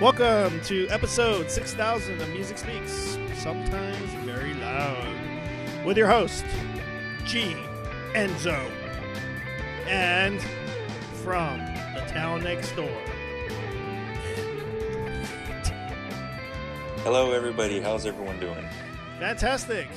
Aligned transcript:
Welcome 0.00 0.60
to 0.60 0.86
episode 0.90 1.50
6000 1.50 2.20
of 2.20 2.28
Music 2.28 2.56
Speaks, 2.56 3.18
sometimes 3.34 3.98
very 4.24 4.54
loud, 4.54 5.84
with 5.84 5.96
your 5.96 6.06
host, 6.06 6.44
G. 7.24 7.56
Enzo. 8.12 8.70
And 9.88 10.40
from 11.24 11.58
the 11.96 12.04
town 12.06 12.44
next 12.44 12.76
door. 12.76 12.96
Hello, 17.02 17.32
everybody. 17.32 17.80
How's 17.80 18.06
everyone 18.06 18.38
doing? 18.38 18.64
Fantastic. 19.18 19.88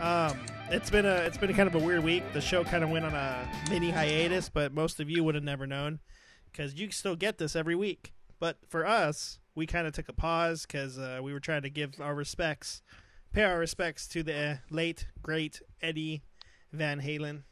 Um, 0.00 0.38
it's 0.70 0.88
been 0.88 1.04
a 1.04 1.14
it's 1.14 1.36
been 1.36 1.50
a 1.50 1.54
kind 1.54 1.66
of 1.66 1.74
a 1.74 1.84
weird 1.84 2.04
week. 2.04 2.22
The 2.32 2.40
show 2.40 2.62
kind 2.62 2.84
of 2.84 2.90
went 2.90 3.04
on 3.04 3.12
a 3.12 3.50
mini 3.68 3.90
hiatus, 3.90 4.48
but 4.48 4.72
most 4.72 5.00
of 5.00 5.10
you 5.10 5.24
would 5.24 5.34
have 5.34 5.42
never 5.42 5.66
known 5.66 5.98
because 6.52 6.74
you 6.74 6.92
still 6.92 7.16
get 7.16 7.38
this 7.38 7.56
every 7.56 7.74
week. 7.74 8.12
But 8.40 8.58
for 8.68 8.86
us, 8.86 9.38
we 9.54 9.66
kind 9.66 9.86
of 9.86 9.92
took 9.92 10.08
a 10.08 10.12
pause 10.12 10.66
because 10.66 10.98
uh, 10.98 11.20
we 11.22 11.32
were 11.32 11.40
trying 11.40 11.62
to 11.62 11.70
give 11.70 12.00
our 12.00 12.14
respects, 12.14 12.82
pay 13.32 13.42
our 13.42 13.58
respects 13.58 14.06
to 14.08 14.22
the 14.22 14.60
late 14.70 15.06
great 15.22 15.60
Eddie 15.82 16.22
Van 16.72 17.00
Halen. 17.00 17.42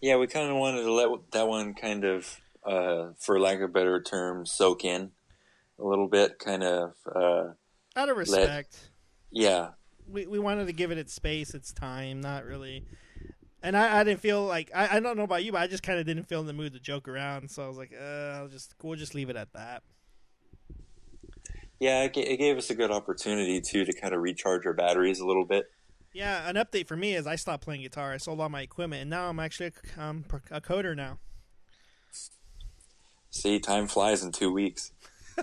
Yeah, 0.00 0.16
we 0.16 0.26
kind 0.26 0.50
of 0.50 0.56
wanted 0.56 0.82
to 0.82 0.92
let 0.92 1.30
that 1.32 1.48
one 1.48 1.74
kind 1.74 2.04
of, 2.04 2.40
uh, 2.64 3.08
for 3.18 3.38
lack 3.38 3.56
of 3.56 3.62
a 3.62 3.68
better 3.68 4.00
term, 4.02 4.46
soak 4.46 4.84
in 4.84 5.10
a 5.78 5.84
little 5.84 6.08
bit. 6.08 6.38
Kind 6.38 6.62
of, 6.62 6.94
uh, 7.14 7.52
Out 7.94 8.08
of 8.08 8.16
respect, 8.16 8.90
yeah, 9.30 9.70
we 10.08 10.26
we 10.26 10.38
wanted 10.38 10.66
to 10.66 10.72
give 10.72 10.90
it 10.90 10.98
its 10.98 11.12
space, 11.12 11.54
its 11.54 11.72
time, 11.72 12.20
not 12.20 12.44
really. 12.44 12.84
And 13.66 13.76
I, 13.76 13.98
I 13.98 14.04
didn't 14.04 14.20
feel 14.20 14.44
like 14.46 14.70
I, 14.72 14.96
I 14.96 15.00
don't 15.00 15.16
know 15.16 15.24
about 15.24 15.42
you, 15.42 15.50
but 15.50 15.60
I 15.60 15.66
just 15.66 15.82
kind 15.82 15.98
of 15.98 16.06
didn't 16.06 16.28
feel 16.28 16.40
in 16.40 16.46
the 16.46 16.52
mood 16.52 16.72
to 16.74 16.78
joke 16.78 17.08
around. 17.08 17.50
So 17.50 17.64
I 17.64 17.66
was 17.66 17.76
like, 17.76 17.92
uh, 18.00 18.04
I'll 18.36 18.46
just 18.46 18.76
we'll 18.80 18.96
just 18.96 19.12
leave 19.12 19.28
it 19.28 19.34
at 19.34 19.52
that. 19.54 19.82
yeah. 21.80 22.04
It, 22.04 22.16
it 22.16 22.36
gave 22.36 22.56
us 22.56 22.70
a 22.70 22.76
good 22.76 22.92
opportunity 22.92 23.60
too 23.60 23.84
to 23.84 23.92
kind 23.92 24.14
of 24.14 24.20
recharge 24.20 24.66
our 24.66 24.72
batteries 24.72 25.18
a 25.18 25.26
little 25.26 25.44
bit. 25.44 25.66
Yeah, 26.12 26.48
an 26.48 26.54
update 26.54 26.86
for 26.86 26.96
me 26.96 27.16
is 27.16 27.26
I 27.26 27.34
stopped 27.34 27.64
playing 27.64 27.82
guitar. 27.82 28.12
I 28.12 28.18
sold 28.18 28.40
all 28.40 28.48
my 28.48 28.62
equipment, 28.62 29.02
and 29.02 29.10
now 29.10 29.28
I'm 29.28 29.40
actually 29.40 29.72
a, 29.96 30.00
um, 30.00 30.24
a 30.52 30.60
coder 30.60 30.94
now. 30.94 31.18
See, 33.30 33.58
time 33.58 33.88
flies 33.88 34.22
in 34.22 34.30
two 34.30 34.52
weeks. 34.52 34.92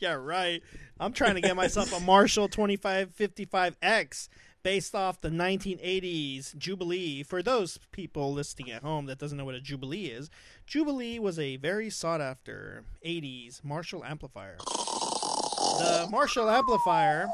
Yeah, 0.00 0.14
right. 0.14 0.62
I'm 0.98 1.12
trying 1.12 1.34
to 1.34 1.42
get 1.42 1.54
myself 1.54 1.94
a 1.94 2.00
Marshall 2.00 2.48
2555X 2.48 4.28
based 4.62 4.94
off 4.94 5.20
the 5.20 5.30
1980s 5.30 6.56
Jubilee. 6.56 7.22
For 7.22 7.42
those 7.42 7.78
people 7.92 8.32
listening 8.32 8.70
at 8.70 8.82
home 8.82 9.06
that 9.06 9.18
doesn't 9.18 9.36
know 9.38 9.44
what 9.44 9.54
a 9.54 9.60
Jubilee 9.60 10.06
is, 10.06 10.30
Jubilee 10.66 11.18
was 11.18 11.38
a 11.38 11.56
very 11.56 11.90
sought 11.90 12.20
after 12.20 12.84
80s 13.06 13.64
Marshall 13.64 14.04
amplifier. 14.04 14.56
The 14.58 16.08
Marshall 16.10 16.50
amplifier 16.50 17.28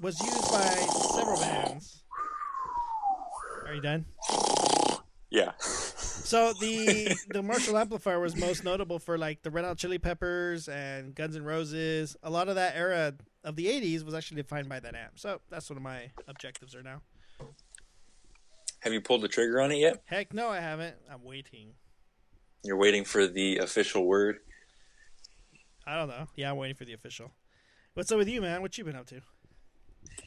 was 0.00 0.20
used 0.20 0.50
by 0.52 0.68
several 1.14 1.40
bands. 1.40 2.02
Are 3.66 3.74
you 3.74 3.80
done? 3.80 4.06
Yeah, 5.30 5.52
So 5.58 6.54
the 6.54 7.14
the 7.30 7.42
Marshall 7.42 7.76
amplifier 7.76 8.18
was 8.18 8.34
most 8.34 8.64
notable 8.64 8.98
for 8.98 9.18
like 9.18 9.42
the 9.42 9.50
Red 9.50 9.66
Hot 9.66 9.76
Chili 9.76 9.98
Peppers 9.98 10.68
and 10.68 11.14
Guns 11.14 11.36
N' 11.36 11.44
Roses. 11.44 12.16
A 12.22 12.30
lot 12.30 12.48
of 12.48 12.54
that 12.54 12.76
era 12.76 13.14
of 13.44 13.56
the 13.56 13.66
'80s 13.66 14.04
was 14.04 14.14
actually 14.14 14.42
defined 14.42 14.68
by 14.68 14.80
that 14.80 14.94
amp. 14.94 15.18
So 15.18 15.40
that's 15.50 15.68
one 15.70 15.76
of 15.76 15.82
my 15.82 16.10
objectives 16.26 16.74
are 16.74 16.82
now. 16.82 17.02
have 18.80 18.92
you 18.92 19.00
pulled 19.00 19.22
the 19.22 19.28
trigger 19.28 19.60
on 19.60 19.72
it 19.72 19.78
yet? 19.78 20.02
Heck, 20.06 20.32
no, 20.34 20.48
I 20.48 20.60
haven't. 20.60 20.96
I'm 21.10 21.24
waiting. 21.24 21.72
You're 22.64 22.76
waiting 22.76 23.04
for 23.04 23.26
the 23.26 23.58
official 23.58 24.04
word. 24.06 24.38
I 25.86 25.96
don't 25.96 26.08
know. 26.08 26.26
Yeah, 26.36 26.50
I'm 26.50 26.56
waiting 26.56 26.76
for 26.76 26.84
the 26.84 26.92
official. 26.92 27.32
What's 27.94 28.12
up 28.12 28.18
with 28.18 28.28
you, 28.28 28.40
man? 28.40 28.60
What 28.62 28.76
you 28.76 28.84
been 28.84 28.96
up 28.96 29.06
to? 29.06 29.20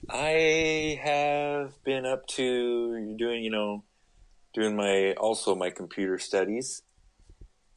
I 0.10 1.00
have 1.04 1.82
been 1.84 2.06
up 2.06 2.26
to 2.28 3.16
doing, 3.18 3.44
you 3.44 3.52
know, 3.52 3.84
doing 4.54 4.76
my 4.76 5.14
also 5.14 5.56
my 5.56 5.70
computer 5.70 6.18
studies, 6.18 6.82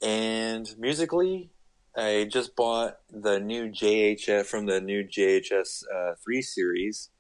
and 0.03 0.69
musically, 0.79 1.51
I 1.97 2.29
just 2.31 2.57
bought 2.57 2.99
the 3.11 3.39
new 3.39 3.69
JHS 3.69 4.47
from 4.47 4.67
the 4.67 4.81
new 4.81 5.05
JHS 5.05 5.85
uh, 5.95 6.15
three 6.23 6.43
series, 6.43 7.11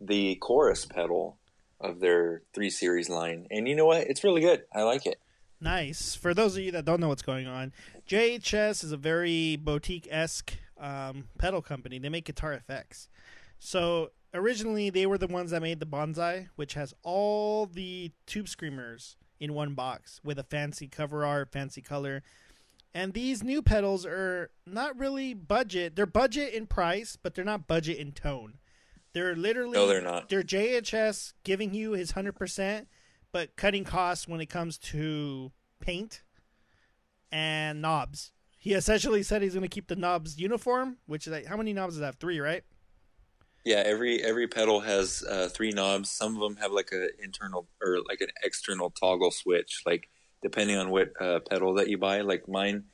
the 0.00 0.34
chorus 0.36 0.84
pedal 0.84 1.38
of 1.80 2.00
their 2.00 2.42
three 2.52 2.70
series 2.70 3.08
line, 3.08 3.46
and 3.50 3.68
you 3.68 3.76
know 3.76 3.86
what? 3.86 4.02
It's 4.02 4.24
really 4.24 4.40
good. 4.40 4.62
I 4.74 4.82
like 4.82 5.06
it. 5.06 5.18
Nice. 5.60 6.14
For 6.14 6.34
those 6.34 6.56
of 6.56 6.62
you 6.62 6.72
that 6.72 6.84
don't 6.84 7.00
know 7.00 7.08
what's 7.08 7.22
going 7.22 7.46
on, 7.46 7.72
JHS 8.08 8.84
is 8.84 8.92
a 8.92 8.96
very 8.96 9.56
boutique 9.56 10.08
esque 10.10 10.52
um, 10.78 11.28
pedal 11.38 11.62
company. 11.62 11.98
They 11.98 12.08
make 12.08 12.24
guitar 12.24 12.52
effects. 12.52 13.08
So 13.58 14.10
originally, 14.34 14.90
they 14.90 15.06
were 15.06 15.18
the 15.18 15.26
ones 15.28 15.52
that 15.52 15.62
made 15.62 15.80
the 15.80 15.86
Bonsai, 15.86 16.48
which 16.56 16.74
has 16.74 16.94
all 17.02 17.66
the 17.66 18.12
tube 18.26 18.48
screamers 18.48 19.16
in 19.38 19.54
one 19.54 19.74
box 19.74 20.20
with 20.24 20.38
a 20.38 20.42
fancy 20.42 20.88
cover 20.88 21.24
art, 21.24 21.52
fancy 21.52 21.80
color. 21.80 22.22
And 22.96 23.12
these 23.12 23.44
new 23.44 23.60
pedals 23.60 24.06
are 24.06 24.48
not 24.64 24.98
really 24.98 25.34
budget. 25.34 25.96
They're 25.96 26.06
budget 26.06 26.54
in 26.54 26.66
price, 26.66 27.18
but 27.22 27.34
they're 27.34 27.44
not 27.44 27.66
budget 27.66 27.98
in 27.98 28.12
tone. 28.12 28.54
They're 29.12 29.36
literally 29.36 29.74
No, 29.74 29.86
they're 29.86 30.00
not. 30.00 30.30
they're 30.30 30.42
JHS 30.42 31.34
giving 31.44 31.74
you 31.74 31.92
his 31.92 32.12
hundred 32.12 32.36
percent, 32.36 32.88
but 33.32 33.54
cutting 33.54 33.84
costs 33.84 34.26
when 34.26 34.40
it 34.40 34.46
comes 34.46 34.78
to 34.78 35.52
paint 35.78 36.22
and 37.30 37.82
knobs. 37.82 38.32
He 38.56 38.72
essentially 38.72 39.22
said 39.22 39.42
he's 39.42 39.52
going 39.52 39.60
to 39.60 39.68
keep 39.68 39.88
the 39.88 39.96
knobs 39.96 40.38
uniform, 40.38 40.96
which 41.04 41.26
is 41.26 41.34
like, 41.34 41.44
how 41.44 41.58
many 41.58 41.74
knobs 41.74 41.94
does 41.94 42.00
that 42.00 42.06
have? 42.06 42.16
Three, 42.16 42.40
right? 42.40 42.64
Yeah, 43.62 43.82
every 43.84 44.22
every 44.22 44.48
pedal 44.48 44.80
has 44.80 45.22
uh, 45.22 45.50
three 45.52 45.70
knobs. 45.70 46.08
Some 46.08 46.34
of 46.34 46.40
them 46.40 46.56
have 46.62 46.72
like 46.72 46.92
a 46.92 47.08
internal 47.22 47.68
or 47.82 47.98
like 48.08 48.22
an 48.22 48.30
external 48.42 48.88
toggle 48.88 49.32
switch. 49.32 49.82
Like 49.84 50.08
depending 50.46 50.76
on 50.76 50.90
what 50.90 51.08
uh, 51.20 51.40
pedal 51.50 51.74
that 51.74 51.88
you 51.88 51.98
buy. 51.98 52.20
Like 52.20 52.48
mine, 52.48 52.84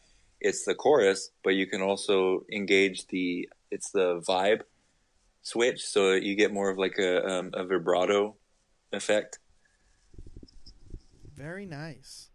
it's 0.40 0.64
the 0.64 0.74
chorus, 0.74 1.30
but 1.44 1.50
you 1.50 1.66
can 1.66 1.82
also 1.82 2.44
engage 2.50 3.06
the 3.08 3.46
it's 3.70 3.90
the 3.90 4.20
vibe 4.26 4.62
switch, 5.42 5.84
so 5.84 6.12
you 6.12 6.34
get 6.34 6.50
more 6.50 6.70
of 6.70 6.78
like 6.78 6.96
a 6.98 7.12
um, 7.30 7.50
a 7.52 7.62
vibrato 7.64 8.36
effect. 8.90 9.38
Very 11.36 11.66
nice. 11.66 12.30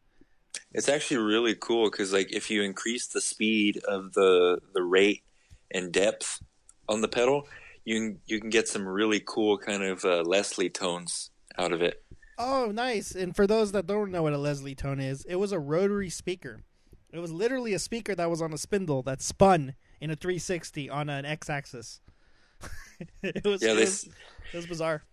It's 0.72 0.90
actually 0.90 1.18
really 1.18 1.56
cool 1.56 1.90
because 1.90 2.14
like 2.14 2.32
if 2.32 2.52
you 2.52 2.62
increase 2.62 3.08
the 3.08 3.22
speed 3.22 3.82
of 3.88 4.14
the 4.14 4.60
the 4.76 4.84
rate 4.84 5.24
and 5.72 5.92
depth 5.92 6.44
on 6.88 7.02
the 7.02 7.08
pedal, 7.08 7.48
you 7.86 7.96
can 7.96 8.20
you 8.28 8.40
can 8.40 8.52
get 8.52 8.68
some 8.68 8.88
really 8.88 9.22
cool 9.26 9.58
kind 9.58 9.82
of 9.82 10.06
uh, 10.06 10.22
Leslie 10.22 10.70
tones 10.70 11.32
out 11.58 11.74
of 11.74 11.82
it. 11.82 12.04
Oh, 12.38 12.72
nice. 12.72 13.16
And 13.16 13.36
for 13.36 13.48
those 13.48 13.72
that 13.72 13.88
don't 13.88 14.12
know 14.12 14.24
what 14.24 14.34
a 14.34 14.38
Leslie 14.38 14.76
tone 14.76 15.00
is, 15.00 15.26
it 15.26 15.36
was 15.36 15.52
a 15.52 15.60
rotary 15.60 16.10
speaker. 16.10 16.64
It 17.12 17.20
was 17.20 17.32
literally 17.32 17.74
a 17.74 17.80
speaker 17.80 18.14
that 18.16 18.30
was 18.30 18.42
on 18.42 18.54
a 18.54 18.58
spindle 18.58 19.02
that 19.04 19.22
spun 19.22 19.76
in 20.00 20.12
a 20.12 20.16
360 20.16 20.90
on 20.90 21.10
an 21.10 21.26
x-axis. 21.26 22.02
it 23.24 23.46
was 23.46 23.62
Yeah, 23.62 23.72
it 23.72 23.76
they 23.76 23.82
was, 23.82 24.10
it 24.54 24.58
was 24.58 24.68
bizarre. 24.68 25.04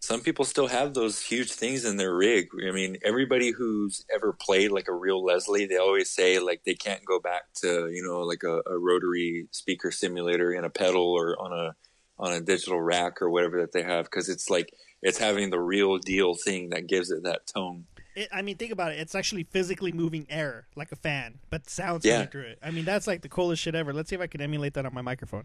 some 0.00 0.20
people 0.20 0.44
still 0.44 0.68
have 0.68 0.94
those 0.94 1.20
huge 1.20 1.52
things 1.52 1.84
in 1.84 1.96
their 1.96 2.14
rig. 2.14 2.48
I 2.66 2.70
mean, 2.70 2.98
everybody 3.04 3.50
who's 3.50 4.04
ever 4.14 4.32
played 4.32 4.70
like 4.70 4.88
a 4.88 4.94
real 4.94 5.24
Leslie, 5.24 5.66
they 5.66 5.76
always 5.76 6.10
say 6.10 6.38
like 6.38 6.62
they 6.64 6.74
can't 6.74 7.04
go 7.04 7.18
back 7.20 7.52
to 7.62 7.90
you 7.90 8.02
know 8.02 8.20
like 8.20 8.42
a, 8.44 8.62
a 8.70 8.78
rotary 8.78 9.48
speaker 9.50 9.90
simulator 9.90 10.52
in 10.52 10.64
a 10.64 10.70
pedal 10.70 11.02
or 11.12 11.36
on 11.40 11.52
a 11.52 11.74
on 12.18 12.32
a 12.32 12.40
digital 12.40 12.80
rack 12.80 13.22
or 13.22 13.30
whatever 13.30 13.60
that 13.60 13.72
they 13.72 13.82
have 13.82 14.04
because 14.06 14.28
it's 14.28 14.50
like 14.50 14.72
it's 15.02 15.18
having 15.18 15.50
the 15.50 15.60
real 15.60 15.98
deal 15.98 16.34
thing 16.34 16.70
that 16.70 16.86
gives 16.86 17.10
it 17.10 17.22
that 17.22 17.46
tone. 17.46 17.86
It, 18.16 18.28
I 18.32 18.42
mean, 18.42 18.56
think 18.56 18.72
about 18.72 18.90
it. 18.92 18.98
It's 18.98 19.14
actually 19.14 19.44
physically 19.44 19.92
moving 19.92 20.26
air 20.28 20.66
like 20.74 20.90
a 20.90 20.96
fan, 20.96 21.38
but 21.50 21.70
sounds 21.70 22.04
Yeah. 22.04 22.26
through 22.26 22.42
it. 22.42 22.58
I 22.62 22.70
mean, 22.72 22.84
that's 22.84 23.06
like 23.06 23.22
the 23.22 23.28
coolest 23.28 23.62
shit 23.62 23.74
ever. 23.76 23.92
Let's 23.92 24.10
see 24.10 24.16
if 24.16 24.20
I 24.22 24.26
can 24.26 24.40
emulate 24.40 24.74
that 24.74 24.84
on 24.86 24.92
my 24.92 25.02
microphone. 25.02 25.44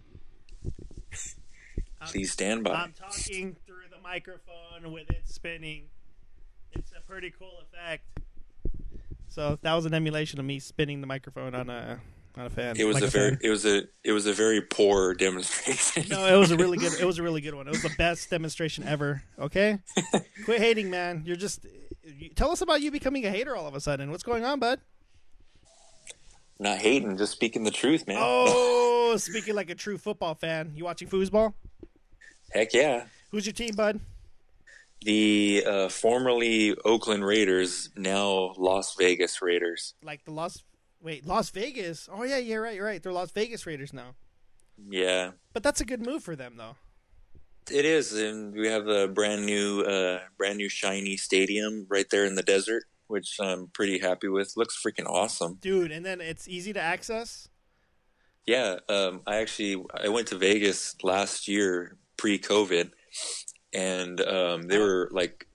Please 2.08 2.32
stand 2.32 2.64
by. 2.64 2.72
I'm 2.74 2.94
talking 2.94 3.56
through 3.66 3.88
the 3.92 4.02
microphone 4.02 4.92
with 4.92 5.10
it 5.10 5.22
spinning. 5.26 5.84
It's 6.74 6.92
a 6.98 7.02
pretty 7.02 7.32
cool 7.38 7.60
effect. 7.62 8.04
So 9.30 9.58
that 9.62 9.74
was 9.74 9.86
an 9.86 9.94
emulation 9.94 10.40
of 10.40 10.46
me 10.46 10.60
spinning 10.60 11.02
the 11.02 11.08
microphone 11.08 11.56
on 11.56 11.70
a 11.70 12.00
on 12.38 12.46
a 12.46 12.50
fan. 12.50 12.76
It 12.78 12.86
was 12.86 12.96
like 12.96 13.04
a 13.04 13.08
very 13.08 13.30
fan. 13.32 13.40
it 13.44 13.50
was 13.50 13.66
a 13.66 13.84
it 14.04 14.12
was 14.12 14.26
a 14.26 14.34
very 14.34 14.62
poor 14.62 15.14
demonstration. 15.14 16.06
no, 16.10 16.26
it 16.26 16.38
was 16.38 16.52
a 16.52 16.58
really 16.58 16.78
good. 16.80 16.94
It 17.00 17.06
was 17.06 17.20
a 17.20 17.24
really 17.24 17.42
good 17.42 17.54
one. 17.54 17.68
It 17.68 17.72
was 17.72 17.84
the 17.84 17.94
best 17.98 18.30
demonstration 18.30 18.84
ever. 18.86 19.24
Okay, 19.40 19.80
quit 20.46 20.60
hating, 20.60 20.90
man. 20.90 21.24
You're 21.26 21.36
just. 21.36 21.66
You, 22.04 22.30
tell 22.30 22.52
us 22.52 22.62
about 22.62 22.82
you 22.82 22.92
becoming 22.92 23.26
a 23.26 23.30
hater 23.30 23.56
all 23.56 23.68
of 23.68 23.76
a 23.76 23.80
sudden. 23.80 24.12
What's 24.12 24.24
going 24.24 24.44
on, 24.44 24.60
bud? 24.60 24.80
Not 26.60 26.78
hating, 26.78 27.18
just 27.18 27.32
speaking 27.32 27.64
the 27.64 27.72
truth, 27.72 28.08
man. 28.08 28.18
Oh, 28.20 29.16
speaking 29.18 29.56
like 29.56 29.70
a 29.70 29.76
true 29.76 29.98
football 29.98 30.36
fan. 30.36 30.74
You 30.76 30.86
watching 30.86 31.08
foosball? 31.08 31.54
Heck 32.52 32.74
yeah. 32.74 33.06
Who's 33.32 33.46
your 33.46 33.54
team, 33.54 33.76
bud? 33.76 34.00
The 35.02 35.64
uh, 35.68 35.90
formerly 35.90 36.76
Oakland 36.86 37.26
Raiders, 37.26 37.90
now 37.98 38.54
Las 38.58 38.96
Vegas 38.96 39.42
Raiders. 39.42 39.96
Like 40.04 40.24
the 40.24 40.32
Las. 40.32 40.64
Wait, 41.04 41.26
Las 41.28 41.50
Vegas. 41.50 42.08
Oh 42.12 42.24
yeah, 42.24 42.38
you're 42.38 42.62
right. 42.62 42.76
You're 42.76 42.86
right. 42.86 43.04
They're 43.04 43.12
Las 43.12 43.32
Vegas 43.32 43.66
Raiders 43.68 43.92
now. 43.94 44.16
Yeah, 44.90 45.32
But 45.54 45.62
that's 45.62 45.82
a 45.82 45.86
good 45.86 46.04
move 46.04 46.24
for 46.24 46.36
them, 46.36 46.56
though. 46.58 46.76
it 47.70 47.86
is, 47.86 48.12
and 48.14 48.54
we 48.56 48.68
have 48.68 48.88
a 48.88 49.08
brand 49.08 49.46
new, 49.46 49.82
uh, 49.82 50.22
brand 50.38 50.58
new 50.58 50.68
shiny 50.68 51.16
stadium 51.16 51.86
right 51.90 52.10
there 52.10 52.26
in 52.26 52.34
the 52.36 52.42
desert, 52.42 52.86
which 53.08 53.38
I'm 53.40 53.68
pretty 53.68 54.00
happy 54.00 54.30
with. 54.30 54.54
Looks 54.58 54.82
freaking 54.84 55.06
awesome. 55.06 55.60
Dude, 55.62 55.92
and 55.92 56.04
then 56.06 56.22
it's 56.22 56.48
easy 56.48 56.74
to 56.74 56.80
access. 56.82 57.50
Yeah, 58.48 58.78
um, 58.90 59.22
I 59.28 59.38
actually 59.38 59.84
I 60.04 60.10
went 60.10 60.28
to 60.30 60.38
Vegas 60.38 60.96
last 61.04 61.48
year 61.48 61.98
pre-COVID, 62.18 62.92
and 63.74 64.20
um, 64.22 64.64
they 64.64 64.80
were 64.80 65.08
like 65.12 65.48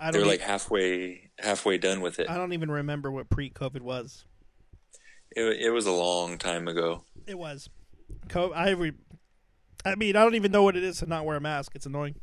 I 0.00 0.10
they 0.10 0.18
don't 0.18 0.26
were 0.26 0.32
like 0.32 0.40
halfway 0.40 1.23
halfway 1.38 1.78
done 1.78 2.00
with 2.00 2.18
it. 2.18 2.28
I 2.30 2.36
don't 2.36 2.52
even 2.52 2.70
remember 2.70 3.10
what 3.10 3.28
pre-COVID 3.30 3.80
was. 3.80 4.24
It, 5.36 5.42
it 5.66 5.70
was 5.70 5.86
a 5.86 5.92
long 5.92 6.38
time 6.38 6.68
ago. 6.68 7.04
It 7.26 7.38
was. 7.38 7.68
Co- 8.28 8.52
I 8.52 8.70
re- 8.70 8.92
I 9.84 9.94
mean, 9.96 10.16
I 10.16 10.22
don't 10.22 10.34
even 10.36 10.52
know 10.52 10.62
what 10.62 10.76
it 10.76 10.84
is 10.84 10.98
to 10.98 11.06
not 11.06 11.24
wear 11.24 11.36
a 11.36 11.40
mask. 11.40 11.72
It's 11.74 11.86
annoying. 11.86 12.14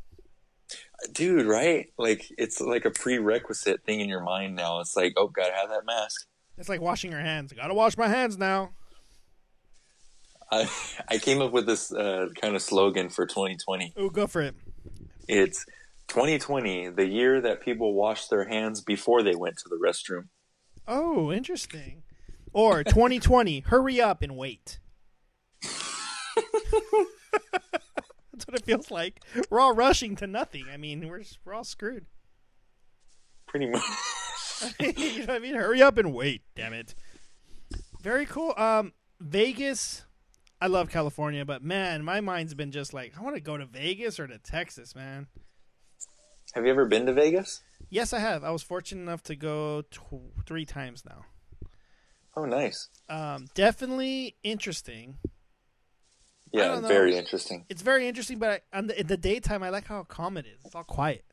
dude 1.12 1.44
right 1.46 1.92
like 1.98 2.24
it's 2.38 2.60
like 2.60 2.84
a 2.86 2.90
prerequisite 2.90 3.84
thing 3.84 4.00
in 4.00 4.08
your 4.08 4.22
mind 4.22 4.54
now 4.56 4.80
it's 4.80 4.96
like 4.96 5.12
oh 5.16 5.26
gotta 5.28 5.52
have 5.52 5.68
that 5.68 5.84
mask 5.84 6.26
It's 6.56 6.68
like 6.68 6.80
washing 6.80 7.10
your 7.10 7.20
hands. 7.20 7.52
Gotta 7.52 7.74
wash 7.74 7.96
my 7.98 8.08
hands 8.08 8.38
now. 8.38 8.70
i, 10.50 10.68
I 11.08 11.18
came 11.18 11.40
up 11.42 11.52
with 11.52 11.66
this 11.66 11.92
uh, 11.92 12.28
kind 12.40 12.54
of 12.54 12.62
slogan 12.62 13.08
for 13.10 13.26
2020 13.26 13.94
Oh, 13.96 14.08
go 14.10 14.26
for 14.26 14.40
it. 14.42 14.54
it's 15.28 15.66
2020 16.08 16.90
the 16.90 17.06
year 17.06 17.40
that 17.40 17.62
people 17.62 17.94
washed 17.94 18.28
their 18.30 18.46
hands 18.48 18.80
before 18.82 19.22
they 19.22 19.34
went 19.34 19.56
to 19.56 19.68
the 19.68 19.78
restroom 19.84 20.28
Oh, 20.88 21.30
interesting. 21.32 22.02
Or 22.52 22.82
2020, 22.82 23.60
hurry 23.66 24.00
up 24.00 24.20
and 24.20 24.36
wait. 24.36 24.80
That's 28.32 28.46
what 28.46 28.56
it 28.56 28.64
feels 28.64 28.90
like. 28.90 29.22
We're 29.48 29.60
all 29.60 29.74
rushing 29.74 30.16
to 30.16 30.26
nothing. 30.26 30.66
I 30.72 30.76
mean, 30.76 31.06
we're 31.08 31.22
we're 31.44 31.54
all 31.54 31.64
screwed. 31.64 32.06
pretty 33.46 33.66
much 33.70 33.82
you 34.80 35.20
know 35.20 35.26
what 35.26 35.30
I 35.30 35.38
mean? 35.38 35.54
Hurry 35.54 35.82
up 35.82 35.98
and 35.98 36.12
wait, 36.14 36.42
damn 36.56 36.72
it. 36.72 36.94
Very 38.00 38.26
cool. 38.26 38.54
Um 38.56 38.92
Vegas 39.20 40.04
I 40.60 40.66
love 40.66 40.90
California, 40.90 41.44
but 41.44 41.62
man, 41.62 42.04
my 42.04 42.20
mind's 42.20 42.54
been 42.54 42.70
just 42.72 42.92
like 42.92 43.12
I 43.18 43.22
want 43.22 43.36
to 43.36 43.40
go 43.40 43.56
to 43.56 43.66
Vegas 43.66 44.18
or 44.18 44.26
to 44.26 44.38
Texas, 44.38 44.94
man. 44.94 45.26
Have 46.54 46.64
you 46.64 46.70
ever 46.70 46.84
been 46.86 47.06
to 47.06 47.12
vegas 47.12 47.60
Yes, 47.90 48.14
I 48.14 48.20
have. 48.20 48.42
I 48.42 48.50
was 48.50 48.62
fortunate 48.62 49.02
enough 49.02 49.22
to 49.24 49.36
go 49.36 49.82
tw- 49.82 50.32
3 50.46 50.64
times 50.64 51.04
now. 51.04 51.24
oh 52.36 52.44
nice 52.46 52.88
Um 53.08 53.48
definitely 53.54 54.36
interesting. 54.42 55.18
yeah 56.52 56.80
very 56.80 57.16
interesting 57.16 57.66
It's 57.68 57.82
very 57.82 58.06
interesting, 58.08 58.38
but 58.38 58.50
I, 58.72 58.78
on 58.78 58.86
the, 58.88 58.98
in 59.00 59.06
the 59.06 59.16
daytime 59.16 59.62
I 59.62 59.68
like 59.70 59.86
how 59.86 60.02
calm 60.04 60.36
it 60.36 60.46
is. 60.46 60.60
It's 60.64 60.74
all 60.74 60.84
quiet. 60.84 61.24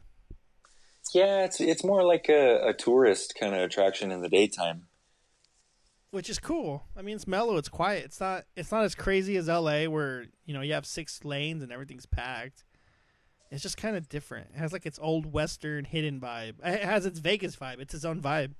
yeah 1.13 1.45
it's 1.45 1.60
it's 1.62 1.83
more 1.83 2.04
like 2.04 2.27
a, 2.30 2.69
a 2.69 2.74
tourist 2.74 3.36
kind 3.39 3.54
of 3.56 3.62
attraction 3.62 4.12
in 4.12 4.22
the 4.22 4.30
daytime 4.30 4.88
which 6.12 6.27
is 6.27 6.39
cool. 6.39 6.86
I 6.98 7.04
mean, 7.04 7.15
it's 7.18 7.27
mellow, 7.27 7.57
it's 7.57 7.69
quiet. 7.69 8.04
It's 8.06 8.19
not 8.19 8.45
it's 8.56 8.72
not 8.72 8.83
as 8.83 8.95
crazy 8.95 9.38
as 9.38 9.48
LA 9.48 9.83
where, 9.86 10.25
you 10.44 10.56
know, 10.56 10.62
you 10.62 10.74
have 10.74 10.88
six 10.88 11.24
lanes 11.24 11.62
and 11.62 11.72
everything's 11.72 12.07
packed. 12.07 12.63
It's 13.51 13.63
just 13.63 13.78
kind 13.78 13.96
of 13.96 14.07
different. 14.10 14.51
It 14.54 14.57
has 14.57 14.72
like 14.72 14.86
its 14.86 15.00
old 15.01 15.34
western 15.34 15.86
hidden 15.86 16.19
vibe. 16.19 16.56
It 16.63 16.84
has 16.84 17.06
its 17.06 17.19
Vegas 17.19 17.56
vibe. 17.56 17.80
It's 17.80 17.94
its 17.94 18.06
own 18.06 18.22
vibe. 18.22 18.51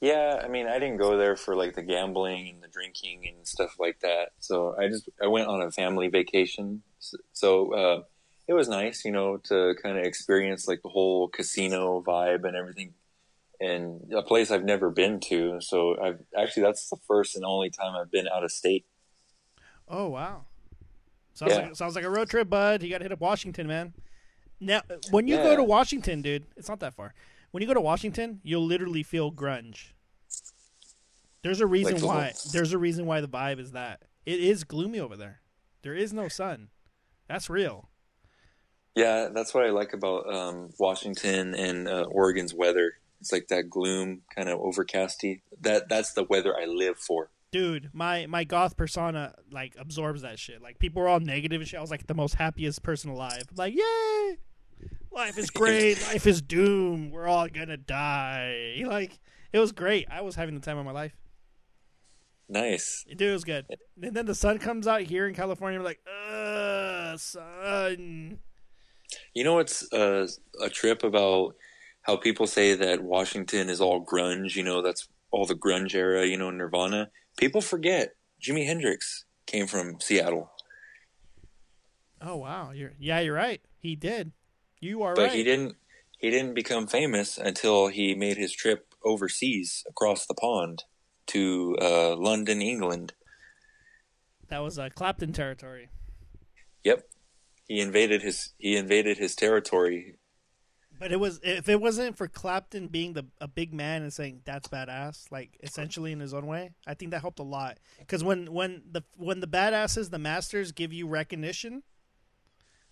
Yeah, 0.00 0.40
I 0.42 0.48
mean, 0.48 0.66
I 0.66 0.78
didn't 0.78 0.96
go 0.96 1.18
there 1.18 1.36
for 1.36 1.54
like 1.54 1.74
the 1.74 1.82
gambling 1.82 2.48
and 2.48 2.62
the 2.62 2.68
drinking 2.68 3.26
and 3.28 3.46
stuff 3.46 3.76
like 3.78 4.00
that. 4.00 4.30
So 4.38 4.74
I 4.78 4.88
just 4.88 5.08
I 5.22 5.26
went 5.26 5.48
on 5.48 5.60
a 5.60 5.70
family 5.70 6.08
vacation. 6.08 6.82
So 7.32 7.74
uh, 7.74 8.02
it 8.48 8.54
was 8.54 8.68
nice, 8.68 9.04
you 9.04 9.12
know, 9.12 9.36
to 9.44 9.74
kind 9.82 9.98
of 9.98 10.04
experience 10.04 10.66
like 10.66 10.82
the 10.82 10.88
whole 10.88 11.28
casino 11.28 12.02
vibe 12.02 12.44
and 12.44 12.56
everything, 12.56 12.94
and 13.60 14.12
a 14.14 14.22
place 14.22 14.50
I've 14.50 14.64
never 14.64 14.90
been 14.90 15.20
to. 15.28 15.60
So 15.60 16.00
I've 16.00 16.20
actually 16.38 16.62
that's 16.62 16.88
the 16.88 16.98
first 17.06 17.36
and 17.36 17.44
only 17.44 17.68
time 17.70 17.94
I've 17.94 18.10
been 18.10 18.28
out 18.28 18.44
of 18.44 18.52
state. 18.52 18.86
Oh, 19.86 20.08
wow. 20.08 20.46
Sounds 21.34 21.52
Yeah. 21.52 21.58
like 21.66 21.76
sounds 21.76 21.94
like 21.94 22.04
a 22.04 22.10
road 22.10 22.28
trip, 22.28 22.48
bud. 22.50 22.82
You 22.82 22.90
got 22.90 22.98
to 22.98 23.04
hit 23.04 23.12
up 23.12 23.20
Washington, 23.20 23.66
man. 23.66 23.94
Now, 24.60 24.82
when 25.10 25.26
you 25.26 25.36
go 25.36 25.56
to 25.56 25.64
Washington, 25.64 26.20
dude, 26.22 26.44
it's 26.56 26.68
not 26.68 26.80
that 26.80 26.94
far. 26.94 27.14
When 27.50 27.62
you 27.62 27.66
go 27.66 27.74
to 27.74 27.80
Washington, 27.80 28.40
you'll 28.42 28.66
literally 28.66 29.02
feel 29.02 29.32
grunge. 29.32 29.92
There's 31.42 31.60
a 31.60 31.66
reason 31.66 31.94
Like 31.94 32.00
the 32.02 32.06
why. 32.06 32.22
whole- 32.24 32.50
There's 32.52 32.72
a 32.72 32.78
reason 32.78 33.06
why 33.06 33.20
the 33.22 33.28
vibe 33.28 33.58
is 33.58 33.72
that. 33.72 34.02
It 34.26 34.40
is 34.40 34.64
gloomy 34.64 35.00
over 35.00 35.16
there. 35.16 35.40
There 35.82 35.94
is 35.94 36.12
no 36.12 36.28
sun. 36.28 36.68
That's 37.26 37.48
real. 37.48 37.88
Yeah, 38.94 39.28
that's 39.32 39.54
what 39.54 39.64
I 39.64 39.70
like 39.70 39.94
about 39.94 40.32
um, 40.32 40.70
Washington 40.78 41.54
and 41.54 41.88
uh, 41.88 42.02
Oregon's 42.10 42.52
weather. 42.52 42.94
It's 43.20 43.32
like 43.32 43.48
that 43.48 43.70
gloom, 43.70 44.22
kind 44.34 44.48
of 44.48 44.58
overcasty. 44.60 45.40
That 45.60 45.88
that's 45.88 46.12
the 46.12 46.24
weather 46.24 46.54
I 46.58 46.66
live 46.66 46.98
for. 46.98 47.30
Dude, 47.52 47.90
my 47.92 48.26
my 48.26 48.44
goth 48.44 48.76
persona 48.76 49.34
like 49.50 49.74
absorbs 49.78 50.22
that 50.22 50.38
shit. 50.38 50.62
Like 50.62 50.78
people 50.78 51.02
were 51.02 51.08
all 51.08 51.20
negative 51.20 51.60
and 51.60 51.68
shit. 51.68 51.78
I 51.78 51.82
was 51.82 51.90
like 51.90 52.06
the 52.06 52.14
most 52.14 52.34
happiest 52.36 52.82
person 52.82 53.10
alive. 53.10 53.44
Like, 53.56 53.74
yay! 53.74 54.38
Life 55.10 55.36
is 55.36 55.50
great. 55.50 56.00
Life 56.12 56.26
is 56.26 56.40
doom. 56.40 57.10
We're 57.10 57.26
all 57.26 57.48
gonna 57.48 57.76
die. 57.76 58.82
Like 58.86 59.18
it 59.52 59.58
was 59.58 59.72
great. 59.72 60.06
I 60.10 60.20
was 60.20 60.36
having 60.36 60.54
the 60.54 60.60
time 60.60 60.78
of 60.78 60.84
my 60.84 60.92
life. 60.92 61.16
Nice. 62.48 63.04
Dude, 63.08 63.22
it 63.22 63.32
was 63.32 63.44
good. 63.44 63.66
And 64.02 64.14
then 64.14 64.26
the 64.26 64.34
sun 64.34 64.58
comes 64.58 64.86
out 64.86 65.02
here 65.02 65.26
in 65.28 65.34
California. 65.34 65.78
We're 65.78 65.84
like, 65.84 66.00
ugh, 66.06 67.18
sun. 67.18 68.38
You 69.34 69.44
know 69.44 69.54
what's 69.54 69.92
uh, 69.92 70.26
a 70.60 70.68
trip 70.68 71.04
about 71.04 71.54
how 72.02 72.16
people 72.16 72.46
say 72.46 72.74
that 72.74 73.02
Washington 73.02 73.68
is 73.68 73.80
all 73.80 74.04
grunge? 74.04 74.56
You 74.56 74.64
know, 74.64 74.82
that's 74.82 75.08
all 75.30 75.46
the 75.46 75.54
grunge 75.54 75.94
era, 75.94 76.26
you 76.26 76.36
know, 76.36 76.50
Nirvana. 76.50 77.10
People 77.36 77.60
forget 77.60 78.14
Jimi 78.42 78.66
Hendrix 78.66 79.24
came 79.46 79.66
from 79.66 80.00
Seattle, 80.00 80.50
Oh 82.20 82.36
wow, 82.36 82.70
you're 82.72 82.92
yeah, 82.98 83.20
you're 83.20 83.34
right. 83.34 83.60
He 83.78 83.96
did. 83.96 84.32
You 84.80 85.02
are 85.02 85.14
but 85.14 85.28
right. 85.28 85.32
he 85.32 85.42
didn't 85.42 85.76
he 86.18 86.30
didn't 86.30 86.54
become 86.54 86.86
famous 86.86 87.38
until 87.38 87.88
he 87.88 88.14
made 88.14 88.36
his 88.36 88.52
trip 88.52 88.94
overseas 89.04 89.84
across 89.88 90.26
the 90.26 90.34
pond 90.34 90.84
to 91.28 91.76
uh, 91.80 92.16
London, 92.16 92.60
England. 92.60 93.14
That 94.48 94.58
was 94.58 94.78
uh, 94.78 94.90
Clapton 94.94 95.32
territory. 95.32 95.88
Yep. 96.84 97.08
He 97.66 97.80
invaded 97.80 98.22
his 98.22 98.52
he 98.58 98.76
invaded 98.76 99.16
his 99.16 99.34
territory. 99.34 100.16
But 101.00 101.12
it 101.12 101.18
was 101.18 101.40
if 101.42 101.68
it 101.68 101.80
wasn't 101.80 102.16
for 102.18 102.28
Clapton 102.28 102.88
being 102.88 103.14
the 103.14 103.24
a 103.40 103.48
big 103.48 103.72
man 103.72 104.02
and 104.02 104.12
saying 104.12 104.42
that's 104.44 104.68
badass, 104.68 105.32
like 105.32 105.58
essentially 105.62 106.12
in 106.12 106.20
his 106.20 106.34
own 106.34 106.46
way, 106.46 106.72
I 106.86 106.92
think 106.94 107.10
that 107.12 107.22
helped 107.22 107.38
a 107.38 107.42
lot. 107.42 107.78
Because 107.98 108.22
when 108.22 108.52
when 108.52 108.82
the 108.92 109.02
when 109.16 109.40
the 109.40 109.46
badasses, 109.48 110.10
the 110.10 110.18
masters, 110.18 110.72
give 110.72 110.92
you 110.92 111.08
recognition, 111.08 111.82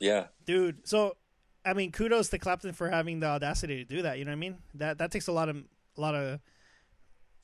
Yeah. 0.01 0.29
dude. 0.45 0.89
So, 0.89 1.19
I 1.67 1.75
mean, 1.75 1.93
kudos 1.93 2.31
to 2.31 2.39
Clapton 2.39 2.73
for 2.73 2.89
having 2.89 3.21
the 3.21 3.27
audacity 3.27 3.77
to 3.77 3.85
do 3.85 4.01
that. 4.03 4.19
You 4.19 4.25
know 4.25 4.31
what 4.31 4.37
I 4.37 4.41
mean? 4.41 4.59
That 4.75 4.97
that 4.99 5.11
takes 5.11 5.27
a 5.29 5.33
lot 5.33 5.51
of 5.51 5.57
a 5.57 6.01
lot 6.01 6.15
of 6.15 6.41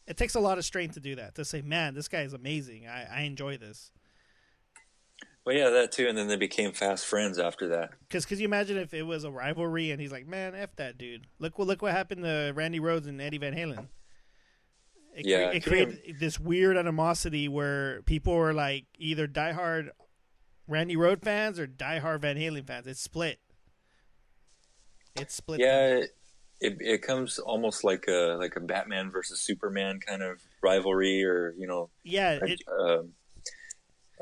it 0.06 0.16
takes 0.16 0.34
a 0.34 0.40
lot 0.40 0.56
of 0.58 0.64
strength 0.64 0.94
to 0.94 1.00
do 1.00 1.14
that. 1.16 1.34
To 1.34 1.44
say, 1.44 1.60
man, 1.60 1.94
this 1.94 2.08
guy 2.08 2.22
is 2.22 2.32
amazing. 2.32 2.86
I 2.88 3.04
I 3.04 3.20
enjoy 3.22 3.58
this. 3.58 3.90
Well, 5.44 5.54
yeah, 5.54 5.68
that 5.70 5.92
too, 5.92 6.08
and 6.08 6.16
then 6.16 6.28
they 6.28 6.36
became 6.36 6.72
fast 6.72 7.04
friends 7.04 7.38
after 7.38 7.68
that. 7.68 7.90
Because 8.08 8.24
could 8.24 8.38
you 8.38 8.46
imagine 8.46 8.78
if 8.78 8.94
it 8.94 9.02
was 9.02 9.24
a 9.24 9.30
rivalry 9.30 9.90
and 9.90 10.00
he's 10.00 10.12
like, 10.12 10.26
man, 10.26 10.54
f 10.54 10.74
that 10.76 10.96
dude. 10.96 11.26
Look 11.38 11.58
what 11.58 11.68
look 11.68 11.82
what 11.82 11.92
happened 11.92 12.22
to 12.24 12.52
Randy 12.54 12.80
Rhoads 12.80 13.06
and 13.06 13.20
Eddie 13.20 13.38
Van 13.38 13.54
Halen. 13.54 13.88
It, 15.14 15.26
Yeah, 15.26 15.50
cre- 15.50 15.56
it 15.56 15.64
created 15.64 16.16
this 16.18 16.40
weird 16.40 16.76
animosity 16.78 17.46
where 17.48 18.00
people 18.02 18.34
were 18.34 18.54
like 18.54 18.86
either 18.98 19.28
diehard 19.28 19.90
Randy 20.66 20.96
Rhoads 20.96 21.22
fans 21.22 21.60
or 21.60 21.66
diehard 21.66 22.22
Van 22.22 22.36
Halen 22.36 22.66
fans. 22.66 22.86
It's 22.86 23.00
split. 23.02 23.38
It's 25.14 25.34
split. 25.34 25.60
Yeah, 25.60 25.86
it, 25.88 26.10
it 26.60 26.76
it 26.80 27.02
comes 27.02 27.38
almost 27.38 27.84
like 27.84 28.06
a 28.08 28.36
like 28.38 28.56
a 28.56 28.60
Batman 28.60 29.10
versus 29.10 29.40
Superman 29.40 30.00
kind 30.00 30.22
of 30.22 30.40
rivalry, 30.62 31.22
or 31.22 31.54
you 31.58 31.66
know, 31.66 31.90
yeah. 32.02 32.38
like, 32.40 32.52
It, 32.52 32.60
um, 32.80 33.12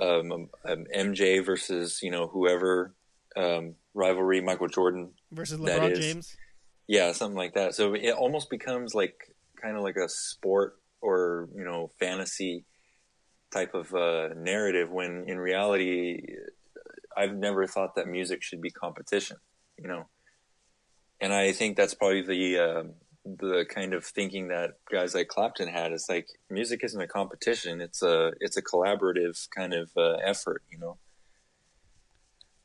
um, 0.02 0.32
um, 0.32 0.84
MJ 0.94 1.44
versus 1.44 2.00
you 2.02 2.10
know 2.10 2.26
whoever 2.26 2.94
um, 3.36 3.74
rivalry, 3.94 4.40
Michael 4.40 4.68
Jordan, 4.68 5.12
versus 5.30 5.58
LeBron 5.60 5.96
James. 5.96 6.36
yeah, 6.86 7.12
something 7.12 7.36
like 7.36 7.54
that. 7.54 7.74
So 7.74 7.94
it 7.94 8.12
almost 8.12 8.50
becomes 8.50 8.94
like 8.94 9.14
kind 9.60 9.76
of 9.76 9.82
like 9.82 9.96
a 9.96 10.08
sport 10.08 10.74
or 11.00 11.48
you 11.54 11.64
know 11.64 11.90
fantasy 11.98 12.64
type 13.52 13.74
of 13.74 13.94
uh, 13.94 14.28
narrative 14.36 14.90
when 14.90 15.24
in 15.26 15.38
reality, 15.38 16.22
I've 17.16 17.34
never 17.34 17.66
thought 17.66 17.94
that 17.96 18.08
music 18.08 18.42
should 18.42 18.60
be 18.60 18.70
competition. 18.70 19.36
You 19.78 19.88
know, 19.88 20.08
and 21.20 21.32
I 21.32 21.52
think 21.52 21.76
that's 21.76 21.94
probably 21.94 22.22
the 22.22 22.58
uh, 22.58 22.82
the 23.24 23.64
kind 23.68 23.94
of 23.94 24.04
thinking 24.04 24.48
that 24.48 24.72
guys 24.90 25.14
like 25.14 25.28
Clapton 25.28 25.68
had. 25.68 25.92
It's 25.92 26.08
like 26.08 26.28
music 26.50 26.82
isn't 26.82 27.00
a 27.00 27.06
competition; 27.06 27.80
it's 27.80 28.02
a 28.02 28.32
it's 28.40 28.56
a 28.56 28.62
collaborative 28.62 29.48
kind 29.50 29.74
of 29.74 29.90
uh, 29.96 30.14
effort, 30.24 30.62
you 30.70 30.78
know. 30.78 30.96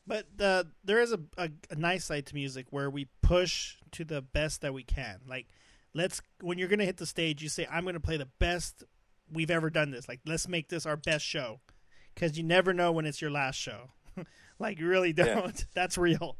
But 0.07 0.25
uh, 0.39 0.63
there 0.83 1.01
is 1.01 1.11
a, 1.11 1.19
a, 1.37 1.49
a 1.69 1.75
nice 1.75 2.05
side 2.05 2.25
to 2.27 2.35
music 2.35 2.67
where 2.69 2.89
we 2.89 3.09
push 3.21 3.75
to 3.91 4.05
the 4.05 4.21
best 4.21 4.61
that 4.61 4.73
we 4.73 4.83
can. 4.83 5.19
Like, 5.27 5.47
let's 5.93 6.21
when 6.41 6.57
you're 6.57 6.69
gonna 6.69 6.85
hit 6.85 6.97
the 6.97 7.05
stage, 7.05 7.43
you 7.43 7.49
say, 7.49 7.67
"I'm 7.69 7.85
gonna 7.85 7.99
play 7.99 8.17
the 8.17 8.29
best 8.39 8.83
we've 9.31 9.51
ever 9.51 9.69
done 9.69 9.91
this. 9.91 10.07
Like, 10.07 10.21
let's 10.25 10.47
make 10.47 10.69
this 10.69 10.85
our 10.85 10.97
best 10.97 11.25
show," 11.25 11.59
because 12.15 12.37
you 12.37 12.43
never 12.43 12.73
know 12.73 12.91
when 12.91 13.05
it's 13.05 13.21
your 13.21 13.31
last 13.31 13.57
show. 13.57 13.91
like, 14.59 14.79
you 14.79 14.87
really 14.87 15.13
don't. 15.13 15.57
Yeah. 15.59 15.65
That's 15.75 15.97
real. 15.97 16.37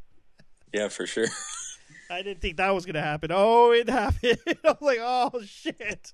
Yeah, 0.74 0.88
for 0.88 1.06
sure. 1.06 1.28
I 2.10 2.22
didn't 2.22 2.42
think 2.42 2.58
that 2.58 2.74
was 2.74 2.86
gonna 2.86 3.02
happen. 3.02 3.32
Oh, 3.34 3.72
it 3.72 3.90
happened. 3.90 4.38
I 4.48 4.56
was 4.64 4.78
like, 4.82 5.00
oh 5.02 5.42
shit, 5.46 6.14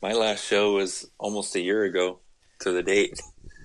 My 0.00 0.12
last 0.12 0.44
show 0.44 0.74
was 0.74 1.10
almost 1.18 1.54
a 1.56 1.60
year 1.60 1.84
ago 1.84 2.20
to 2.60 2.72
the 2.72 2.82
date. 2.82 3.20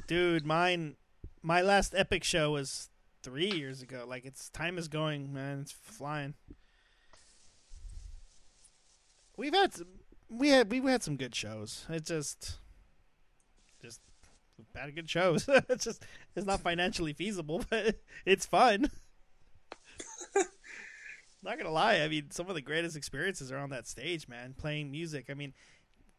dude. 0.08 0.46
Mine, 0.46 0.96
my 1.42 1.62
last 1.62 1.94
epic 1.96 2.24
show 2.24 2.52
was 2.52 2.90
three 3.24 3.52
years 3.52 3.82
ago. 3.82 4.06
Like, 4.08 4.26
it's 4.26 4.50
time 4.50 4.78
is 4.78 4.88
going, 4.88 5.32
man. 5.34 5.60
It's 5.62 5.72
flying. 5.72 6.34
We've 9.38 9.54
had 9.54 9.74
some, 9.74 9.88
we 10.30 10.50
had 10.50 10.72
we've 10.72 10.84
had 10.84 11.04
some 11.04 11.16
good 11.18 11.34
shows. 11.36 11.86
It 11.90 12.06
just 12.06 12.58
just 13.82 14.02
had 14.76 14.94
good 14.96 15.10
shows. 15.10 15.48
it's 15.70 15.86
just 15.86 16.04
it's 16.36 16.46
not 16.46 16.62
financially 16.62 17.14
feasible, 17.14 17.64
but 17.70 17.96
it's 18.26 18.46
fun. 18.46 18.92
Not 21.44 21.58
gonna 21.58 21.72
lie, 21.72 22.02
I 22.02 22.08
mean 22.08 22.32
some 22.32 22.50
of 22.50 22.56
the 22.56 22.62
greatest 22.62 22.96
experiences 22.96 23.52
are 23.52 23.58
on 23.58 23.70
that 23.72 23.88
stage, 23.88 24.28
man. 24.28 24.54
Playing 24.58 24.92
music. 24.92 25.26
I 25.30 25.34
mean, 25.34 25.54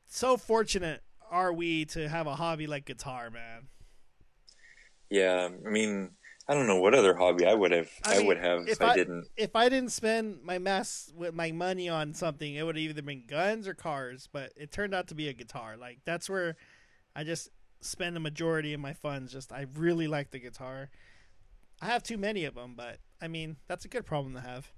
so 0.07 0.37
fortunate 0.37 1.03
are 1.31 1.53
we 1.53 1.85
to 1.87 2.09
have 2.09 2.27
a 2.27 2.37
hobby 2.37 2.67
like 2.67 2.85
guitar, 2.85 3.31
man. 3.31 3.69
Yeah, 5.11 5.49
I 5.67 5.69
mean, 5.69 6.11
I 6.49 6.55
don't 6.55 6.67
know 6.67 6.81
what 6.81 6.95
other 6.95 7.15
hobby 7.15 7.47
I 7.47 7.55
would 7.55 7.71
have. 7.73 7.91
I 8.05 8.17
I, 8.17 8.19
mean, 8.19 8.27
would 8.27 8.39
have 8.39 8.67
if, 8.67 8.81
I, 8.81 8.93
I- 8.93 8.95
didn't. 8.95 9.29
If 9.37 9.55
I 9.57 9.69
didn't 9.69 9.91
spend 9.91 10.43
my 10.43 10.59
mass 10.59 11.13
with 11.15 11.35
my 11.35 11.53
money 11.53 11.89
on 11.89 12.15
something, 12.15 12.55
it 12.55 12.63
would 12.65 12.77
have 12.77 12.83
either 12.83 13.03
been 13.03 13.25
guns 13.27 13.69
or 13.69 13.75
cars. 13.75 14.29
But 14.33 14.53
it 14.57 14.73
turned 14.73 14.95
out 14.95 15.09
to 15.09 15.15
be 15.15 15.29
a 15.29 15.33
guitar. 15.33 15.77
Like 15.77 16.01
that's 16.05 16.29
where 16.31 16.57
I 17.15 17.25
just 17.25 17.51
spend 17.81 18.17
the 18.17 18.21
majority 18.21 18.73
of 18.75 18.81
my 18.81 18.93
funds. 18.95 19.33
Just 19.33 19.53
I 19.53 19.67
really 19.77 20.09
like 20.09 20.31
the 20.31 20.39
guitar. 20.41 20.91
I 21.81 21.87
have 21.87 22.03
too 22.03 22.17
many 22.19 22.45
of 22.45 22.55
them, 22.55 22.75
but 22.77 22.99
I 23.21 23.29
mean 23.29 23.57
that's 23.69 23.85
a 23.85 23.89
good 23.89 24.07
problem 24.07 24.35
to 24.35 24.41
have. 24.41 24.73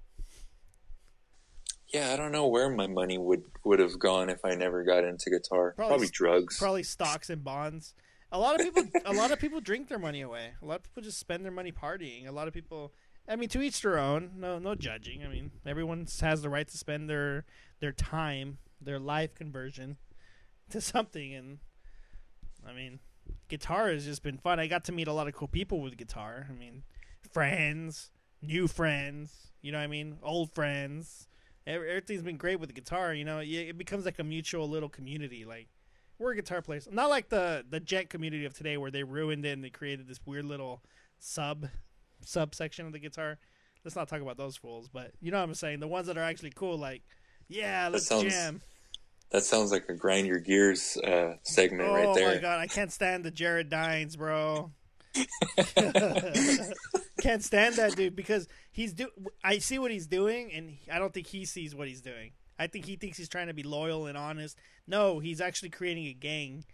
Yeah, 1.93 2.11
I 2.11 2.15
don't 2.15 2.31
know 2.31 2.47
where 2.47 2.69
my 2.69 2.87
money 2.87 3.17
would 3.17 3.43
would 3.63 3.79
have 3.79 3.99
gone 3.99 4.29
if 4.29 4.43
I 4.43 4.55
never 4.55 4.83
got 4.83 5.03
into 5.03 5.29
guitar. 5.29 5.73
Probably 5.75 5.89
Probably, 5.89 6.07
drugs. 6.07 6.57
Probably 6.57 6.83
stocks 6.83 7.29
and 7.29 7.43
bonds. 7.43 7.93
A 8.31 8.39
lot 8.39 8.59
of 8.59 8.61
people, 8.61 8.83
a 9.05 9.13
lot 9.13 9.31
of 9.31 9.39
people 9.39 9.61
drink 9.61 9.87
their 9.87 9.99
money 9.99 10.21
away. 10.21 10.53
A 10.61 10.65
lot 10.65 10.77
of 10.77 10.83
people 10.83 11.03
just 11.03 11.19
spend 11.19 11.45
their 11.45 11.51
money 11.51 11.71
partying. 11.71 12.27
A 12.27 12.31
lot 12.31 12.47
of 12.47 12.53
people, 12.53 12.91
I 13.29 13.35
mean, 13.35 13.49
to 13.49 13.61
each 13.61 13.81
their 13.81 13.97
own. 13.97 14.31
No, 14.35 14.59
no 14.59 14.75
judging. 14.75 15.23
I 15.23 15.27
mean, 15.27 15.51
everyone 15.65 16.07
has 16.21 16.41
the 16.41 16.49
right 16.49 16.67
to 16.67 16.77
spend 16.77 17.09
their 17.09 17.45
their 17.79 17.91
time, 17.91 18.57
their 18.81 18.99
life 18.99 19.35
conversion 19.35 19.97
to 20.71 20.81
something. 20.81 21.33
And 21.33 21.59
I 22.67 22.73
mean, 22.73 22.99
guitar 23.47 23.89
has 23.89 24.05
just 24.05 24.23
been 24.23 24.37
fun. 24.37 24.59
I 24.59 24.67
got 24.67 24.83
to 24.85 24.91
meet 24.91 25.07
a 25.07 25.13
lot 25.13 25.27
of 25.27 25.35
cool 25.35 25.47
people 25.47 25.81
with 25.81 25.97
guitar. 25.97 26.47
I 26.49 26.53
mean, 26.53 26.83
friends, 27.31 28.11
new 28.41 28.67
friends. 28.67 29.51
You 29.61 29.71
know 29.71 29.77
what 29.77 29.85
I 29.85 29.87
mean? 29.87 30.17
Old 30.23 30.53
friends. 30.53 31.27
Every- 31.67 31.89
Everything's 31.89 32.23
been 32.23 32.37
great 32.37 32.59
with 32.59 32.69
the 32.69 32.75
guitar. 32.75 33.13
You 33.13 33.25
know, 33.25 33.39
it 33.39 33.77
becomes 33.77 34.05
like 34.05 34.19
a 34.19 34.23
mutual 34.23 34.69
little 34.69 34.89
community. 34.89 35.45
Like 35.45 35.67
we're 36.19 36.33
guitar 36.33 36.61
players, 36.61 36.87
not 36.91 37.09
like 37.09 37.29
the 37.29 37.65
the 37.69 37.79
jet 37.79 38.09
community 38.09 38.45
of 38.45 38.53
today 38.53 38.77
where 38.77 38.91
they 38.91 39.03
ruined 39.03 39.45
it 39.45 39.51
and 39.51 39.63
they 39.63 39.69
created 39.69 40.07
this 40.07 40.19
weird 40.25 40.45
little 40.45 40.83
sub 41.19 41.67
subsection 42.23 42.85
of 42.85 42.93
the 42.93 42.99
guitar. 42.99 43.37
Let's 43.83 43.95
not 43.95 44.07
talk 44.07 44.21
about 44.21 44.37
those 44.37 44.55
fools, 44.57 44.87
but 44.91 45.11
you 45.21 45.31
know 45.31 45.37
what 45.37 45.43
I'm 45.43 45.53
saying. 45.55 45.79
The 45.79 45.87
ones 45.87 46.07
that 46.07 46.17
are 46.17 46.23
actually 46.23 46.51
cool, 46.51 46.77
like 46.77 47.03
yeah, 47.47 47.89
let's 47.91 48.07
sounds 48.07 48.23
jam. 48.23 48.61
That 49.31 49.43
sounds 49.43 49.71
like 49.71 49.89
a 49.89 49.93
grind 49.93 50.27
your 50.27 50.39
gears 50.39 50.97
uh, 50.97 51.35
segment 51.43 51.89
Oh 51.89 51.93
right 51.93 52.15
there. 52.15 52.31
Oh 52.31 52.35
my 52.35 52.41
god, 52.41 52.59
I 52.59 52.67
can't 52.67 52.91
stand 52.91 53.23
the 53.23 53.31
Jared 53.31 53.69
Dines, 53.69 54.15
bro. 54.15 54.71
can't 57.25 57.43
stand 57.43 57.75
that 57.75 57.95
dude 57.95 58.15
because 58.15 58.47
he's 58.71 58.93
do. 58.93 59.09
I 59.43 59.57
see 59.59 59.79
what 59.79 59.91
he's 59.91 60.07
doing, 60.07 60.51
and 60.53 60.69
he- 60.71 60.91
I 60.91 60.99
don't 60.99 61.13
think 61.13 61.27
he 61.27 61.45
sees 61.45 61.73
what 61.75 61.87
he's 61.87 62.01
doing. 62.01 62.33
I 62.57 62.67
think 62.67 62.85
he 62.85 62.95
thinks 62.95 63.17
he's 63.17 63.27
trying 63.29 63.47
to 63.47 63.53
be 63.53 63.63
loyal 63.63 64.05
and 64.07 64.17
honest. 64.17 64.57
No, 64.87 65.19
he's 65.19 65.41
actually 65.41 65.69
creating 65.71 66.05
a 66.07 66.13
gang, 66.13 66.65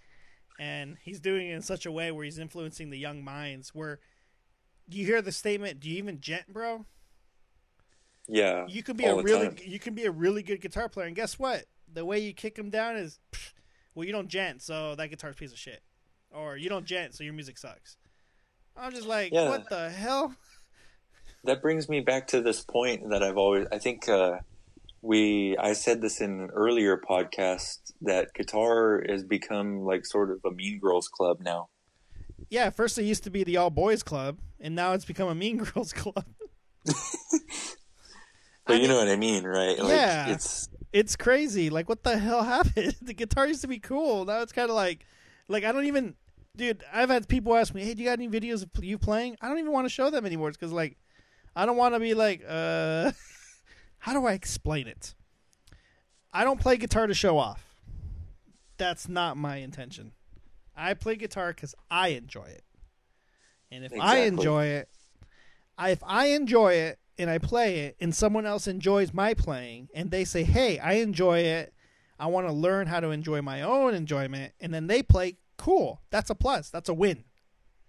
and 0.59 0.97
he's 1.01 1.19
doing 1.19 1.47
it 1.47 1.53
in 1.53 1.61
such 1.61 1.85
a 1.85 1.91
way 1.91 2.11
where 2.11 2.23
he's 2.25 2.37
influencing 2.37 2.89
the 2.89 2.99
young 2.99 3.23
minds. 3.23 3.73
Where 3.73 3.99
you 4.87 5.05
hear 5.05 5.21
the 5.21 5.31
statement, 5.31 5.79
"Do 5.79 5.89
you 5.89 5.97
even 5.97 6.19
djent, 6.19 6.47
bro?" 6.53 6.85
Yeah, 8.27 8.67
You 8.67 8.83
can 8.83 8.95
be 8.97 9.05
a 9.05 9.15
really 9.15 9.47
time. 9.49 9.57
you 9.65 9.79
can 9.79 9.95
be 9.95 10.05
a 10.05 10.11
really 10.11 10.43
good 10.43 10.61
guitar 10.61 10.87
player, 10.89 11.07
and 11.07 11.15
guess 11.15 11.39
what? 11.39 11.65
The 11.91 12.05
way 12.05 12.19
you 12.19 12.33
kick 12.33 12.57
him 12.57 12.69
down 12.69 12.95
is, 12.95 13.19
well, 13.95 14.05
you 14.05 14.11
don't 14.11 14.29
djent, 14.29 14.61
so 14.61 14.95
that 14.95 15.07
guitar's 15.09 15.35
a 15.35 15.37
piece 15.37 15.51
of 15.51 15.57
shit, 15.57 15.81
or 16.29 16.55
you 16.55 16.69
don't 16.69 16.85
djent, 16.85 17.15
so 17.15 17.23
your 17.23 17.33
music 17.33 17.57
sucks. 17.57 17.97
I'm 18.77 18.91
just 18.93 19.07
like, 19.07 19.31
Yeah. 19.31 19.49
what 19.49 19.69
the 19.69 19.89
hell? 19.89 20.35
that 21.43 21.61
brings 21.61 21.87
me 21.89 21.99
back 22.01 22.27
to 22.27 22.41
this 22.41 22.61
point 22.61 23.09
that 23.09 23.21
I've 23.23 23.37
always. 23.37 23.67
I 23.71 23.77
think 23.79 24.07
uh, 24.09 24.39
we. 25.01 25.57
I 25.57 25.73
said 25.73 26.01
this 26.01 26.21
in 26.21 26.39
an 26.41 26.49
earlier 26.53 26.97
podcast 26.97 27.79
that 28.01 28.33
guitar 28.33 29.03
has 29.07 29.23
become 29.23 29.81
like 29.81 30.05
sort 30.05 30.31
of 30.31 30.39
a 30.45 30.51
Mean 30.51 30.79
Girls 30.79 31.07
club 31.07 31.39
now. 31.41 31.69
Yeah, 32.49 32.69
first 32.69 32.97
it 32.97 33.03
used 33.03 33.23
to 33.25 33.29
be 33.29 33.43
the 33.43 33.57
all 33.57 33.69
boys 33.69 34.03
club, 34.03 34.39
and 34.59 34.75
now 34.75 34.93
it's 34.93 35.05
become 35.05 35.29
a 35.29 35.35
Mean 35.35 35.57
Girls 35.63 35.93
club. 35.93 36.25
But 38.67 38.73
I 38.73 38.75
you 38.75 38.81
mean- 38.83 38.89
know 38.91 38.97
what 38.97 39.07
I 39.07 39.15
mean, 39.15 39.43
right? 39.43 39.77
Like, 39.79 39.89
Yeah. 39.89 40.27
It's 40.29 40.69
It's 40.93 41.15
crazy. 41.15 41.69
Like, 41.71 41.89
what 41.89 42.03
the 42.03 42.17
hell 42.17 42.43
happened? 42.43 42.95
the 43.01 43.13
guitar 43.13 43.47
used 43.47 43.61
to 43.61 43.67
be 43.67 43.79
cool. 43.79 44.23
Now 44.25 44.41
it's 44.41 44.51
kind 44.53 44.69
of 44.69 44.75
like, 44.75 45.03
like 45.47 45.63
I 45.63 45.71
don't 45.71 45.85
even, 45.85 46.13
dude. 46.55 46.83
I've 46.91 47.09
had 47.09 47.27
people 47.27 47.55
ask 47.55 47.73
me, 47.73 47.83
"Hey, 47.83 47.93
do 47.93 48.03
you 48.03 48.09
got 48.09 48.19
any 48.19 48.29
videos 48.29 48.63
of 48.63 48.83
you 48.83 48.97
playing?" 48.97 49.37
I 49.41 49.47
don't 49.47 49.59
even 49.59 49.71
want 49.71 49.85
to 49.85 49.89
show 49.89 50.09
them 50.09 50.25
anymore. 50.25 50.49
It's 50.49 50.57
because 50.57 50.71
like, 50.71 50.97
I 51.55 51.65
don't 51.65 51.77
want 51.77 51.95
to 51.95 51.99
be 51.99 52.13
like, 52.13 52.43
uh, 52.47 53.11
how 53.99 54.13
do 54.13 54.25
I 54.25 54.33
explain 54.33 54.87
it? 54.87 55.15
I 56.33 56.43
don't 56.43 56.59
play 56.59 56.77
guitar 56.77 57.07
to 57.07 57.13
show 57.13 57.37
off. 57.37 57.75
That's 58.77 59.07
not 59.09 59.37
my 59.37 59.57
intention. 59.57 60.13
I 60.75 60.93
play 60.93 61.15
guitar 61.15 61.53
because 61.53 61.75
I 61.89 62.09
enjoy 62.09 62.45
it, 62.45 62.63
and 63.69 63.83
if 63.83 63.91
I 63.99 64.19
enjoy 64.19 64.65
it, 64.65 64.89
I, 65.77 65.89
if 65.89 66.03
I 66.03 66.27
enjoy 66.27 66.73
it 66.73 66.99
and 67.17 67.29
I 67.29 67.37
play 67.37 67.81
it, 67.81 67.97
and 67.99 68.15
someone 68.15 68.45
else 68.45 68.67
enjoys 68.67 69.13
my 69.13 69.33
playing, 69.33 69.89
and 69.93 70.09
they 70.09 70.23
say, 70.23 70.43
"Hey, 70.43 70.79
I 70.79 70.93
enjoy 70.93 71.39
it. 71.39 71.73
I 72.17 72.27
want 72.27 72.47
to 72.47 72.53
learn 72.53 72.87
how 72.87 72.99
to 73.01 73.09
enjoy 73.09 73.41
my 73.41 73.61
own 73.61 73.93
enjoyment," 73.93 74.53
and 74.59 74.73
then 74.73 74.87
they 74.87 75.03
play, 75.03 75.37
cool. 75.61 76.01
That's 76.09 76.29
a 76.29 76.35
plus. 76.35 76.69
That's 76.69 76.89
a 76.89 76.93
win. 76.93 77.23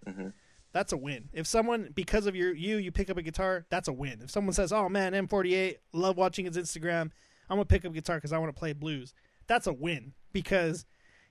Mhm. 0.07 0.33
That's 0.71 0.91
a 0.93 0.97
win. 0.97 1.29
If 1.33 1.47
someone 1.47 1.89
because 1.93 2.25
of 2.27 2.35
your 2.35 2.53
you 2.53 2.77
you 2.77 2.91
pick 2.91 3.09
up 3.09 3.17
a 3.17 3.21
guitar, 3.21 3.65
that's 3.69 3.87
a 3.87 3.93
win. 3.93 4.21
If 4.23 4.29
someone 4.31 4.53
says, 4.53 4.71
"Oh 4.71 4.89
man, 4.89 5.13
M48, 5.13 5.77
love 5.91 6.17
watching 6.17 6.45
his 6.45 6.57
Instagram. 6.57 7.11
I'm 7.49 7.57
gonna 7.57 7.65
pick 7.65 7.85
up 7.85 7.93
guitar 7.93 8.17
because 8.17 8.31
I 8.33 8.37
want 8.37 8.55
to 8.55 8.59
play 8.59 8.73
blues," 8.73 9.13
that's 9.47 9.67
a 9.67 9.73
win 9.73 10.13
because 10.31 10.85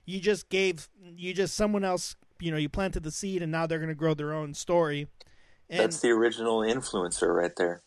you 0.05 0.19
just 0.19 0.49
gave 0.49 0.89
you 1.01 1.33
just 1.33 1.55
someone 1.55 1.83
else. 1.83 2.15
You 2.39 2.51
know, 2.51 2.57
you 2.57 2.67
planted 2.69 3.03
the 3.03 3.11
seed, 3.11 3.41
and 3.41 3.51
now 3.51 3.65
they're 3.67 3.79
gonna 3.79 3.95
grow 3.95 4.13
their 4.13 4.33
own 4.33 4.53
story. 4.53 5.07
And 5.69 5.79
that's 5.79 5.99
the 6.01 6.09
original 6.11 6.59
influencer 6.59 7.33
right 7.35 7.55
there. 7.55 7.81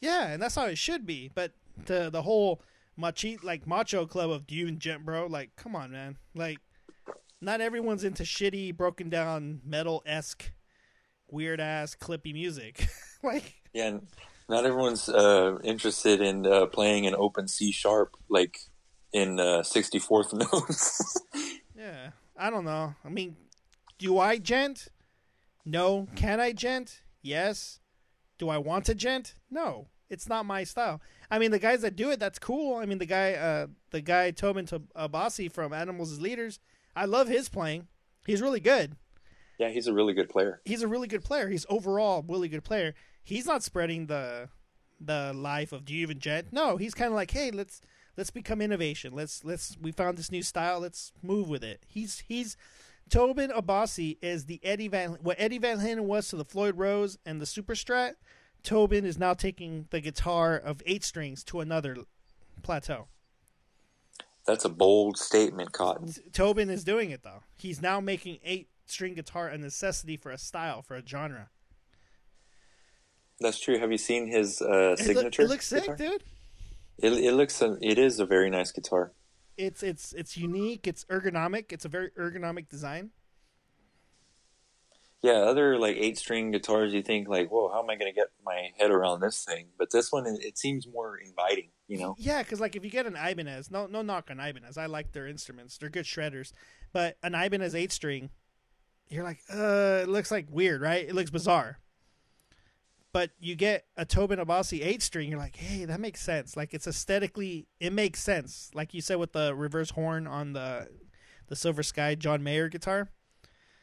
yeah, 0.00 0.28
and 0.28 0.40
that's 0.42 0.54
how 0.54 0.66
it 0.66 0.78
should 0.78 1.04
be. 1.06 1.30
But 1.34 1.52
the 1.86 2.10
the 2.10 2.22
whole 2.22 2.60
machi 2.96 3.38
like 3.42 3.66
macho 3.66 4.04
club 4.06 4.30
of 4.30 4.50
you 4.50 4.66
and 4.68 4.78
djent 4.80 5.04
bro, 5.04 5.26
like, 5.26 5.54
come 5.56 5.74
on, 5.76 5.90
man. 5.92 6.16
Like, 6.34 6.58
not 7.40 7.60
everyone's 7.60 8.04
into 8.04 8.22
shitty, 8.22 8.76
broken 8.76 9.08
down 9.08 9.60
metal 9.64 10.02
esque, 10.06 10.52
weird 11.28 11.60
ass 11.60 11.94
clippy 11.94 12.32
music. 12.32 12.88
like, 13.22 13.54
Yeah, 13.72 13.98
not 14.48 14.64
everyone's 14.64 15.08
uh, 15.08 15.58
interested 15.62 16.20
in 16.20 16.46
uh, 16.46 16.66
playing 16.66 17.06
an 17.06 17.14
open 17.16 17.48
C 17.48 17.70
sharp 17.72 18.16
like 18.28 18.58
in 19.12 19.38
uh, 19.38 19.62
64th 19.62 20.32
notes. 20.52 21.16
yeah, 21.76 22.10
I 22.36 22.50
don't 22.50 22.64
know. 22.64 22.94
I 23.04 23.08
mean, 23.08 23.36
do 23.98 24.18
I 24.18 24.38
djent? 24.38 24.88
No. 25.64 26.08
Can 26.16 26.40
I 26.40 26.52
djent? 26.52 27.02
Yes. 27.22 27.80
Do 28.38 28.48
I 28.48 28.58
want 28.58 28.86
to 28.86 28.94
djent? 28.94 29.34
No. 29.50 29.88
It's 30.08 30.28
not 30.28 30.46
my 30.46 30.64
style. 30.64 31.02
I 31.30 31.38
mean, 31.38 31.50
the 31.50 31.58
guys 31.58 31.82
that 31.82 31.94
do 31.96 32.10
it, 32.10 32.18
that's 32.18 32.38
cool. 32.38 32.76
I 32.76 32.86
mean, 32.86 32.96
the 32.98 33.06
guy, 33.06 33.34
uh, 33.34 33.66
the 33.90 34.00
guy 34.00 34.32
Tosin 34.32 34.66
Abasi 34.96 35.52
from 35.52 35.74
Animals 35.74 36.12
as 36.12 36.20
Leaders, 36.20 36.58
I 36.98 37.04
love 37.06 37.28
his 37.28 37.48
playing. 37.48 37.86
He's 38.26 38.42
really 38.42 38.60
good. 38.60 38.96
yeah, 39.58 39.68
he's 39.70 39.86
a 39.86 39.94
really 39.94 40.12
good 40.12 40.28
player. 40.28 40.60
He's 40.64 40.82
a 40.82 40.88
really 40.88 41.08
good 41.08 41.24
player. 41.24 41.48
He's 41.48 41.66
overall 41.68 42.24
a 42.28 42.32
really 42.32 42.48
good 42.48 42.64
player. 42.64 42.94
He's 43.22 43.46
not 43.46 43.62
spreading 43.62 44.06
the 44.06 44.48
the 45.00 45.32
life 45.32 45.72
of 45.72 45.84
do 45.84 45.94
you 45.94 46.02
even 46.02 46.18
djent? 46.18 46.52
No, 46.52 46.76
he's 46.76 46.92
kind 46.92 47.08
of 47.08 47.14
like, 47.14 47.30
hey, 47.30 47.52
let's 47.52 47.80
Let's 48.18 48.30
become 48.32 48.60
innovation. 48.60 49.14
Let's 49.14 49.44
let's 49.44 49.76
we 49.80 49.92
found 49.92 50.18
this 50.18 50.32
new 50.32 50.42
style. 50.42 50.80
Let's 50.80 51.12
move 51.22 51.48
with 51.48 51.62
it. 51.62 51.84
He's 51.86 52.18
he's 52.26 52.56
Tosin 53.08 53.52
Abasi 53.52 54.18
is 54.20 54.46
the 54.46 54.58
Eddie 54.64 54.88
Van 54.88 55.18
what 55.22 55.36
Eddie 55.38 55.58
Van 55.58 55.78
Halen 55.78 56.00
was 56.00 56.26
to 56.28 56.36
the 56.36 56.44
Floyd 56.44 56.76
Rose 56.76 57.16
and 57.24 57.40
the 57.40 57.46
Super 57.46 57.76
Strat. 57.76 58.14
Tosin 58.64 59.04
is 59.04 59.18
now 59.18 59.34
taking 59.34 59.86
the 59.90 60.00
guitar 60.00 60.56
of 60.56 60.82
eight 60.84 61.04
strings 61.04 61.44
to 61.44 61.60
another 61.60 61.96
plateau. 62.62 63.06
That's 64.48 64.64
a 64.64 64.70
bold 64.70 65.18
statement, 65.18 65.72
Cotton. 65.72 66.08
Tosin 66.32 66.70
is 66.70 66.82
doing 66.82 67.10
it 67.10 67.22
though. 67.22 67.42
He's 67.58 67.82
now 67.82 68.00
making 68.00 68.38
eight 68.42 68.70
string 68.86 69.12
guitar 69.12 69.48
a 69.48 69.58
necessity 69.58 70.16
for 70.16 70.30
a 70.30 70.38
style 70.38 70.80
for 70.80 70.96
a 70.96 71.06
genre. 71.06 71.50
That's 73.40 73.60
true. 73.60 73.78
Have 73.78 73.92
you 73.92 73.98
seen 73.98 74.26
his 74.26 74.62
uh, 74.62 74.96
signature? 74.96 75.42
It, 75.42 75.44
it 75.44 75.48
looks 75.50 75.66
sick, 75.66 75.82
guitar? 75.82 75.96
dude. 75.96 76.24
It, 76.96 77.12
it 77.12 77.34
looks. 77.34 77.60
It 77.60 77.98
is 77.98 78.20
a 78.20 78.24
very 78.24 78.48
nice 78.48 78.72
guitar. 78.72 79.12
It's 79.58 79.82
it's 79.82 80.14
it's 80.14 80.38
unique. 80.38 80.86
It's 80.86 81.04
ergonomic. 81.04 81.70
It's 81.70 81.84
a 81.84 81.90
very 81.90 82.10
ergonomic 82.18 82.70
design. 82.70 83.10
Yeah, 85.20 85.40
other 85.40 85.78
like 85.78 85.96
eight 85.96 86.16
string 86.16 86.52
guitars, 86.52 86.94
you 86.94 87.02
think 87.02 87.28
like, 87.28 87.50
whoa, 87.50 87.68
how 87.68 87.82
am 87.82 87.90
I 87.90 87.96
going 87.96 88.10
to 88.10 88.16
get 88.16 88.28
my 88.46 88.70
head 88.78 88.92
around 88.92 89.20
this 89.20 89.44
thing? 89.44 89.66
But 89.76 89.90
this 89.90 90.10
one, 90.10 90.24
it 90.26 90.56
seems 90.56 90.88
more 90.88 91.18
inviting. 91.18 91.68
You 91.88 91.98
know? 91.98 92.14
Yeah, 92.18 92.42
because 92.42 92.60
like 92.60 92.76
if 92.76 92.84
you 92.84 92.90
get 92.90 93.06
an 93.06 93.16
Ibanez, 93.16 93.70
no 93.70 93.86
no 93.86 94.02
knock 94.02 94.30
on 94.30 94.38
Ibanez. 94.38 94.76
I 94.76 94.86
like 94.86 95.12
their 95.12 95.26
instruments. 95.26 95.78
They're 95.78 95.88
good 95.88 96.04
shredders. 96.04 96.52
But 96.92 97.16
an 97.22 97.34
Ibanez 97.34 97.74
eight 97.74 97.92
string, 97.92 98.30
you're 99.08 99.24
like, 99.24 99.40
uh, 99.52 100.00
it 100.02 100.08
looks 100.08 100.30
like 100.30 100.46
weird, 100.50 100.82
right? 100.82 101.08
It 101.08 101.14
looks 101.14 101.30
bizarre. 101.30 101.78
But 103.10 103.30
you 103.40 103.54
get 103.54 103.86
a 103.96 104.04
Tosin 104.04 104.38
Abasi 104.38 104.84
eight 104.84 105.02
string, 105.02 105.30
you're 105.30 105.38
like, 105.38 105.56
hey, 105.56 105.86
that 105.86 105.98
makes 105.98 106.20
sense. 106.20 106.56
Like 106.58 106.74
it's 106.74 106.86
aesthetically, 106.86 107.66
it 107.80 107.92
makes 107.92 108.22
sense. 108.22 108.70
Like 108.74 108.92
you 108.92 109.00
said 109.00 109.16
with 109.16 109.32
the 109.32 109.54
reverse 109.54 109.90
horn 109.90 110.26
on 110.26 110.52
the 110.52 110.88
the 111.46 111.56
Silver 111.56 111.82
Sky 111.82 112.14
John 112.14 112.42
Mayer 112.42 112.68
guitar, 112.68 113.08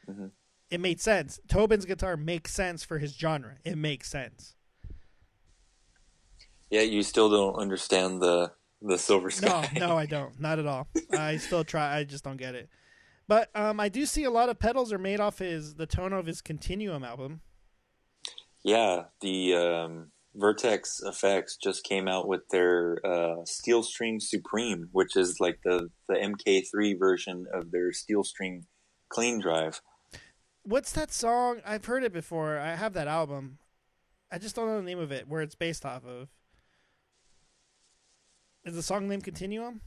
mm-hmm. 0.07 0.27
it 0.69 0.79
made 0.79 1.01
sense. 1.01 1.39
Tosin's 1.47 1.85
guitar 1.85 2.15
makes 2.15 2.53
sense 2.53 2.83
for 2.83 2.99
his 2.99 3.15
genre. 3.15 3.55
It 3.65 3.79
makes 3.79 4.11
sense. 4.11 4.55
Yeah, 6.69 6.81
you 6.81 7.03
still 7.03 7.29
don't 7.29 7.55
understand 7.55 8.21
the 8.21 8.51
the 8.81 8.97
Silver 8.97 9.31
Sky. 9.31 9.69
No, 9.75 9.87
no, 9.87 9.97
I 9.97 10.05
don't. 10.05 10.39
Not 10.39 10.59
at 10.59 10.67
all. 10.67 10.87
I 11.11 11.37
still 11.37 11.63
try. 11.63 11.97
I 11.97 12.03
just 12.03 12.23
don't 12.23 12.37
get 12.37 12.55
it. 12.55 12.69
But 13.27 13.49
um, 13.55 13.79
I 13.79 13.89
do 13.89 14.05
see 14.05 14.23
a 14.23 14.29
lot 14.29 14.49
of 14.49 14.59
pedals 14.59 14.93
are 14.93 14.99
made 14.99 15.19
off 15.19 15.39
his 15.39 15.75
the 15.75 15.87
tone 15.87 16.13
of 16.13 16.25
his 16.25 16.41
Continuum 16.41 17.03
album. 17.03 17.41
Yeah, 18.63 19.05
the 19.21 19.55
um, 19.55 20.11
Vertex 20.35 21.01
Effects 21.03 21.57
just 21.57 21.83
came 21.83 22.07
out 22.07 22.27
with 22.27 22.49
their 22.49 22.99
uh, 23.05 23.45
Steel 23.45 23.83
String 23.83 24.19
Supreme, 24.19 24.89
which 24.91 25.15
is 25.15 25.39
like 25.39 25.59
the 25.63 25.89
the 26.07 26.15
MK3 26.15 26.99
version 26.99 27.45
of 27.53 27.71
their 27.71 27.91
Steel 27.91 28.23
String 28.23 28.65
Clean 29.09 29.39
Drive. 29.39 29.81
What's 30.63 30.91
that 30.93 31.13
song? 31.13 31.61
I've 31.65 31.85
heard 31.85 32.03
it 32.03 32.13
before. 32.13 32.57
I 32.57 32.75
have 32.75 32.93
that 32.93 33.07
album. 33.07 33.59
I 34.31 34.39
just 34.39 34.55
don't 34.55 34.67
know 34.67 34.77
the 34.77 34.83
name 34.83 34.99
of 34.99 35.11
it. 35.11 35.27
Where 35.27 35.41
it's 35.41 35.55
based 35.55 35.85
off 35.85 36.05
of. 36.05 36.29
Is 38.65 38.73
the 38.73 38.81
song 38.81 39.07
name 39.07 39.21
Continuum? 39.21 39.81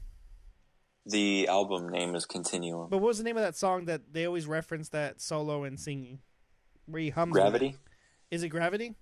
The 1.05 1.49
album 1.49 1.89
name 1.89 2.15
is 2.15 2.25
Continuum. 2.25 2.89
But 2.89 2.99
what 2.99 3.07
was 3.07 3.17
the 3.17 3.25
name 3.25 3.35
of 3.35 3.43
that 3.43 3.57
song 3.57 3.85
that 3.85 4.13
they 4.13 4.25
always 4.25 4.47
reference 4.47 4.87
that 4.89 5.19
solo 5.19 5.65
and 5.65 5.77
singing? 5.77 6.19
Where 6.85 7.01
he 7.01 7.09
hums. 7.09 7.33
Gravity. 7.33 7.75
Is 8.31 8.41
it 8.41 8.49
Gravity? 8.49 8.95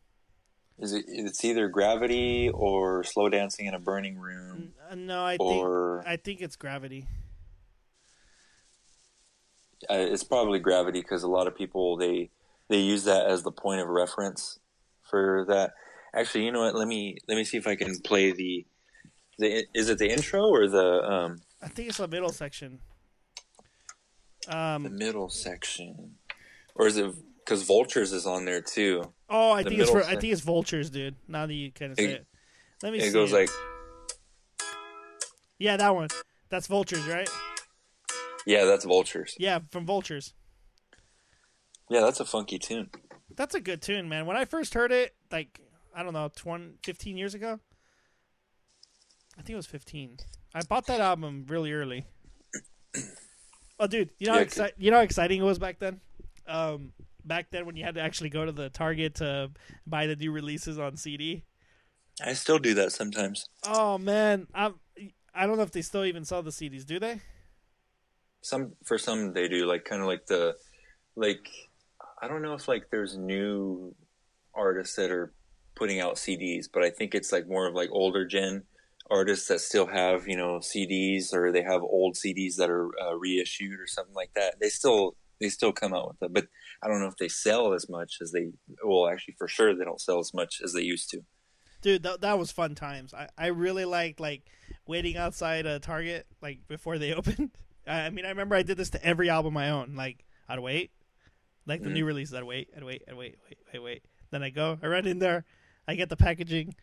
Is 0.79 0.93
it? 0.93 1.05
It's 1.07 1.46
either 1.46 1.69
Gravity 1.69 2.50
or 2.50 3.03
Slow 3.03 3.29
Dancing 3.29 3.67
in 3.67 3.75
a 3.75 3.79
Burning 3.79 4.17
Room. 4.17 4.74
Uh, 4.89 4.96
no, 4.96 5.24
I 5.24 5.38
or, 5.39 6.01
think 6.03 6.12
I 6.12 6.17
think 6.24 6.41
it's 6.41 6.55
Gravity. 6.55 7.05
Uh, 9.88 9.93
it's 9.93 10.24
probably 10.24 10.57
Gravity 10.57 11.01
because 11.01 11.22
a 11.22 11.29
lot 11.29 11.46
of 11.46 11.55
people 11.55 11.98
they 11.98 12.31
they 12.67 12.79
use 12.79 13.03
that 13.03 13.27
as 13.27 13.44
the 13.44 13.51
point 13.51 13.81
of 13.81 13.90
reference 13.90 14.57
for 15.03 15.46
that. 15.48 15.74
Actually, 16.16 16.46
you 16.46 16.51
know 16.51 16.61
what? 16.61 16.74
Let 16.74 16.87
me 16.87 17.18
let 17.27 17.35
me 17.35 17.44
see 17.44 17.57
if 17.57 17.68
I 17.68 17.75
can 17.75 18.00
play 18.00 18.31
the 18.31 18.66
the 19.37 19.65
is 19.73 19.89
it 19.89 19.97
the 20.00 20.09
intro 20.09 20.47
or 20.47 20.67
the 20.67 21.03
um 21.03 21.37
I 21.61 21.67
think 21.67 21.89
it's 21.89 21.97
the 21.97 22.07
middle 22.07 22.31
section. 22.31 22.79
Um, 24.47 24.83
the 24.83 24.89
middle 24.89 25.27
section, 25.29 26.15
or 26.75 26.87
is 26.87 26.97
it 26.97 27.13
because 27.43 27.63
Vultures 27.63 28.13
is 28.13 28.25
on 28.25 28.45
there 28.45 28.61
too? 28.61 29.03
Oh, 29.29 29.51
I 29.51 29.63
The 29.63 29.69
think 29.71 29.81
it's 29.81 29.89
for, 29.91 30.03
I 30.03 30.15
think 30.15 30.31
it's 30.31 30.41
Vultures, 30.41 30.89
dude. 30.89 31.15
Now 31.27 31.45
that 31.45 31.53
you 31.53 31.71
kind 31.71 31.91
of 31.91 31.97
say 31.97 32.05
It- 32.05 32.11
it, 32.11 32.27
let 32.81 32.93
me 32.93 33.00
It 33.00 33.07
see. 33.07 33.11
goes 33.11 33.33
like 33.33 33.50
yeah, 35.59 35.75
that 35.77 35.93
one. 35.95 36.07
That's 36.50 36.67
Vultures, 36.67 37.05
right? 37.07 37.27
yeah, 38.45 38.63
that's 38.65 38.85
Vultures. 38.85 39.35
Yeah, 39.37 39.59
from 39.71 39.85
Vultures. 39.85 40.33
Yeah, 41.89 42.01
that's 42.01 42.19
a 42.19 42.25
funky 42.25 42.59
tune. 42.59 42.89
That's 43.35 43.55
a 43.55 43.59
good 43.59 43.81
tune, 43.81 44.07
man. 44.07 44.25
When 44.25 44.37
I 44.37 44.45
first 44.45 44.73
heard 44.73 44.91
it, 44.91 45.15
like 45.31 45.59
I 45.95 46.03
don't 46.03 46.13
know, 46.13 46.29
20, 46.35 46.75
15 46.83 47.17
years 47.17 47.33
ago. 47.33 47.59
I 49.37 49.41
think 49.41 49.51
it 49.51 49.55
was 49.55 49.65
fifteen. 49.65 50.17
I 50.53 50.61
bought 50.63 50.87
that 50.87 51.01
album 51.01 51.45
really 51.47 51.71
early. 51.71 52.05
Oh, 53.79 53.87
dude, 53.87 54.09
you 54.17 54.27
know 54.27 54.33
how 54.33 54.39
Yeah, 54.39 54.45
exci- 54.45 54.71
you 54.77 54.89
know 54.91 54.97
how 54.97 55.03
exciting 55.03 55.39
it 55.39 55.43
was 55.43 55.59
back 55.59 55.79
then. 55.79 56.01
Um, 56.47 56.93
back 57.23 57.51
then 57.51 57.65
when 57.65 57.75
you 57.75 57.83
had 57.83 57.95
to 57.95 58.01
actually 58.01 58.29
go 58.29 58.45
to 58.45 58.51
the 58.51 58.69
Target 58.69 59.15
to 59.15 59.51
buy 59.85 60.07
the 60.07 60.15
new 60.15 60.31
releases 60.31 60.79
on 60.79 60.97
CD. 60.97 61.43
I 62.23 62.33
still 62.33 62.57
do 62.57 62.73
that 62.75 62.91
sometimes. 62.91 63.47
Oh 63.63 63.97
man, 63.97 64.47
I 64.55 64.71
I 65.33 65.45
don't 65.45 65.57
know 65.57 65.63
if 65.63 65.71
they 65.71 65.83
still 65.83 66.05
even 66.05 66.25
sell 66.25 66.41
the 66.41 66.50
CDs. 66.50 66.85
Do 66.85 67.00
they? 67.00 67.21
Some 68.41 68.73
for 68.85 68.97
some 68.97 69.33
they 69.33 69.47
do 69.47 69.65
like 69.65 69.85
kind 69.85 70.01
of 70.01 70.07
like 70.07 70.25
the 70.25 70.55
like 71.15 71.47
I 72.21 72.27
don't 72.27 72.41
know 72.41 72.53
if 72.53 72.67
like 72.67 72.89
there's 72.89 73.17
new 73.17 73.93
artists 74.55 74.95
that 74.95 75.11
are 75.11 75.33
putting 75.75 76.00
out 76.00 76.15
CDs, 76.15 76.65
but 76.71 76.83
I 76.83 76.89
think 76.89 77.13
it's 77.13 77.31
like 77.31 77.47
more 77.47 77.67
of 77.67 77.75
like 77.75 77.89
older 77.91 78.25
gen 78.25 78.63
artists 79.09 79.48
that 79.48 79.61
still 79.61 79.87
have 79.87 80.27
you 80.27 80.35
know 80.37 80.59
CDs 80.59 81.33
or 81.33 81.51
they 81.51 81.63
have 81.63 81.81
old 81.81 82.15
CDs 82.15 82.55
that 82.57 82.70
are 82.70 82.89
uh, 83.01 83.15
reissued 83.17 83.79
or 83.79 83.87
something 83.87 84.15
like 84.15 84.31
that. 84.35 84.59
They 84.59 84.70
still 84.70 85.15
they 85.39 85.50
still 85.50 85.72
come 85.72 85.93
out 85.93 86.07
with 86.07 86.20
them, 86.20 86.33
but 86.33 86.48
I 86.81 86.87
don't 86.87 87.00
know 87.00 87.07
if 87.07 87.17
they 87.17 87.27
sell 87.27 87.74
as 87.74 87.87
much 87.89 88.17
as 88.22 88.31
they. 88.31 88.48
Well, 88.83 89.07
actually, 89.07 89.35
for 89.37 89.48
sure 89.48 89.75
they 89.75 89.85
don't 89.85 90.01
sell 90.01 90.20
as 90.20 90.33
much 90.33 90.61
as 90.63 90.74
they 90.74 90.81
used 90.81 91.09
to. 91.11 91.22
Dude, 91.81 92.01
that, 92.03 92.22
that 92.22 92.39
was 92.39 92.51
fun 92.51 92.74
times. 92.74 93.13
I, 93.13 93.29
I 93.37 93.48
really 93.48 93.85
liked 93.85 94.20
like 94.20 94.41
waiting 94.87 95.15
outside 95.15 95.67
a 95.67 95.79
Target 95.79 96.25
like 96.41 96.67
before 96.67 96.98
they 96.98 97.13
opened. 97.20 97.51
I 97.85 98.09
mean, 98.09 98.25
I 98.25 98.29
remember 98.29 98.55
I 98.55 98.63
did 98.63 98.77
this 98.77 98.89
to 98.91 99.05
every 99.05 99.29
album 99.29 99.55
I 99.57 99.70
own. 99.70 99.96
Like 99.96 100.25
I'd 100.50 100.59
wait, 100.59 100.91
like 101.67 101.83
the 101.83 101.89
Mhm. 101.89 101.93
new 101.93 102.05
releases. 102.05 102.33
I'd 102.33 102.43
wait, 102.43 102.70
I'd 102.75 102.83
wait, 102.83 103.03
I'd 103.07 103.15
wait, 103.15 103.37
wait, 103.48 103.57
wait, 103.72 103.79
wait. 103.83 104.03
Then 104.31 104.41
I 104.43 104.50
go, 104.50 104.77
I 104.81 104.87
run 104.87 105.05
in 105.05 105.20
there, 105.20 105.46
I 105.87 105.96
get 105.96 106.09
the 106.09 106.17
packaging, 106.17 106.75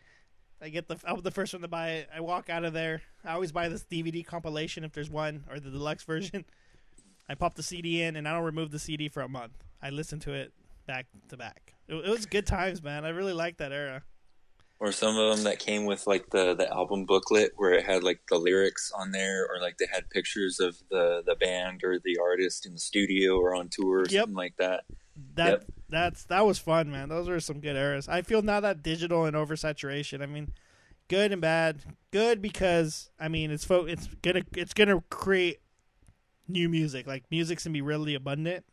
I 0.63 0.69
get 0.69 0.89
the 0.89 0.97
I'm 1.07 1.21
the 1.21 1.31
first 1.31 1.53
one 1.53 1.63
to 1.63 1.69
buy 1.69 1.91
it. 1.91 2.09
I 2.15 2.21
walk 2.21 2.49
out 2.49 2.65
of 2.65 2.73
there. 2.73 3.03
I 3.25 3.33
always 3.33 3.53
buy 3.53 3.69
this 3.69 3.85
DVD 3.85 4.25
compilation 4.25 4.85
if 4.85 4.93
there's 4.93 5.11
one 5.11 5.45
or 5.51 5.61
the 5.61 5.71
deluxe 5.71 6.05
version. 6.05 6.45
I 7.29 7.35
pop 7.35 7.55
the 7.55 7.63
CD 7.63 8.03
in 8.03 8.17
and 8.17 8.29
I 8.29 8.33
don't 8.33 8.45
remove 8.45 8.71
the 8.71 8.79
CD 8.79 9.09
for 9.09 9.23
a 9.23 9.29
month. 9.29 9.65
I 9.83 9.91
listen 9.91 10.21
to 10.21 10.33
it 10.33 10.53
back 10.87 11.07
to 11.29 11.37
back. 11.37 11.75
It, 11.89 11.95
it 11.95 12.11
was 12.11 12.27
good 12.27 12.47
times, 12.47 12.83
man. 12.83 13.05
I 13.05 13.11
really 13.11 13.33
liked 13.33 13.59
that 13.59 13.73
era. 13.73 14.03
Or 14.81 14.93
some 14.93 15.17
of 15.17 15.35
them 15.35 15.45
that 15.45 15.59
came 15.59 15.87
with 15.87 16.07
like 16.07 16.31
the 16.31 16.55
the 16.55 16.71
album 16.71 17.07
booklet 17.07 17.53
where 17.57 17.73
it 17.73 17.87
had 17.87 18.03
like 18.03 18.21
the 18.29 18.37
lyrics 18.37 18.93
on 18.95 19.13
there, 19.13 19.47
or 19.47 19.61
like 19.61 19.79
they 19.79 19.87
had 19.91 20.11
pictures 20.11 20.61
of 20.61 20.77
the 20.91 21.23
the 21.25 21.37
band 21.37 21.83
or 21.85 21.99
the 21.99 22.19
artist 22.19 22.67
in 22.67 22.73
the 22.73 22.79
studio 22.79 23.39
or 23.39 23.55
on 23.55 23.69
tour 23.71 24.01
or 24.01 24.07
Yep. 24.09 24.23
something 24.23 24.35
like 24.37 24.57
that. 24.59 24.85
That 25.37 25.49
Yep. 25.49 25.65
That's 25.95 26.25
that 26.25 26.47
was 26.47 26.59
fun, 26.59 26.91
man. 26.91 27.09
Those 27.09 27.29
were 27.29 27.41
some 27.41 27.61
good 27.61 27.77
eras. 27.77 28.09
I 28.09 28.23
feel 28.23 28.43
now 28.43 28.61
that 28.61 28.83
digital 28.83 29.25
and 29.25 29.37
oversaturation. 29.37 30.23
I 30.23 30.27
mean, 30.27 30.53
good 31.09 31.33
and 31.33 31.41
bad. 31.41 31.83
Good 32.11 32.41
because 32.41 33.11
I 33.19 33.29
mean 33.29 33.51
it's 33.51 33.65
fo- 33.65 33.87
it's 33.87 34.09
gonna 34.23 34.43
it's 34.57 34.75
gonna 34.75 35.03
create 35.11 35.61
new 36.49 36.69
music. 36.69 37.07
Like 37.07 37.25
music's 37.31 37.65
gonna 37.65 37.73
be 37.73 37.83
really 37.83 38.15
abundant. 38.15 38.65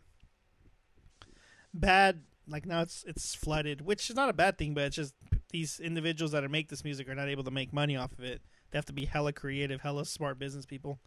Bad 1.73 2.21
like 2.47 2.65
now 2.65 2.81
it's 2.81 3.03
it's 3.07 3.35
flooded, 3.35 3.81
which 3.81 4.09
is 4.09 4.15
not 4.15 4.29
a 4.29 4.33
bad 4.33 4.57
thing, 4.57 4.73
but 4.73 4.85
it's 4.85 4.95
just 4.95 5.13
these 5.51 5.79
individuals 5.79 6.31
that 6.31 6.43
are 6.43 6.49
make 6.49 6.69
this 6.69 6.83
music 6.83 7.07
are 7.09 7.15
not 7.15 7.29
able 7.29 7.43
to 7.43 7.51
make 7.51 7.73
money 7.73 7.95
off 7.95 8.11
of 8.13 8.23
it. 8.23 8.41
They 8.71 8.77
have 8.77 8.85
to 8.85 8.93
be 8.93 9.05
hella 9.05 9.33
creative, 9.33 9.81
hella 9.81 10.05
smart 10.05 10.39
business 10.39 10.65
people. 10.65 10.99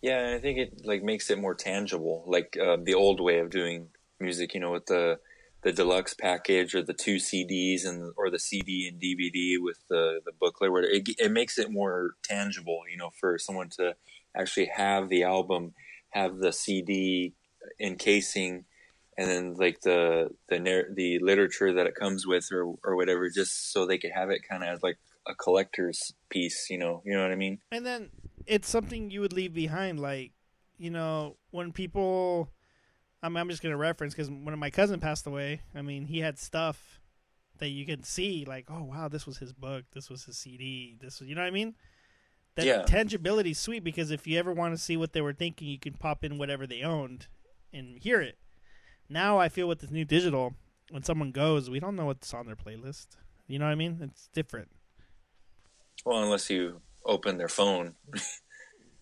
Yeah, 0.00 0.18
and 0.20 0.34
I 0.34 0.38
think 0.38 0.58
it 0.58 0.82
like 0.84 1.02
makes 1.02 1.28
it 1.30 1.38
more 1.38 1.54
tangible, 1.54 2.24
like 2.26 2.56
uh, 2.56 2.76
the 2.82 2.94
old 2.94 3.20
way 3.20 3.40
of 3.40 3.50
doing 3.50 3.88
music. 4.20 4.54
You 4.54 4.60
know, 4.60 4.72
with 4.72 4.86
the 4.86 5.18
the 5.62 5.72
deluxe 5.72 6.14
package 6.14 6.74
or 6.74 6.82
the 6.82 6.94
two 6.94 7.16
CDs 7.16 7.84
and 7.84 8.12
or 8.16 8.30
the 8.30 8.38
CD 8.38 8.88
and 8.88 9.00
DVD 9.00 9.56
with 9.58 9.78
the 9.88 10.20
the 10.24 10.32
booklet. 10.32 10.72
Where 10.72 10.82
it 10.82 11.08
it 11.18 11.32
makes 11.32 11.58
it 11.58 11.70
more 11.70 12.14
tangible. 12.22 12.82
You 12.90 12.96
know, 12.96 13.10
for 13.20 13.38
someone 13.38 13.68
to 13.70 13.94
actually 14.36 14.70
have 14.74 15.08
the 15.08 15.24
album, 15.24 15.74
have 16.10 16.38
the 16.38 16.52
CD 16.52 17.34
encasing, 17.80 18.64
and 19.16 19.28
then 19.28 19.54
like 19.54 19.80
the 19.80 20.30
the 20.48 20.84
the 20.94 21.18
literature 21.18 21.72
that 21.72 21.86
it 21.86 21.94
comes 21.94 22.26
with 22.26 22.48
or 22.52 22.74
or 22.84 22.96
whatever, 22.96 23.28
just 23.28 23.72
so 23.72 23.86
they 23.86 23.98
could 23.98 24.12
have 24.12 24.30
it 24.30 24.42
kind 24.48 24.62
of 24.62 24.68
as 24.68 24.82
like 24.82 24.98
a 25.26 25.34
collector's 25.34 26.14
piece. 26.30 26.70
You 26.70 26.78
know, 26.78 27.02
you 27.04 27.14
know 27.14 27.22
what 27.22 27.32
I 27.32 27.36
mean? 27.36 27.58
And 27.72 27.84
then 27.84 28.10
it's 28.46 28.68
something 28.68 29.10
you 29.10 29.20
would 29.20 29.32
leave 29.32 29.54
behind, 29.54 29.98
like 30.00 30.32
you 30.78 30.90
know 30.90 31.36
when 31.50 31.72
people. 31.72 32.50
I 33.22 33.28
mean, 33.28 33.38
I'm 33.38 33.48
just 33.48 33.62
gonna 33.62 33.76
reference 33.76 34.14
because 34.14 34.30
when 34.30 34.58
my 34.58 34.70
cousin 34.70 35.00
passed 35.00 35.26
away, 35.26 35.62
I 35.74 35.82
mean, 35.82 36.06
he 36.06 36.20
had 36.20 36.38
stuff 36.38 37.00
that 37.58 37.70
you 37.70 37.84
could 37.84 38.06
see, 38.06 38.44
like, 38.44 38.66
oh 38.70 38.84
wow, 38.84 39.08
this 39.08 39.26
was 39.26 39.38
his 39.38 39.52
book, 39.52 39.84
this 39.92 40.08
was 40.08 40.24
his 40.24 40.36
CD, 40.38 40.96
this 41.00 41.18
was, 41.20 41.28
you 41.28 41.34
know 41.34 41.40
what 41.40 41.48
I 41.48 41.52
mean? 41.52 41.74
That 42.54 42.66
Yeah. 42.66 42.82
tangibility 42.82 43.50
is 43.50 43.58
sweet 43.58 43.82
because 43.82 44.10
if 44.10 44.26
you 44.26 44.38
ever 44.38 44.52
want 44.52 44.74
to 44.74 44.80
see 44.80 44.96
what 44.96 45.12
they 45.12 45.20
were 45.20 45.32
thinking, 45.32 45.68
you 45.68 45.78
can 45.78 45.94
pop 45.94 46.24
in 46.24 46.38
whatever 46.38 46.66
they 46.66 46.82
owned 46.82 47.26
and 47.72 47.98
hear 47.98 48.20
it. 48.20 48.38
Now 49.08 49.38
I 49.38 49.48
feel 49.48 49.66
with 49.66 49.80
this 49.80 49.90
new 49.90 50.04
digital, 50.04 50.54
when 50.90 51.02
someone 51.02 51.32
goes, 51.32 51.68
we 51.68 51.80
don't 51.80 51.96
know 51.96 52.06
what's 52.06 52.32
on 52.32 52.46
their 52.46 52.56
playlist. 52.56 53.08
You 53.46 53.58
know 53.58 53.64
what 53.64 53.72
I 53.72 53.76
mean? 53.76 53.98
It's 54.02 54.28
different. 54.32 54.68
Well, 56.04 56.22
unless 56.22 56.48
you 56.50 56.80
open 57.04 57.36
their 57.38 57.48
phone. 57.48 57.96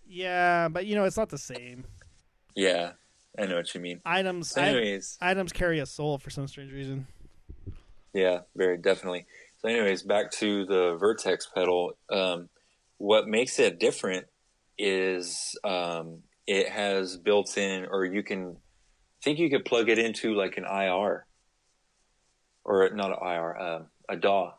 Yeah, 0.08 0.68
but 0.68 0.86
you 0.86 0.94
know, 0.94 1.02
it's 1.04 1.16
not 1.16 1.30
the 1.30 1.38
same. 1.38 1.84
Yeah, 2.54 2.92
I 3.38 3.46
know 3.46 3.56
what 3.56 3.74
you 3.74 3.80
mean. 3.80 4.00
Items, 4.04 4.50
So, 4.50 4.60
I- 4.62 4.66
anyways, 4.68 5.18
items 5.20 5.52
carry 5.52 5.78
a 5.78 5.86
soul 5.86 6.18
for 6.18 6.30
some 6.30 6.46
strange 6.48 6.72
reason. 6.72 7.06
yeah, 8.14 8.40
very 8.54 8.78
definitely. 8.78 9.26
So, 9.58 9.68
anyways, 9.68 10.02
back 10.02 10.30
to 10.32 10.64
the 10.66 10.96
Vertex 10.96 11.46
pedal. 11.54 11.96
Um, 12.10 12.48
what 12.98 13.26
makes 13.28 13.58
it 13.58 13.78
different 13.78 14.26
is 14.78 15.58
um, 15.64 16.22
it 16.46 16.68
has 16.68 17.16
built 17.18 17.56
in, 17.58 17.86
or 17.86 18.04
you 18.04 18.22
can 18.22 18.56
I 18.56 19.24
think 19.24 19.38
you 19.38 19.50
could 19.50 19.64
plug 19.64 19.88
it 19.88 19.98
into 19.98 20.34
like 20.34 20.56
an 20.56 20.64
IR, 20.64 21.26
or 22.64 22.90
not 22.90 23.10
an 23.10 23.18
IR, 23.26 23.58
uh, 23.58 23.82
a 24.08 24.16
DAW. 24.16 24.52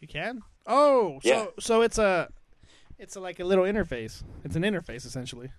You 0.00 0.08
can? 0.08 0.40
Oh, 0.66 1.20
so 1.22 1.28
Yeah. 1.28 1.46
so 1.60 1.82
it's 1.82 1.98
a 1.98 2.28
it's 2.98 3.14
a, 3.16 3.20
like 3.20 3.38
a 3.40 3.44
little 3.44 3.64
interface. 3.64 4.24
It's 4.44 4.56
an 4.56 4.62
interface 4.62 5.06
essentially. 5.06 5.50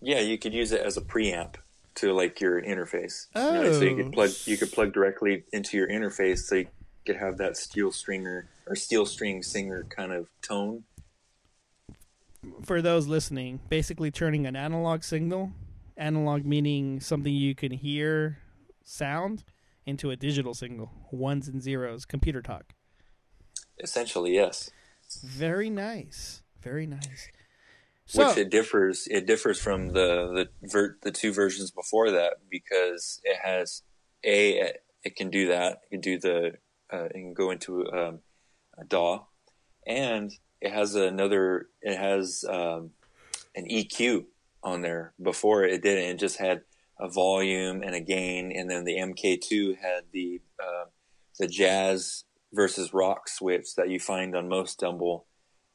Yeah, 0.00 0.20
you 0.20 0.38
could 0.38 0.54
use 0.54 0.72
it 0.72 0.80
as 0.80 0.96
a 0.96 1.00
preamp 1.00 1.56
to 1.96 2.12
like 2.12 2.40
your 2.40 2.60
interface. 2.60 3.26
You 3.34 3.40
know, 3.42 3.72
so 3.72 3.80
you 3.80 3.90
Oh. 3.90 3.96
could 3.96 4.12
plug 4.12 4.30
you 4.44 4.56
could 4.56 4.68
oh. 4.68 4.74
plug 4.74 4.92
directly 4.92 5.44
into 5.52 5.76
your 5.76 5.88
interface, 5.88 6.40
so 6.40 6.56
you 6.56 6.68
could 7.06 7.16
have 7.16 7.38
that 7.38 7.56
steel 7.56 7.90
stringer 7.92 8.48
or 8.66 8.76
steel 8.76 9.06
string 9.06 9.42
singer 9.42 9.84
kind 9.84 10.12
of 10.12 10.28
tone. 10.42 10.84
For 12.64 12.80
those 12.80 13.06
listening, 13.06 13.60
basically 13.68 14.10
turning 14.10 14.46
an 14.46 14.54
analog 14.54 15.02
signal, 15.02 15.52
analog 15.96 16.44
meaning 16.44 17.00
something 17.00 17.32
you 17.32 17.54
can 17.54 17.72
hear 17.72 18.38
sound 18.84 19.42
into 19.84 20.10
a 20.10 20.16
digital 20.16 20.54
signal, 20.54 20.90
ones 21.10 21.48
and 21.48 21.62
zeros, 21.62 22.04
computer 22.04 22.42
talk. 22.42 22.72
Essentially, 23.78 24.34
yes. 24.34 24.70
Very 25.24 25.70
nice. 25.70 26.42
Very 26.60 26.86
nice. 26.86 27.28
So, 28.06 28.28
Which 28.28 28.38
it 28.38 28.50
differs. 28.50 29.08
It 29.10 29.26
differs 29.26 29.60
from 29.60 29.88
the 29.88 30.48
the 30.62 30.68
ver- 30.68 30.96
the 31.02 31.10
two 31.10 31.32
versions 31.32 31.72
before 31.72 32.12
that 32.12 32.34
because 32.48 33.20
it 33.24 33.38
has 33.42 33.82
a 34.24 34.72
it 35.02 35.16
can 35.16 35.28
do 35.28 35.48
that. 35.48 35.80
It 35.84 35.90
can 35.90 36.00
do 36.00 36.18
the 36.18 36.52
uh, 36.92 37.04
it 37.04 37.12
can 37.12 37.34
go 37.34 37.50
into 37.50 37.90
um, 37.92 38.20
a 38.78 38.84
DAW, 38.84 39.26
and 39.86 40.32
it 40.60 40.72
has 40.72 40.94
another. 40.94 41.68
It 41.82 41.96
has 41.96 42.44
um, 42.48 42.90
an 43.56 43.66
EQ 43.68 44.26
on 44.62 44.82
there. 44.82 45.12
Before 45.20 45.64
it 45.64 45.82
didn't. 45.82 46.10
It 46.10 46.18
just 46.20 46.38
had 46.38 46.62
a 47.00 47.08
volume 47.08 47.82
and 47.82 47.94
a 47.94 48.00
gain, 48.00 48.52
and 48.52 48.70
then 48.70 48.84
the 48.84 48.96
MK2 48.98 49.78
had 49.78 50.04
the 50.12 50.40
uh, 50.60 50.86
the 51.38 51.48
jazz 51.48 52.24
versus 52.52 52.94
rock 52.94 53.28
switch 53.28 53.74
that 53.76 53.90
you 53.90 53.98
find 53.98 54.36
on 54.36 54.48
most 54.48 54.78
Dumble 54.78 55.26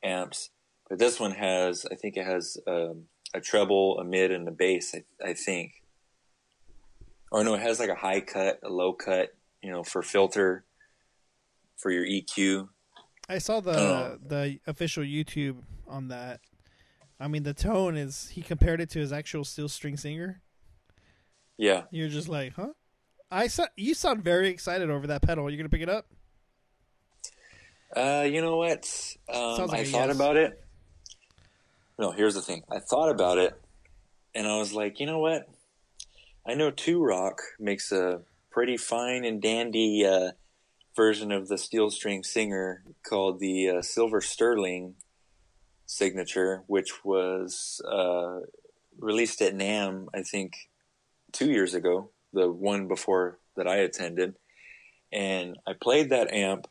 amps. 0.04 0.50
But 0.92 1.00
this 1.00 1.22
one 1.22 1.32
has, 1.32 1.86
I 1.90 1.96
think 1.96 2.18
it 2.18 2.26
has 2.26 2.58
um, 2.68 3.04
a 3.34 3.40
treble, 3.40 3.98
a 4.00 4.04
mid, 4.04 4.30
and 4.30 4.46
a 4.46 4.52
bass. 4.52 4.94
I, 4.94 5.30
I 5.30 5.34
think. 5.34 5.72
Or 7.32 7.46
no, 7.46 7.54
it 7.54 7.62
has 7.62 7.80
like 7.80 7.88
a 7.88 7.96
high 7.96 8.20
cut, 8.20 8.60
a 8.62 8.68
low 8.68 8.92
cut. 8.92 9.30
You 9.64 9.72
know, 9.72 9.84
for 9.84 10.02
filter, 10.02 10.66
for 11.78 11.92
your 11.92 12.06
EQ. 12.06 12.68
I 13.30 13.38
saw 13.38 13.62
the 13.62 13.72
Oh. 13.72 14.18
the 14.22 14.60
official 14.68 15.02
YouTube 15.02 15.64
on 15.88 16.10
that. 16.10 16.42
I 17.22 17.30
mean, 17.30 17.44
the 17.44 17.54
tone 17.54 17.96
is 17.96 18.28
he 18.28 18.42
compared 18.42 18.82
it 18.82 18.90
to 18.90 19.00
his 19.00 19.14
actual 19.14 19.46
steel 19.46 19.70
string 19.70 19.96
singer. 19.96 20.42
Yeah, 21.56 21.84
You're 21.92 22.10
just 22.10 22.28
like, 22.28 22.54
huh? 22.56 22.74
I 23.32 23.48
saw 23.48 23.68
you 23.78 23.94
sound 23.94 24.26
very 24.26 24.50
excited 24.50 24.90
over 24.90 25.08
that 25.08 25.22
pedal. 25.22 25.46
Are 25.46 25.50
You 25.50 25.56
gonna 25.56 25.70
pick 25.70 25.84
it 25.84 25.90
up? 25.90 26.08
Uh, 27.96 28.28
you 28.30 28.42
know 28.42 28.58
what? 28.58 29.16
Um, 29.34 29.68
like 29.68 29.80
I 29.80 29.84
thought 29.86 30.08
yes. 30.10 30.16
about 30.18 30.36
it. 30.36 30.61
No, 32.02 32.10
here's 32.10 32.34
the 32.34 32.42
thing. 32.42 32.64
I 32.68 32.80
thought 32.80 33.12
about 33.12 33.38
it, 33.38 33.54
and 34.34 34.48
I 34.48 34.58
was 34.58 34.74
like, 34.74 35.00
you 35.00 35.06
know 35.06 35.20
what? 35.20 35.48
I 36.48 36.56
know 36.56 36.72
Two 36.72 37.00
Rock 37.00 37.44
makes 37.60 37.92
a 37.92 38.22
pretty 38.50 38.76
fine 38.76 39.24
and 39.24 39.40
dandy 39.40 40.04
uh, 40.04 40.32
version 40.96 41.32
of 41.32 41.48
the 41.48 41.60
steel 41.60 41.92
string 41.92 42.24
singer 42.24 42.84
called 43.08 43.40
the 43.40 43.70
uh, 43.70 43.82
Silver 43.84 44.20
Sterling 44.20 44.96
signature, 45.86 46.64
which 46.66 47.06
was 47.06 47.80
uh, 47.88 48.40
released 48.98 49.40
at 49.44 49.54
NAMM, 49.54 50.08
I 50.12 50.24
think, 50.24 50.54
two 51.32 51.52
years 51.52 51.76
ago. 51.76 52.10
The 52.34 52.52
one 52.52 52.88
before 52.88 53.38
that 53.56 53.68
I 53.68 53.76
attended, 53.76 54.38
and 55.14 55.56
I 55.68 55.74
played 55.80 56.10
that 56.10 56.34
amp 56.34 56.66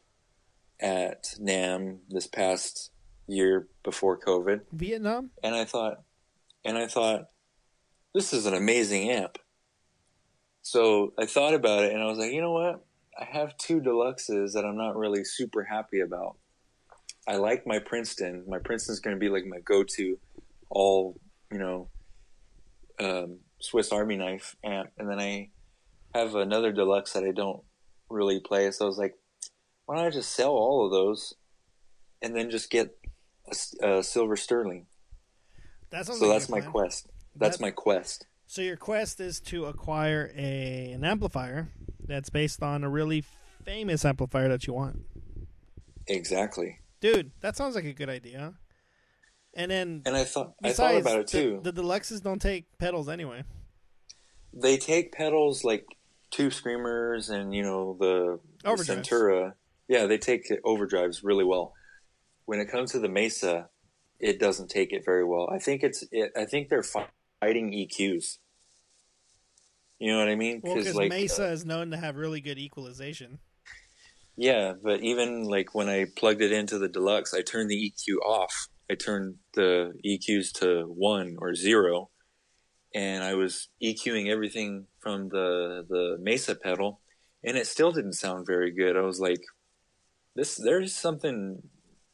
at 0.80 1.36
NAMM 1.40 1.98
this 2.08 2.26
past 2.26 2.90
year 3.30 3.68
before 3.82 4.18
COVID, 4.18 4.62
Vietnam? 4.72 5.30
and 5.42 5.54
I 5.54 5.64
thought, 5.64 6.02
and 6.64 6.76
I 6.76 6.86
thought, 6.86 7.28
this 8.14 8.32
is 8.32 8.46
an 8.46 8.54
amazing 8.54 9.10
amp. 9.10 9.38
So 10.62 11.12
I 11.18 11.26
thought 11.26 11.54
about 11.54 11.84
it, 11.84 11.92
and 11.92 12.02
I 12.02 12.06
was 12.06 12.18
like, 12.18 12.32
you 12.32 12.40
know 12.40 12.52
what? 12.52 12.84
I 13.18 13.24
have 13.24 13.56
two 13.56 13.80
deluxes 13.80 14.52
that 14.52 14.64
I'm 14.64 14.76
not 14.76 14.96
really 14.96 15.24
super 15.24 15.64
happy 15.64 16.00
about. 16.00 16.36
I 17.26 17.36
like 17.36 17.66
my 17.66 17.78
Princeton. 17.78 18.44
My 18.48 18.58
Princeton's 18.58 19.00
going 19.00 19.16
to 19.16 19.20
be 19.20 19.28
like 19.28 19.44
my 19.46 19.60
go-to, 19.60 20.18
all 20.68 21.20
you 21.50 21.58
know, 21.58 21.88
um, 22.98 23.38
Swiss 23.60 23.92
Army 23.92 24.16
knife 24.16 24.56
amp, 24.64 24.90
and 24.98 25.08
then 25.08 25.18
I 25.18 25.50
have 26.14 26.34
another 26.34 26.72
deluxe 26.72 27.12
that 27.12 27.24
I 27.24 27.32
don't 27.32 27.62
really 28.08 28.40
play. 28.40 28.70
So 28.70 28.84
I 28.84 28.88
was 28.88 28.98
like, 28.98 29.16
why 29.86 29.96
don't 29.96 30.06
I 30.06 30.10
just 30.10 30.32
sell 30.32 30.52
all 30.52 30.84
of 30.86 30.92
those, 30.92 31.34
and 32.22 32.34
then 32.34 32.50
just 32.50 32.70
get 32.70 32.96
a 33.82 33.86
uh, 33.98 34.02
silver 34.02 34.36
sterling? 34.36 34.86
That 35.90 36.06
So 36.06 36.12
like 36.12 36.28
that's 36.28 36.48
my 36.48 36.60
plan. 36.60 36.70
quest. 36.72 37.08
That's 37.36 37.56
That- 37.58 37.62
my 37.62 37.70
quest. 37.70 38.26
So 38.46 38.62
your 38.62 38.76
quest 38.76 39.20
is 39.20 39.40
to 39.42 39.66
acquire 39.66 40.32
a 40.36 40.90
an 40.92 41.04
amplifier 41.04 41.68
that's 42.04 42.30
based 42.30 42.62
on 42.62 42.82
a 42.82 42.88
really 42.90 43.22
famous 43.64 44.04
amplifier 44.04 44.48
that 44.48 44.66
you 44.66 44.72
want. 44.74 45.02
Exactly. 46.06 46.80
Dude, 47.00 47.30
that 47.40 47.56
sounds 47.56 47.74
like 47.74 47.84
a 47.84 47.92
good 47.92 48.08
idea. 48.08 48.54
And 49.54 49.70
then 49.70 50.02
And 50.06 50.16
I 50.16 50.24
thought 50.24 50.54
I 50.62 50.72
thought 50.72 50.94
about 50.96 51.20
it 51.20 51.26
too. 51.28 51.60
The, 51.62 51.72
the 51.72 51.82
deluxes 51.82 52.22
don't 52.22 52.40
take 52.42 52.66
pedals 52.78 53.08
anyway. 53.08 53.44
they 54.52 54.76
take 54.76 55.12
pedals 55.12 55.62
like 55.64 55.86
tube 56.30 56.52
screamers 56.52 57.30
and 57.30 57.54
you 57.54 57.62
know 57.62 57.96
the, 57.98 58.38
the 58.64 58.70
Centura. 58.82 59.54
Yeah, 59.88 60.06
they 60.06 60.18
take 60.18 60.48
overdrives 60.64 61.20
really 61.24 61.44
well. 61.44 61.74
When 62.50 62.58
it 62.58 62.68
comes 62.68 62.90
to 62.90 62.98
the 62.98 63.08
Mesa, 63.08 63.68
it 64.18 64.40
doesn't 64.40 64.70
take 64.70 64.92
it 64.92 65.04
very 65.04 65.24
well. 65.24 65.48
I 65.54 65.60
think 65.60 65.84
it's 65.84 66.02
it, 66.10 66.32
I 66.36 66.46
think 66.46 66.68
they're 66.68 66.82
fighting 66.82 67.70
EQs. 67.70 68.38
You 70.00 70.10
know 70.10 70.18
what 70.18 70.26
I 70.26 70.34
mean? 70.34 70.60
Well, 70.60 70.74
because 70.74 70.96
like 70.96 71.10
Mesa 71.10 71.46
uh, 71.46 71.52
is 71.52 71.64
known 71.64 71.92
to 71.92 71.96
have 71.96 72.16
really 72.16 72.40
good 72.40 72.58
equalization. 72.58 73.38
yeah, 74.36 74.72
but 74.82 74.98
even 75.02 75.44
like 75.44 75.76
when 75.76 75.88
I 75.88 76.06
plugged 76.16 76.42
it 76.42 76.50
into 76.50 76.76
the 76.76 76.88
deluxe, 76.88 77.32
I 77.32 77.42
turned 77.42 77.70
the 77.70 77.92
EQ 77.92 78.16
off. 78.26 78.66
I 78.90 78.96
turned 78.96 79.36
the 79.54 79.92
EQs 80.04 80.50
to 80.54 80.86
one 80.88 81.36
or 81.38 81.54
zero, 81.54 82.10
and 82.92 83.22
I 83.22 83.34
was 83.34 83.68
EQing 83.80 84.28
everything 84.28 84.88
from 84.98 85.28
the 85.28 85.86
the 85.88 86.16
Mesa 86.20 86.56
pedal, 86.56 87.00
and 87.44 87.56
it 87.56 87.68
still 87.68 87.92
didn't 87.92 88.14
sound 88.14 88.44
very 88.44 88.72
good. 88.72 88.96
I 88.96 89.02
was 89.02 89.20
like, 89.20 89.44
"This, 90.34 90.56
there's 90.56 90.92
something 90.92 91.62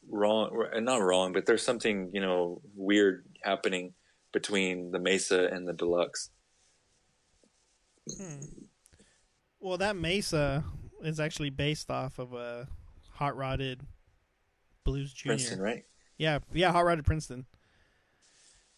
wrong, 0.09 0.49
or 0.51 0.81
not 0.81 1.01
wrong, 1.01 1.33
but 1.33 1.45
there's 1.45 1.63
something 1.63 2.11
you 2.13 2.21
know 2.21 2.61
weird 2.75 3.25
happening 3.41 3.93
between 4.33 4.91
the 4.91 4.99
Mesa 4.99 5.47
and 5.51 5.67
the 5.67 5.73
Deluxe." 5.73 6.29
Hmm. 8.17 8.45
Well, 9.59 9.77
that 9.77 9.95
Mesa 9.95 10.63
is 11.03 11.19
actually 11.19 11.49
based 11.49 11.89
off 11.89 12.19
of 12.19 12.33
a 12.33 12.67
hot 13.13 13.35
rodded 13.35 13.81
Blues 14.83 15.11
Junior. 15.13 15.35
Princeton, 15.37 15.61
right? 15.61 15.83
Yeah, 16.17 16.39
yeah, 16.53 16.71
hot 16.71 16.85
rodded 16.85 17.05
Princeton. 17.05 17.45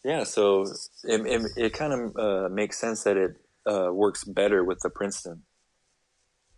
Yeah, 0.04 0.24
so 0.24 0.62
it 1.04 1.26
it, 1.26 1.52
it 1.58 1.74
kind 1.74 1.94
of 1.94 2.18
uh, 2.18 2.50
makes 2.50 2.78
sense 2.78 3.04
that 3.04 3.18
it 3.18 3.36
uh, 3.65 3.92
works 3.92 4.24
better 4.24 4.63
with 4.63 4.80
the 4.80 4.89
Princeton. 4.89 5.44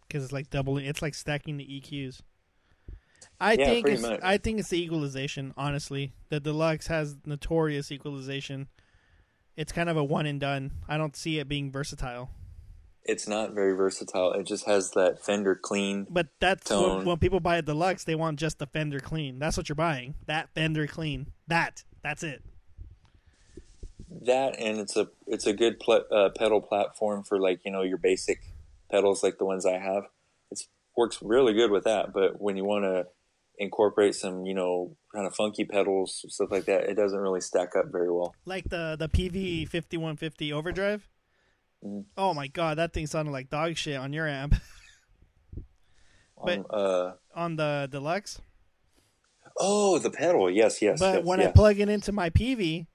because 0.07 0.23
it's 0.23 0.33
like 0.33 0.49
doubling. 0.49 0.85
It's 0.85 1.01
like 1.01 1.15
stacking 1.15 1.57
the 1.57 1.65
EQs. 1.65 2.21
I 3.39 3.53
Yeah, 3.53 3.65
think 3.65 3.87
it's 3.87 4.01
much. 4.01 4.19
I 4.23 4.37
think 4.37 4.59
it's 4.59 4.69
the 4.69 4.81
equalization. 4.81 5.53
Honestly, 5.57 6.13
the 6.29 6.39
deluxe 6.39 6.87
has 6.87 7.15
notorious 7.25 7.91
equalization. 7.91 8.67
It's 9.55 9.71
kind 9.71 9.89
of 9.89 9.97
a 9.97 10.03
one 10.03 10.25
and 10.25 10.39
done. 10.39 10.71
I 10.87 10.97
don't 10.97 11.15
see 11.15 11.39
it 11.39 11.47
being 11.47 11.71
versatile. 11.71 12.29
It's 13.03 13.27
not 13.27 13.53
very 13.53 13.73
versatile. 13.75 14.33
It 14.33 14.43
just 14.45 14.65
has 14.65 14.91
that 14.91 15.23
Fender 15.25 15.55
clean. 15.55 16.05
But 16.09 16.27
that's 16.39 16.69
when, 16.69 16.79
Tone. 16.79 17.05
when 17.05 17.17
people 17.17 17.39
buy 17.39 17.57
a 17.57 17.61
deluxe, 17.61 18.03
they 18.03 18.15
want 18.15 18.39
just 18.39 18.59
the 18.59 18.67
fender 18.67 18.99
clean. 18.99 19.39
That's 19.39 19.57
what 19.57 19.67
you're 19.69 19.75
buying. 19.75 20.15
That 20.27 20.49
fender 20.53 20.85
clean. 20.85 21.27
That. 21.47 21.83
That's 22.03 22.21
it. 22.21 22.43
That 24.23 24.59
and 24.59 24.79
it's 24.79 24.97
a 24.97 25.07
it's 25.25 25.47
a 25.47 25.53
good 25.53 25.79
pl- 25.79 26.05
uh, 26.11 26.29
pedal 26.37 26.61
platform 26.61 27.23
for 27.23 27.39
like 27.39 27.61
you 27.63 27.71
know 27.71 27.81
your 27.81 27.97
basic 27.97 28.39
pedals 28.91 29.23
like 29.23 29.37
the 29.37 29.45
ones 29.45 29.65
I 29.65 29.77
have. 29.79 30.03
Works 30.97 31.19
really 31.21 31.53
good 31.53 31.71
with 31.71 31.85
that. 31.85 32.13
But 32.13 32.39
when 32.41 32.57
you 32.57 32.65
want 32.65 32.83
to 32.85 33.05
incorporate 33.57 34.15
some 34.15 34.45
you 34.45 34.53
know 34.53 34.95
kind 35.13 35.27
of 35.27 35.35
funky 35.35 35.65
pedals 35.65 36.25
stuff 36.29 36.49
like 36.51 36.65
that, 36.65 36.83
it 36.89 36.95
doesn't 36.95 37.19
really 37.19 37.41
stack 37.41 37.75
up 37.75 37.85
very 37.91 38.11
well. 38.11 38.33
Like 38.45 38.69
the 38.69 38.95
the 38.97 39.07
PV 39.09 39.67
fifty 39.69 39.97
one 39.97 40.15
fifty 40.17 40.51
overdrive. 40.53 41.07
Mhm. 41.83 42.05
Oh 42.17 42.33
my 42.33 42.47
god, 42.47 42.77
that 42.77 42.93
thing 42.93 43.07
sounded 43.07 43.31
like 43.31 43.49
dog 43.49 43.75
shit 43.77 43.97
on 43.97 44.13
your 44.13 44.27
amp. 44.27 44.55
But- 46.43 46.57
Um, 46.59 46.65
uh, 46.71 47.11
on 47.35 47.55
the 47.55 47.87
deluxe. 47.91 48.41
oh, 49.59 49.99
the 49.99 50.09
pedal. 50.09 50.49
Yes, 50.49 50.81
yes. 50.81 50.99
but 50.99 51.17
yes, 51.17 51.25
when 51.25 51.39
yeah. 51.39 51.49
I 51.49 51.51
plug 51.51 51.79
it 51.79 51.87
into 51.87 52.11
my 52.11 52.29
PV, 52.31 52.87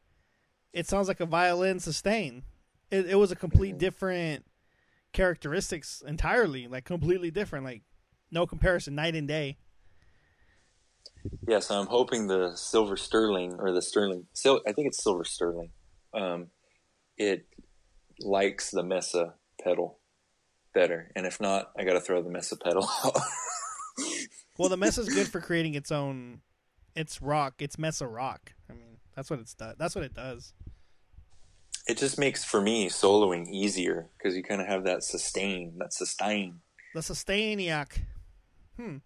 it 0.72 0.86
sounds 0.88 1.06
like 1.06 1.20
a 1.20 1.26
violin 1.26 1.78
sustain. 1.78 2.42
It, 2.90 3.06
it 3.10 3.14
was 3.16 3.30
a 3.30 3.36
complete 3.36 3.76
Mhm. 3.76 3.78
different 3.78 4.44
characteristics 5.16 6.02
entirely, 6.06 6.68
like 6.68 6.84
completely 6.84 7.30
different, 7.30 7.64
like 7.64 7.82
no 8.30 8.46
comparison, 8.46 8.94
night 8.94 9.14
and 9.14 9.26
day. 9.26 9.56
Yes, 11.48 11.70
I'm 11.70 11.86
hoping 11.86 12.28
the 12.28 12.52
silver 12.54 12.96
sterling 12.96 13.56
or 13.58 13.72
the 13.72 13.82
sterling. 13.82 14.26
Sil- 14.36 14.62
I 14.68 14.72
think 14.72 14.88
it's 14.88 15.02
silver 15.02 15.24
sterling. 15.24 15.70
Um, 16.12 16.48
it 17.16 17.46
likes 18.20 18.70
the 18.70 18.82
Mesa 18.82 19.34
pedal 19.64 19.98
better, 20.74 21.10
and 21.16 21.26
if 21.26 21.40
not, 21.40 21.72
I 21.78 21.84
got 21.84 21.94
to 21.94 22.00
throw 22.00 22.22
the 22.22 22.30
Mesa 22.30 22.56
pedal 22.56 22.86
out. 23.04 23.16
Well, 24.58 24.68
the 24.68 24.76
Mesa 24.76 25.00
is 25.00 25.08
good 25.08 25.28
for 25.28 25.40
creating 25.40 25.74
its 25.74 25.90
own, 25.90 26.42
its 26.94 27.22
rock, 27.22 27.54
its 27.60 27.78
Mesa 27.78 28.06
rock. 28.06 28.52
I 28.70 28.74
mean, 28.74 28.98
that's 29.14 29.30
what 29.30 29.40
it's 29.40 29.54
does. 29.54 29.76
That's 29.78 29.94
what 29.94 30.04
it 30.04 30.14
does. 30.14 30.52
It 31.86 31.96
just 31.98 32.18
makes 32.18 32.44
for 32.44 32.60
me 32.60 32.88
soloing 32.88 33.48
easier 33.48 34.08
because 34.16 34.36
you 34.36 34.42
kind 34.42 34.60
of 34.60 34.66
have 34.66 34.84
that 34.84 35.02
sustain, 35.04 35.74
that 35.78 35.92
sustain. 35.92 36.60
The 36.94 37.00
Sustainiac. 37.00 37.98
Hmm. 38.76 38.96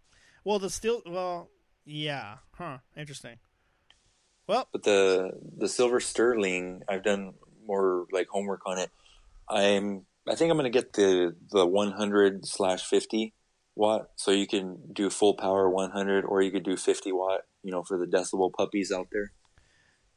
Well, 0.45 0.59
the 0.59 0.71
still. 0.71 1.03
Well, 1.07 1.51
yeah. 1.85 2.37
Huh. 2.53 2.79
Interesting. 2.97 3.37
Well, 4.47 4.69
But 4.73 4.83
the 4.85 5.33
the 5.57 5.69
silver 5.69 6.01
sterling, 6.01 6.83
I've 6.88 7.05
done 7.05 7.35
more 7.66 8.07
like 8.11 8.29
homework 8.29 8.62
on 8.66 8.79
it. 8.79 8.90
I'm 9.49 10.07
I 10.29 10.35
think 10.35 10.51
I'm 10.51 10.57
gonna 10.57 10.71
get 10.71 10.93
the 10.95 11.37
the 11.51 11.66
100 11.66 12.47
slash 12.47 12.85
50 12.85 13.33
watt, 13.77 14.11
so 14.16 14.31
you 14.31 14.47
can 14.47 14.79
do 14.93 15.09
full 15.11 15.35
power 15.35 15.69
100, 15.71 16.25
or 16.25 16.43
you 16.43 16.51
could 16.51 16.64
do 16.64 16.77
50 16.77 17.12
watt. 17.12 17.43
You 17.62 17.71
know, 17.73 17.83
for 17.83 17.99
the 17.99 18.07
decibel 18.07 18.53
puppies 18.53 18.90
out 18.90 19.09
there. 19.12 19.33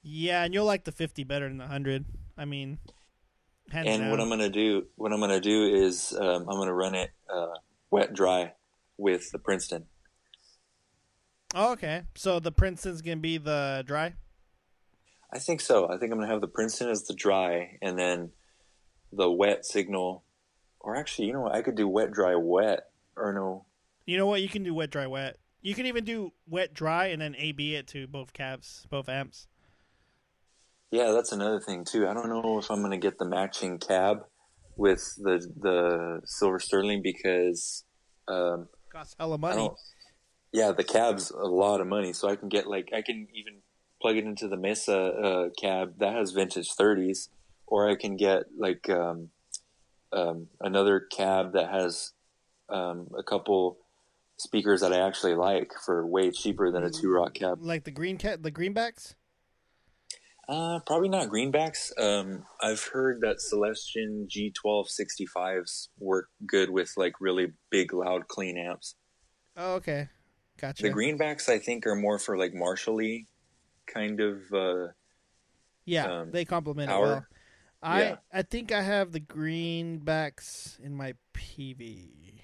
yeah, 0.01 0.43
and 0.43 0.53
you'll 0.53 0.65
like 0.65 0.85
the 0.85 0.91
fifty 0.91 1.23
better 1.23 1.47
than 1.47 1.57
the 1.57 1.67
hundred. 1.67 2.05
I 2.37 2.45
mean, 2.45 2.79
And 3.71 3.85
down. 3.85 4.11
what 4.11 4.19
I'm 4.19 4.29
gonna 4.29 4.49
do, 4.49 4.87
what 4.95 5.11
I'm 5.13 5.19
gonna 5.19 5.39
do 5.39 5.63
is 5.63 6.13
um, 6.13 6.47
I'm 6.49 6.57
gonna 6.57 6.73
run 6.73 6.95
it 6.95 7.11
uh, 7.33 7.53
wet 7.91 8.13
dry 8.13 8.53
with 8.97 9.31
the 9.31 9.39
Princeton. 9.39 9.85
Oh, 11.55 11.73
okay. 11.73 12.03
So 12.15 12.39
the 12.39 12.51
Princeton's 12.51 13.01
gonna 13.01 13.17
be 13.17 13.37
the 13.37 13.83
dry. 13.85 14.13
I 15.31 15.39
think 15.39 15.61
so. 15.61 15.87
I 15.89 15.97
think 15.97 16.11
I'm 16.11 16.19
gonna 16.19 16.31
have 16.31 16.41
the 16.41 16.47
Princeton 16.47 16.89
as 16.89 17.03
the 17.03 17.13
dry, 17.13 17.77
and 17.81 17.97
then 17.97 18.31
the 19.11 19.29
wet 19.31 19.65
signal. 19.65 20.23
Or 20.79 20.95
actually, 20.95 21.27
you 21.27 21.33
know 21.33 21.41
what? 21.41 21.55
I 21.55 21.61
could 21.61 21.75
do 21.75 21.87
wet, 21.87 22.11
dry, 22.11 22.35
wet, 22.35 22.87
or 23.15 23.31
no. 23.33 23.65
You 24.05 24.17
know 24.17 24.27
what? 24.27 24.41
You 24.41 24.49
can 24.49 24.63
do 24.63 24.73
wet, 24.73 24.89
dry, 24.89 25.07
wet. 25.07 25.37
You 25.61 25.73
can 25.73 25.85
even 25.85 26.03
do 26.03 26.33
wet, 26.45 26.73
dry, 26.73 27.05
and 27.07 27.21
then 27.21 27.35
AB 27.37 27.75
it 27.75 27.87
to 27.87 28.05
both 28.05 28.33
cabs, 28.33 28.85
both 28.89 29.07
amps. 29.07 29.47
Yeah, 30.93 31.11
that's 31.11 31.31
another 31.31 31.59
thing 31.59 31.85
too. 31.85 32.07
I 32.07 32.13
don't 32.13 32.29
know 32.29 32.59
if 32.59 32.69
I'm 32.69 32.83
gonna 32.83 32.99
get 32.99 33.17
the 33.17 33.25
matching 33.25 33.79
cab 33.79 34.25
with 34.75 35.15
the 35.17 35.39
the 35.59 36.21
silver 36.23 36.59
sterling 36.59 37.01
because 37.01 37.83
um, 38.27 38.67
Costs 38.91 39.15
hella 39.17 39.39
money. 39.39 39.71
Yeah, 40.51 40.71
the 40.71 40.83
cab's 40.83 41.31
a 41.31 41.47
lot 41.47 41.81
of 41.81 41.87
money, 41.87 42.13
so 42.13 42.29
I 42.29 42.35
can 42.35 42.47
get 42.47 42.67
like 42.67 42.89
I 42.95 43.01
can 43.01 43.27
even 43.33 43.61
plug 44.03 44.17
it 44.17 44.25
into 44.25 44.47
the 44.47 44.55
Mesa 44.55 44.95
uh, 44.95 45.49
cab 45.59 45.95
that 45.97 46.13
has 46.13 46.29
vintage 46.29 46.69
30s, 46.79 47.29
or 47.65 47.89
I 47.89 47.95
can 47.95 48.15
get 48.15 48.43
like 48.55 48.87
um, 48.87 49.29
um, 50.11 50.45
another 50.61 50.99
cab 50.99 51.53
that 51.53 51.71
has 51.71 52.11
um, 52.69 53.07
a 53.17 53.23
couple 53.23 53.79
speakers 54.37 54.81
that 54.81 54.93
I 54.93 54.99
actually 54.99 55.33
like 55.33 55.71
for 55.83 56.05
way 56.05 56.29
cheaper 56.29 56.69
than 56.69 56.83
a 56.83 56.91
two 56.91 57.11
rock 57.11 57.33
cab. 57.33 57.57
Like 57.61 57.83
the 57.83 57.89
green 57.89 58.19
cat, 58.19 58.43
the 58.43 58.51
greenbacks. 58.51 59.15
Uh, 60.49 60.79
probably 60.85 61.07
not 61.09 61.29
greenbacks. 61.29 61.91
Um, 61.97 62.45
I've 62.61 62.83
heard 62.83 63.21
that 63.21 63.39
Celestion 63.39 64.27
G1265s 64.29 65.87
work 65.99 66.27
good 66.45 66.69
with 66.69 66.91
like 66.97 67.13
really 67.21 67.53
big, 67.69 67.93
loud, 67.93 68.27
clean 68.27 68.57
amps. 68.57 68.95
Oh, 69.55 69.75
okay. 69.75 70.09
Gotcha. 70.59 70.83
The 70.83 70.89
greenbacks, 70.89 71.47
I 71.49 71.59
think, 71.59 71.87
are 71.87 71.95
more 71.95 72.19
for 72.19 72.37
like 72.37 72.53
Marshall-y 72.53 73.25
kind 73.87 74.19
of. 74.19 74.41
Uh, 74.53 74.87
yeah, 75.85 76.19
um, 76.21 76.31
they 76.31 76.45
complement 76.45 76.91
it 76.91 76.93
well. 76.99 77.25
I 77.81 78.01
Yeah. 78.01 78.15
I 78.31 78.41
think 78.43 78.71
I 78.71 78.81
have 78.81 79.11
the 79.11 79.19
greenbacks 79.19 80.79
in 80.79 80.95
my 80.95 81.15
PV, 81.33 82.41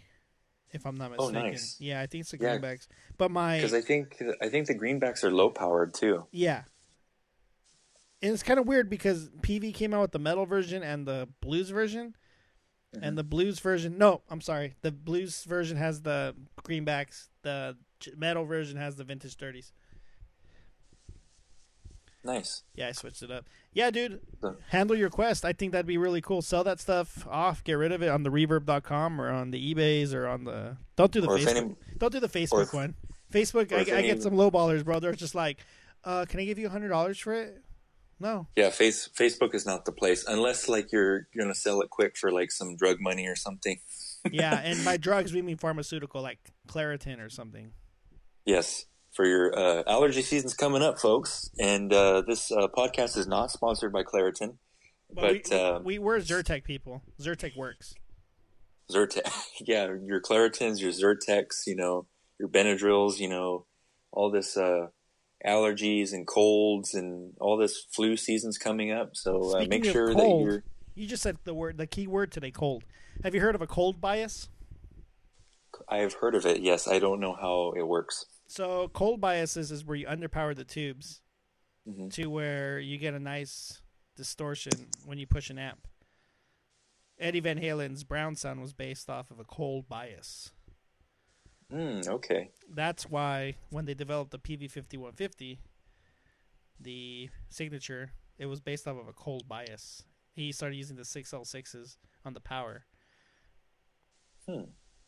if 0.72 0.86
I'm 0.86 0.96
not 0.96 1.12
Oh, 1.18 1.28
mistaken. 1.28 1.52
nice. 1.52 1.78
Yeah, 1.80 2.02
I 2.02 2.08
think 2.08 2.22
it's 2.22 2.32
the 2.32 2.38
Yeah. 2.40 2.58
greenbacks. 2.58 2.88
But 3.18 3.32
my 3.32 3.58
because 3.58 3.74
I 3.74 3.82
think 3.82 4.22
I 4.42 4.50
think 4.50 4.68
the 4.68 4.78
greenbacks 4.78 5.24
are 5.24 5.32
low 5.32 5.50
powered 5.50 5.94
too. 5.94 6.28
Yeah. 6.32 6.64
And 8.22 8.34
it's 8.34 8.44
kind 8.44 8.60
of 8.60 8.68
weird 8.68 8.90
because 8.90 9.30
PV 9.42 9.74
came 9.74 9.94
out 9.94 10.02
with 10.02 10.12
the 10.12 10.20
metal 10.20 10.46
version 10.46 10.84
and 10.84 11.08
the 11.08 11.30
blues 11.42 11.70
version. 11.70 12.16
Mhm. 12.96 13.00
And 13.08 13.18
the 13.18 13.24
blues 13.24 13.60
version, 13.60 13.98
no, 13.98 14.24
I'm 14.30 14.42
sorry. 14.42 14.76
The 14.82 14.92
blues 14.92 15.44
version 15.44 15.78
has 15.78 16.02
the 16.02 16.36
greenbacks. 16.64 17.30
The 17.44 17.78
metal 18.18 18.46
version 18.46 18.78
has 18.78 18.96
the 18.96 19.04
vintage 19.04 19.38
30s. 19.38 19.72
Nice. 22.24 22.64
Yeah, 22.76 22.90
I 22.90 22.92
switched 22.92 23.24
it 23.24 23.32
up. 23.32 23.46
Yeah, 23.72 23.92
dude, 23.92 24.20
The- 24.42 24.58
handle 24.70 24.98
your 24.98 25.10
quest. 25.10 25.46
I 25.46 25.54
think 25.54 25.72
that'd 25.72 25.86
be 25.86 25.98
really 25.98 26.20
cool. 26.20 26.42
Sell 26.42 26.66
that 26.66 26.80
stuff 26.82 27.26
off, 27.28 27.64
get 27.64 27.74
rid 27.74 27.94
of 27.94 28.04
it 28.04 28.10
on 28.10 28.24
the 28.24 28.30
reverb.com 28.30 29.22
or 29.22 29.30
on 29.30 29.52
the 29.52 29.74
eBays 29.74 30.14
or 30.14 30.28
on 30.28 30.44
the. 30.44 30.76
Don't 30.98 31.12
do 31.14 31.22
the 31.22 31.28
Or 31.28 31.38
Facebook. 31.38 31.56
any, 31.56 31.76
Don't 31.98 32.12
do 32.12 32.20
the 32.20 32.28
Facebook 32.28 32.64
if- 32.64 32.74
one. 32.74 32.96
Facebook, 33.32 33.72
or 33.72 33.76
I, 33.76 33.82
if 33.82 33.90
I 33.90 33.98
any- 34.00 34.08
get 34.08 34.22
some 34.22 34.34
lowballers, 34.34 34.84
bro. 34.84 35.00
They're 35.00 35.14
just 35.14 35.36
like, 35.36 35.60
uh, 36.04 36.26
can 36.28 36.40
I 36.42 36.46
give 36.46 36.60
you 36.60 36.68
$100 36.68 37.22
for 37.22 37.34
it? 37.34 37.62
No. 38.20 38.48
yeah, 38.56 38.70
face 38.70 39.10
Facebook 39.18 39.56
is 39.56 39.66
not 39.66 39.86
the 39.86 39.94
place 39.94 40.26
unless 40.28 40.68
like 40.68 40.92
you're 40.92 41.28
gonna 41.38 41.56
sell 41.56 41.82
it 41.82 41.90
quick 41.90 42.18
for 42.18 42.32
like 42.32 42.52
some 42.52 42.76
drug 42.76 42.98
money 43.00 43.28
or 43.28 43.36
something. 43.36 43.80
yeah, 44.32 44.60
and 44.64 44.84
by 44.84 44.98
drugs 44.98 45.34
we 45.34 45.42
mean 45.42 45.58
pharmaceutical, 45.58 46.22
like 46.22 46.40
Claritin 46.68 47.20
or 47.26 47.30
something. 47.30 47.72
Yes, 48.46 48.86
for 49.14 49.26
your 49.26 49.58
uh, 49.58 49.84
allergy 49.88 50.22
season's 50.22 50.54
coming 50.54 50.82
up, 50.82 51.00
folks, 51.00 51.50
and 51.60 51.94
uh, 51.94 52.24
this 52.28 52.52
uh, 52.52 52.68
podcast 52.76 53.18
is 53.18 53.28
not 53.28 53.52
sponsored 53.52 53.94
by 53.94 54.04
Claritin, 54.04 54.58
But, 55.14 55.22
But, 55.22 55.50
we, 55.50 55.58
uh, 55.58 55.80
we 55.80 56.00
we're 56.00 56.18
Zyrtec 56.20 56.64
people. 56.64 57.04
Zyrtec 57.22 57.56
works. 57.56 57.94
Zyrtec. 58.92 59.32
yeah, 59.66 59.94
your 60.04 60.22
Claritins, 60.22 60.82
your 60.82 60.92
Zyrtecs, 60.92 61.68
you 61.68 61.76
know, 61.76 62.06
your 62.40 62.50
Benadryls, 62.50 63.20
you 63.20 63.30
know, 63.30 63.66
all 64.12 64.32
this 64.32 64.58
uh, 64.58 64.88
allergies 65.46 66.12
and 66.14 66.28
colds 66.28 66.94
and 66.94 67.34
all 67.40 67.58
this 67.58 67.86
flu 67.92 68.18
season's 68.18 68.58
coming 68.58 68.92
up. 68.92 69.16
So 69.16 69.58
uh, 69.58 69.66
make 69.70 69.86
sure 69.86 70.14
cold, 70.14 70.48
that 70.48 70.52
you're. 70.52 70.64
You 70.96 71.08
just 71.08 71.24
said 71.24 71.38
the 71.44 71.54
word, 71.54 71.78
the 71.78 71.88
key 71.88 72.08
word 72.08 72.32
today, 72.32 72.52
cold. 72.52 72.84
Have 73.24 73.34
you 73.34 73.42
heard 73.42 73.56
of 73.56 73.62
a 73.62 73.68
cold 73.68 74.02
bias? 74.02 74.50
I've 75.88 76.14
heard 76.14 76.36
of 76.36 76.46
it. 76.46 76.62
Yes, 76.62 76.88
I 76.88 77.00
don't 77.00 77.20
know 77.20 77.34
how 77.34 77.74
it 77.78 77.88
works. 77.88 78.26
So 78.48 78.90
cold 78.90 79.22
biases 79.22 79.72
is 79.72 79.86
where 79.86 79.96
you 79.96 80.08
underpower 80.08 80.56
the 80.56 80.66
tubes 80.66 81.22
Mhm. 81.88 82.12
to 82.14 82.28
where 82.28 82.80
you 82.80 82.98
get 82.98 83.14
a 83.14 83.20
nice 83.20 83.82
distortion 84.16 84.90
when 85.06 85.18
you 85.18 85.26
push 85.28 85.50
an 85.50 85.58
amp. 85.58 85.88
Eddie 87.20 87.40
Van 87.40 87.58
Halen's 87.58 88.04
Brown 88.04 88.36
Sound 88.36 88.62
was 88.62 88.74
based 88.74 89.10
off 89.10 89.30
of 89.32 89.40
a 89.40 89.44
cold 89.44 89.88
bias. 89.88 90.52
Mm, 91.74 92.08
okay. 92.08 92.50
That's 92.74 93.10
why 93.10 93.56
when 93.70 93.86
they 93.86 93.94
developed 93.94 94.32
the 94.32 94.40
PV5150, 94.40 95.60
the 96.80 97.30
signature, 97.50 98.12
it 98.38 98.48
was 98.48 98.60
based 98.60 98.88
off 98.88 98.98
of 98.98 99.08
a 99.08 99.14
cold 99.14 99.48
bias. 99.48 100.04
He 100.34 100.52
started 100.52 100.76
using 100.76 100.96
the 100.96 101.04
6L6s 101.04 101.98
on 102.26 102.34
the 102.34 102.40
power. 102.40 102.86
Hmm. 104.48 104.64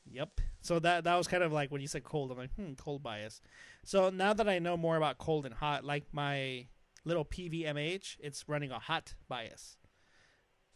Yep. 0.09 0.41
So 0.61 0.79
that 0.79 1.03
that 1.05 1.15
was 1.15 1.27
kind 1.27 1.43
of 1.43 1.51
like 1.51 1.71
when 1.71 1.81
you 1.81 1.87
said 1.87 2.03
cold, 2.03 2.31
I'm 2.31 2.37
like, 2.37 2.53
hmm, 2.55 2.73
cold 2.73 3.01
bias. 3.01 3.41
So 3.83 4.09
now 4.09 4.33
that 4.33 4.49
I 4.49 4.59
know 4.59 4.75
more 4.75 4.97
about 4.97 5.17
cold 5.17 5.45
and 5.45 5.53
hot, 5.53 5.83
like 5.85 6.05
my 6.11 6.67
little 7.05 7.25
PVMH, 7.25 8.17
it's 8.19 8.47
running 8.47 8.71
a 8.71 8.79
hot 8.79 9.13
bias. 9.27 9.77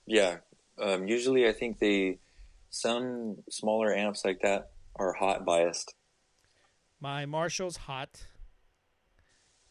Yeah. 0.06 0.38
Um, 0.82 1.08
usually, 1.08 1.48
I 1.48 1.54
think 1.54 1.80
they 1.80 2.19
some 2.69 3.38
smaller 3.50 3.93
amps 3.93 4.26
like 4.26 4.41
that 4.41 4.71
are 4.95 5.13
hot 5.13 5.45
biased. 5.45 5.93
My 6.99 7.25
Marshall's 7.25 7.77
hot. 7.77 8.27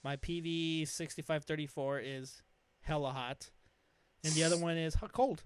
My 0.03 0.17
PV 0.17 0.87
sixty 0.87 1.23
five 1.23 1.45
thirty 1.45 1.67
four 1.67 1.99
is 1.99 2.43
hella 2.83 3.13
hot, 3.13 3.51
and 4.23 4.33
the 4.35 4.45
other 4.45 4.59
one 4.59 4.77
is 4.77 4.95
hot 4.95 5.13
cold. 5.13 5.43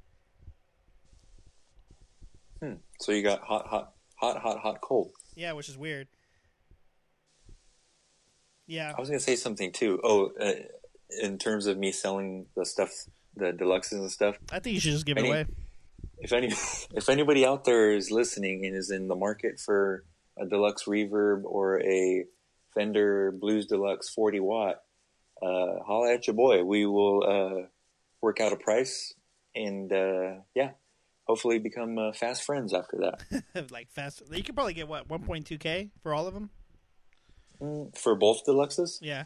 Hmm. 2.60 2.74
So 3.00 3.12
you 3.12 3.22
got 3.22 3.42
hot, 3.42 3.68
hot, 3.68 3.92
hot, 4.16 4.38
hot, 4.38 4.58
hot, 4.58 4.80
cold. 4.80 5.12
Yeah, 5.36 5.52
which 5.52 5.68
is 5.68 5.78
weird. 5.78 6.08
Yeah. 8.66 8.92
I 8.96 9.00
was 9.00 9.08
gonna 9.08 9.20
say 9.20 9.36
something 9.36 9.70
too. 9.72 10.00
Oh, 10.02 10.32
uh, 10.40 10.52
in 11.22 11.38
terms 11.38 11.66
of 11.66 11.78
me 11.78 11.92
selling 11.92 12.46
the 12.56 12.66
stuff, 12.66 12.90
the 13.36 13.52
deluxes 13.52 13.92
and 13.92 14.10
stuff. 14.10 14.36
I 14.50 14.58
think 14.58 14.74
you 14.74 14.80
should 14.80 14.92
just 14.92 15.06
give 15.06 15.16
it 15.16 15.20
Any- 15.20 15.28
away. 15.28 15.46
If 16.20 16.32
any, 16.32 16.48
if 16.94 17.08
anybody 17.08 17.44
out 17.44 17.64
there 17.64 17.92
is 17.92 18.10
listening 18.10 18.64
and 18.66 18.76
is 18.76 18.90
in 18.90 19.08
the 19.08 19.16
market 19.16 19.60
for 19.60 20.04
a 20.36 20.46
deluxe 20.46 20.84
reverb 20.84 21.42
or 21.44 21.80
a 21.82 22.24
Fender 22.74 23.32
Blues 23.32 23.66
Deluxe 23.66 24.08
40 24.10 24.40
watt, 24.40 24.82
uh, 25.42 25.82
holla 25.86 26.14
at 26.14 26.26
your 26.26 26.34
boy. 26.34 26.64
We 26.64 26.86
will 26.86 27.24
uh, 27.24 27.66
work 28.20 28.40
out 28.40 28.52
a 28.52 28.56
price 28.56 29.14
and 29.54 29.92
uh, 29.92 30.34
yeah, 30.54 30.70
hopefully 31.26 31.58
become 31.58 31.98
uh, 31.98 32.12
fast 32.12 32.44
friends 32.44 32.72
after 32.72 32.98
that. 32.98 33.70
like 33.70 33.90
fast. 33.90 34.22
You 34.30 34.42
could 34.42 34.54
probably 34.54 34.74
get 34.74 34.88
what 34.88 35.08
1.2k 35.08 35.90
for 36.02 36.14
all 36.14 36.26
of 36.26 36.34
them. 36.34 36.50
Mm, 37.60 37.96
for 37.96 38.14
both 38.14 38.44
deluxes? 38.46 38.98
Yeah. 39.00 39.24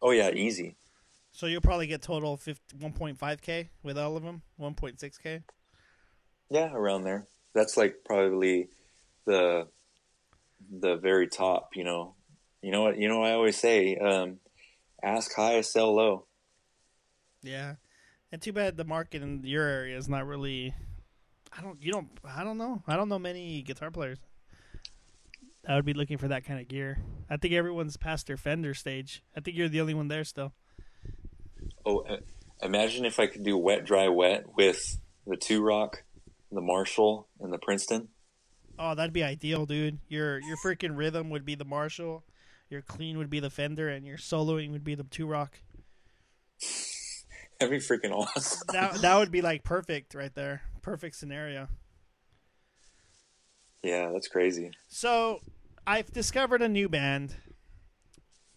Oh 0.00 0.10
yeah, 0.10 0.30
easy. 0.30 0.76
So 1.30 1.46
you'll 1.46 1.62
probably 1.62 1.86
get 1.86 2.02
total 2.02 2.36
50, 2.36 2.76
1.5k 2.76 3.68
with 3.82 3.96
all 3.96 4.16
of 4.16 4.22
them. 4.22 4.42
1.6k. 4.60 5.42
Yeah, 6.52 6.70
around 6.74 7.04
there. 7.04 7.26
That's 7.54 7.78
like 7.78 8.04
probably 8.04 8.68
the 9.24 9.68
the 10.70 10.96
very 10.96 11.26
top. 11.26 11.70
You 11.74 11.84
know, 11.84 12.14
you 12.60 12.70
know 12.70 12.82
what? 12.82 12.98
You 12.98 13.08
know 13.08 13.20
what 13.20 13.30
I 13.30 13.34
always 13.34 13.56
say. 13.56 13.96
Um, 13.96 14.38
ask 15.02 15.34
high, 15.34 15.62
sell 15.62 15.94
low. 15.94 16.26
Yeah. 17.42 17.76
And 18.30 18.40
too 18.40 18.52
bad 18.52 18.76
the 18.76 18.84
market 18.84 19.22
in 19.22 19.42
your 19.44 19.66
area 19.66 19.96
is 19.96 20.10
not 20.10 20.26
really. 20.26 20.74
I 21.56 21.62
don't. 21.62 21.82
You 21.82 21.90
don't. 21.90 22.08
I 22.22 22.44
don't 22.44 22.58
know. 22.58 22.82
I 22.86 22.96
don't 22.96 23.08
know 23.08 23.18
many 23.18 23.62
guitar 23.62 23.90
players. 23.90 24.18
I 25.66 25.76
would 25.76 25.86
be 25.86 25.94
looking 25.94 26.18
for 26.18 26.28
that 26.28 26.44
kind 26.44 26.60
of 26.60 26.68
gear. 26.68 26.98
I 27.30 27.38
think 27.38 27.54
everyone's 27.54 27.96
past 27.96 28.26
their 28.26 28.36
Fender 28.36 28.74
stage. 28.74 29.22
I 29.34 29.40
think 29.40 29.56
you're 29.56 29.70
the 29.70 29.80
only 29.80 29.94
one 29.94 30.08
there 30.08 30.24
still. 30.24 30.52
Oh, 31.86 32.00
uh, 32.00 32.18
imagine 32.62 33.06
if 33.06 33.18
I 33.18 33.26
could 33.26 33.42
do 33.42 33.56
wet, 33.56 33.86
dry, 33.86 34.08
wet 34.08 34.54
with 34.54 34.98
the 35.26 35.36
two 35.36 35.62
rock, 35.62 36.02
the 36.52 36.60
Marshall, 36.60 37.28
and 37.40 37.52
the 37.52 37.58
Princeton. 37.58 38.08
Oh, 38.78 38.94
that'd 38.94 39.12
be 39.12 39.22
ideal, 39.22 39.66
dude. 39.66 39.98
Your 40.08 40.40
your 40.40 40.56
freaking 40.56 40.96
rhythm 40.96 41.30
would 41.30 41.44
be 41.44 41.54
the 41.54 41.64
Marshall, 41.64 42.24
your 42.70 42.82
clean 42.82 43.18
would 43.18 43.30
be 43.30 43.40
the 43.40 43.50
Fender, 43.50 43.88
and 43.88 44.06
your 44.06 44.16
soloing 44.16 44.70
would 44.72 44.84
be 44.84 44.94
the 44.94 45.04
two 45.04 45.26
rock. 45.26 45.58
That'd 47.60 47.70
be 47.70 47.78
freaking 47.84 48.12
awesome. 48.12 48.66
That 48.72 48.94
that 49.02 49.16
would 49.18 49.30
be 49.30 49.42
like 49.42 49.62
perfect 49.62 50.14
right 50.14 50.34
there. 50.34 50.62
Perfect 50.80 51.16
scenario. 51.16 51.68
yeah, 53.82 54.10
that's 54.12 54.26
crazy. 54.28 54.72
So 54.88 55.40
I've 55.86 56.12
discovered 56.12 56.62
a 56.62 56.68
new 56.68 56.88
band. 56.88 57.34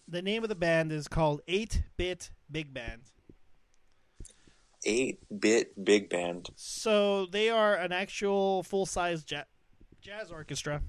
The 0.07 0.21
name 0.21 0.43
of 0.43 0.49
the 0.49 0.55
band 0.55 0.91
is 0.91 1.07
called 1.07 1.41
Eight 1.47 1.81
Bit 1.97 2.29
Big 2.51 2.73
Band. 2.73 3.01
Eight 4.85 5.19
bit 5.39 5.83
big 5.83 6.09
band. 6.09 6.49
So 6.55 7.25
they 7.25 7.49
are 7.49 7.75
an 7.75 7.91
actual 7.91 8.63
full 8.63 8.85
size 8.85 9.25
ja- 9.27 9.43
jazz 10.01 10.31
orchestra. 10.31 10.81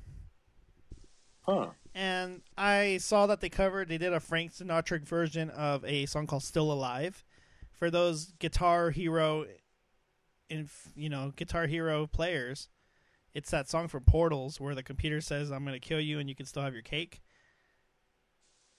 Huh. 1.41 1.69
And 1.95 2.43
I 2.59 2.99
saw 2.99 3.27
that 3.27 3.41
they 3.41 3.49
covered, 3.49 3.89
they 3.89 3.99
did 3.99 4.13
a 4.13 4.21
Frank 4.21 4.53
Sinatra 4.53 5.03
version 5.03 5.49
of 5.49 5.85
a 5.85 6.05
song 6.07 6.27
called 6.27 6.43
Still 6.43 6.71
Alive. 6.71 7.25
For 7.73 7.91
those 7.91 8.33
Guitar 8.39 8.91
Hero, 8.91 9.47
in 10.51 10.69
you 10.95 11.09
know, 11.09 11.33
Guitar 11.37 11.67
Hero 11.67 12.07
players, 12.07 12.69
it's 13.33 13.51
that 13.51 13.69
song 13.69 13.89
from 13.89 14.03
Portals 14.05 14.61
where 14.61 14.75
the 14.75 14.83
computer 14.83 15.21
says, 15.21 15.51
I'm 15.51 15.65
going 15.65 15.79
to 15.79 15.89
kill 15.89 16.01
you 16.01 16.19
and 16.19 16.29
you 16.29 16.35
can 16.35 16.47
still 16.47 16.63
have 16.63 16.75
your 16.75 16.83
cake. 16.83 17.23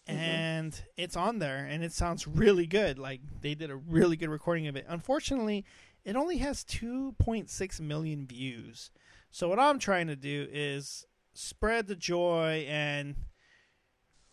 Mhm. 0.07 0.13
And 0.13 0.81
it's 0.95 1.15
on 1.15 1.39
there 1.39 1.65
and 1.65 1.83
it 1.83 1.91
sounds 1.91 2.27
really 2.27 2.65
good. 2.65 2.97
Like 2.97 3.21
they 3.41 3.55
did 3.55 3.69
a 3.69 3.75
really 3.75 4.15
good 4.15 4.29
recording 4.29 4.67
of 4.67 4.75
it. 4.75 4.85
Unfortunately, 4.87 5.65
it 6.05 6.15
only 6.15 6.37
has 6.37 6.63
2.6 6.63 7.79
million 7.81 8.25
views. 8.25 8.91
So 9.29 9.49
what 9.49 9.59
I'm 9.59 9.79
trying 9.79 10.07
to 10.07 10.15
do 10.15 10.47
is 10.51 11.05
spread 11.33 11.87
the 11.87 11.95
joy 11.95 12.65
and 12.69 13.15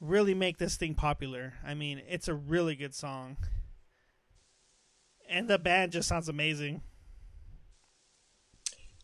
really 0.01 0.35
make 0.35 0.59
this 0.59 0.77
thing 0.77 0.95
popular. 0.95 1.55
I 1.65 1.75
mean, 1.75 2.01
it's 2.09 2.29
a 2.29 2.35
really 2.35 2.77
good 2.77 2.95
song. 2.95 3.37
And 5.29 5.49
the 5.49 5.59
band 5.59 5.93
just 5.93 6.09
sounds 6.09 6.29
amazing. 6.29 6.83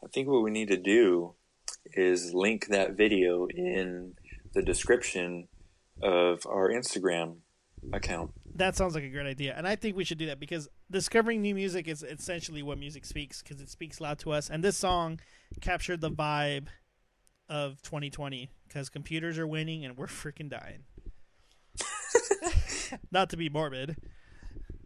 I 0.03 0.07
think 0.13 0.29
what 0.29 0.43
we 0.43 0.51
need 0.51 0.69
to 0.69 0.77
do 0.77 1.35
is 1.93 2.33
link 2.33 2.69
that 2.69 2.93
video 2.93 3.47
in 3.47 4.15
the 4.53 4.63
description 4.63 5.49
of 6.03 6.47
our 6.47 6.71
Instagram 6.71 7.37
account. 7.93 8.33
That 8.55 8.77
sounds 8.77 8.95
like 8.95 9.05
a 9.05 9.09
great 9.09 9.27
idea. 9.27 9.55
And 9.57 9.67
I 9.67 9.77
think 9.77 9.97
we 9.97 10.05
should 10.05 10.19
do 10.19 10.27
that 10.27 10.41
because 10.41 10.69
discovering 10.91 11.41
new 11.41 11.55
music 11.55 11.89
is 11.89 12.03
essentially 12.03 12.63
what 12.63 12.79
music 12.79 13.05
speaks 13.05 13.43
because 13.43 13.61
it 13.61 13.71
speaks 13.71 14.01
loud 14.01 14.19
to 14.21 14.33
us. 14.33 14.51
And 14.51 14.63
this 14.63 14.77
song 14.77 15.21
captured 15.61 16.01
the 16.01 16.11
vibe 16.11 16.67
of 17.49 17.83
2020 17.83 18.51
because 18.69 18.89
computers 18.89 19.39
are 19.39 19.47
winning 19.47 19.85
and 19.85 19.97
we're 19.97 20.07
freaking 20.07 20.51
dying. 20.51 20.85
Not 23.11 23.31
to 23.31 23.37
be 23.37 23.49
morbid, 23.49 23.97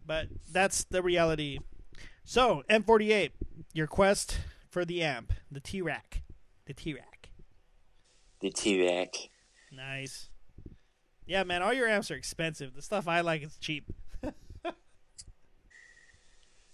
but 0.05 0.27
that's 0.51 0.83
the 0.85 1.01
reality. 1.01 1.59
So, 2.23 2.63
M48, 2.69 3.31
your 3.73 3.87
quest 3.87 4.39
for 4.69 4.85
the 4.85 5.03
amp, 5.03 5.33
the 5.51 5.59
T 5.59 5.81
Rack. 5.81 6.23
The 6.65 6.73
T 6.73 6.93
Rack. 6.93 7.15
The 8.41 8.51
T-Rack. 8.51 9.15
Nice. 9.71 10.29
Yeah, 11.25 11.43
man, 11.43 11.63
all 11.63 11.73
your 11.73 11.87
amps 11.87 12.11
are 12.11 12.15
expensive. 12.15 12.75
The 12.75 12.81
stuff 12.81 13.07
I 13.07 13.21
like 13.21 13.43
is 13.43 13.57
cheap. 13.57 13.85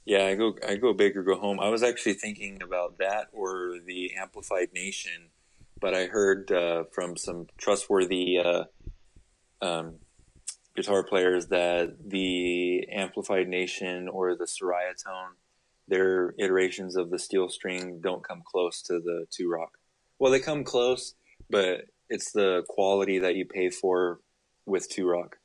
Yeah, 0.06 0.26
I 0.26 0.36
go 0.36 0.56
I 0.68 0.76
go 0.76 0.94
big 0.94 1.16
or 1.16 1.24
go 1.24 1.36
home. 1.36 1.60
I 1.60 1.70
was 1.70 1.84
actually 1.84 2.14
thinking 2.14 2.62
about 2.64 2.98
that 2.98 3.28
or 3.32 3.76
the 3.86 4.16
Amplified 4.16 4.70
Nation, 4.74 5.30
but 5.80 5.94
I 5.94 6.08
heard 6.08 6.52
uh, 6.52 6.86
from 6.92 7.16
some 7.16 7.48
trustworthy 7.58 8.40
uh, 8.40 8.64
um, 9.62 10.00
guitar 10.76 11.04
players 11.04 11.48
that 11.48 12.10
the 12.10 12.88
Amplified 12.92 13.48
Nation 13.48 14.08
or 14.08 14.36
the 14.36 14.46
Ceriatone, 14.46 15.36
their 15.88 16.34
iterations 16.40 16.96
of 16.96 17.12
the 17.12 17.20
steel 17.20 17.48
string 17.48 18.00
don't 18.02 18.28
come 18.28 18.42
close 18.44 18.82
to 18.84 18.94
the 18.94 19.28
two 19.30 19.50
rock. 19.50 19.78
Well, 20.18 20.32
they 20.32 20.40
come 20.40 20.64
close, 20.64 21.14
but 21.50 21.86
it's 22.10 22.32
the 22.32 22.64
quality 22.68 23.20
that 23.20 23.36
you 23.36 23.46
pay 23.46 23.70
for 23.70 24.20
with 24.72 24.90
two 24.90 25.08
rock. 25.08 25.38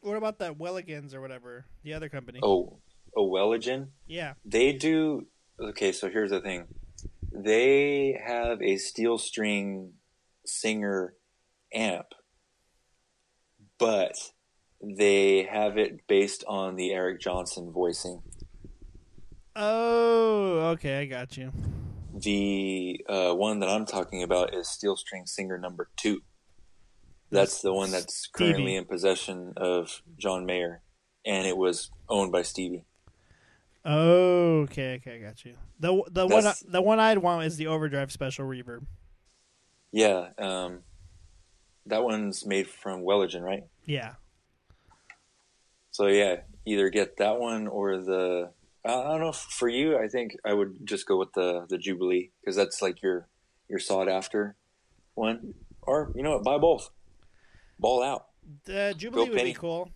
What 0.00 0.16
about 0.16 0.38
that 0.40 0.58
Welligans 0.58 1.14
or 1.14 1.20
whatever, 1.22 1.64
the 1.82 1.94
other 1.94 2.10
company? 2.10 2.40
Oh, 2.42 2.80
oh, 3.16 3.30
Welligen. 3.30 3.88
Yeah. 4.06 4.34
They 4.44 4.72
do. 4.72 5.26
Okay, 5.58 5.92
so 5.92 6.10
here's 6.10 6.30
the 6.30 6.40
thing. 6.40 6.66
They 7.32 8.20
have 8.22 8.60
a 8.60 8.76
steel 8.76 9.16
string 9.16 9.94
singer 10.44 11.14
amp, 11.72 12.06
but 13.78 14.16
they 14.82 15.44
have 15.44 15.78
it 15.78 16.06
based 16.06 16.44
on 16.46 16.76
the 16.76 16.92
Eric 16.92 17.20
Johnson 17.20 17.72
voicing. 17.72 18.22
Oh, 19.56 20.72
okay, 20.74 20.98
I 20.98 21.04
got 21.06 21.36
you. 21.36 21.52
The 22.12 23.04
uh, 23.08 23.32
one 23.32 23.60
that 23.60 23.68
I'm 23.68 23.86
talking 23.86 24.22
about 24.22 24.54
is 24.54 24.68
steel 24.68 24.96
string 24.96 25.26
singer 25.26 25.58
number 25.58 25.88
two. 25.96 26.20
That's 27.34 27.60
the 27.62 27.72
one 27.72 27.90
that's 27.90 28.26
currently 28.26 28.76
in 28.76 28.84
possession 28.84 29.52
of 29.56 30.02
John 30.18 30.46
Mayer, 30.46 30.80
and 31.26 31.46
it 31.46 31.56
was 31.56 31.90
owned 32.08 32.32
by 32.32 32.42
Stevie. 32.42 32.84
Oh, 33.84 34.60
okay, 34.62 34.94
okay, 34.94 35.16
I 35.16 35.18
got 35.18 35.44
you. 35.44 35.54
The 35.80 36.02
the 36.10 36.26
one 36.26 36.44
That's- 36.44 36.60
the 36.66 36.80
one 36.80 36.98
I'd 37.00 37.18
want 37.18 37.44
is 37.44 37.56
the 37.56 37.66
overdrive 37.66 38.10
special 38.10 38.46
reverb. 38.46 38.86
Yeah, 39.92 40.30
um, 40.38 40.80
that 41.86 42.02
one's 42.02 42.46
made 42.46 42.66
from 42.68 43.02
Welligen, 43.02 43.42
right? 43.42 43.64
Yeah. 43.84 44.14
So 45.90 46.06
yeah, 46.06 46.40
either 46.64 46.88
get 46.90 47.18
that 47.18 47.38
one 47.38 47.66
or 47.68 47.98
the. 47.98 48.50
I 48.84 48.92
I 48.92 49.02
don't 49.12 49.20
know. 49.20 49.32
For 49.32 49.68
you, 49.68 49.98
I 49.98 50.08
think 50.08 50.36
I 50.44 50.52
would 50.54 50.86
just 50.86 51.06
go 51.06 51.18
with 51.18 51.32
the 51.34 51.66
the 51.68 51.78
Jubilee 51.78 52.30
because 52.40 52.56
that's 52.56 52.80
like 52.82 53.02
your 53.02 53.28
your 53.68 53.78
sought 53.78 54.08
after. 54.08 54.56
one, 55.14 55.54
or 55.82 56.10
you 56.16 56.22
know 56.22 56.32
what, 56.36 56.44
buy 56.44 56.58
both. 56.58 56.90
Ball 57.78 58.02
out. 58.02 58.26
The 58.64 58.94
Jubilee 58.96 59.28
would 59.28 59.36
Penny. 59.38 59.50
be 59.50 59.54
cool. 59.54 59.90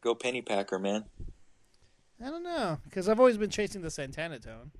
Go 0.00 0.14
penny 0.14 0.42
packer, 0.42 0.78
man. 0.78 1.04
I 2.24 2.30
don't 2.30 2.42
know 2.44 2.78
because 2.84 3.08
I've 3.08 3.18
always 3.20 3.36
been 3.36 3.50
chasing 3.50 3.82
the 3.82 3.90
Santana 3.90 4.38
tone, 4.38 4.70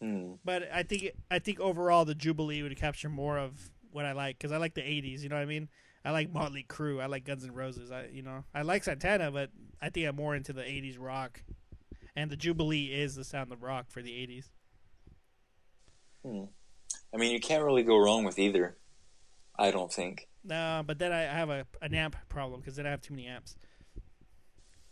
Hmm. 0.00 0.34
but 0.44 0.68
I 0.72 0.82
think 0.82 1.10
I 1.30 1.38
think 1.38 1.58
overall 1.60 2.04
the 2.04 2.14
Jubilee 2.14 2.62
would 2.62 2.76
capture 2.76 3.08
more 3.08 3.38
of 3.38 3.70
what 3.90 4.04
I 4.04 4.12
like 4.12 4.38
because 4.38 4.52
I 4.52 4.58
like 4.58 4.74
the 4.74 4.82
'80s. 4.82 5.22
You 5.22 5.28
know 5.28 5.36
what 5.36 5.42
I 5.42 5.46
mean? 5.46 5.68
I 6.04 6.10
like 6.10 6.32
Motley 6.32 6.64
Crue. 6.68 7.02
I 7.02 7.06
like 7.06 7.24
Guns 7.24 7.44
N' 7.44 7.52
Roses. 7.52 7.90
I 7.90 8.06
you 8.12 8.22
know 8.22 8.44
I 8.54 8.62
like 8.62 8.84
Santana, 8.84 9.30
but 9.30 9.50
I 9.80 9.88
think 9.90 10.06
I'm 10.06 10.16
more 10.16 10.36
into 10.36 10.52
the 10.52 10.62
'80s 10.62 10.96
rock, 10.98 11.42
and 12.14 12.30
the 12.30 12.36
Jubilee 12.36 12.86
is 12.92 13.14
the 13.14 13.24
sound 13.24 13.50
of 13.52 13.62
rock 13.62 13.86
for 13.90 14.02
the 14.02 14.12
'80s. 14.12 14.50
Hmm. 16.24 16.44
I 17.14 17.16
mean, 17.16 17.32
you 17.32 17.40
can't 17.40 17.64
really 17.64 17.82
go 17.82 17.96
wrong 17.96 18.24
with 18.24 18.38
either. 18.38 18.76
I 19.58 19.70
don't 19.70 19.92
think 19.92 20.27
No, 20.44 20.82
but 20.86 20.98
then 20.98 21.12
I 21.12 21.22
have 21.22 21.50
a 21.50 21.66
an 21.82 21.94
amp 21.94 22.16
problem 22.28 22.60
because 22.60 22.76
then 22.76 22.86
I 22.86 22.90
have 22.90 23.02
too 23.02 23.14
many 23.14 23.26
apps. 23.26 23.54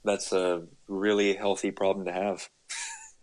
that's 0.04 0.32
a 0.32 0.66
really 0.88 1.34
healthy 1.34 1.70
problem 1.70 2.06
to 2.06 2.12
have. 2.12 2.48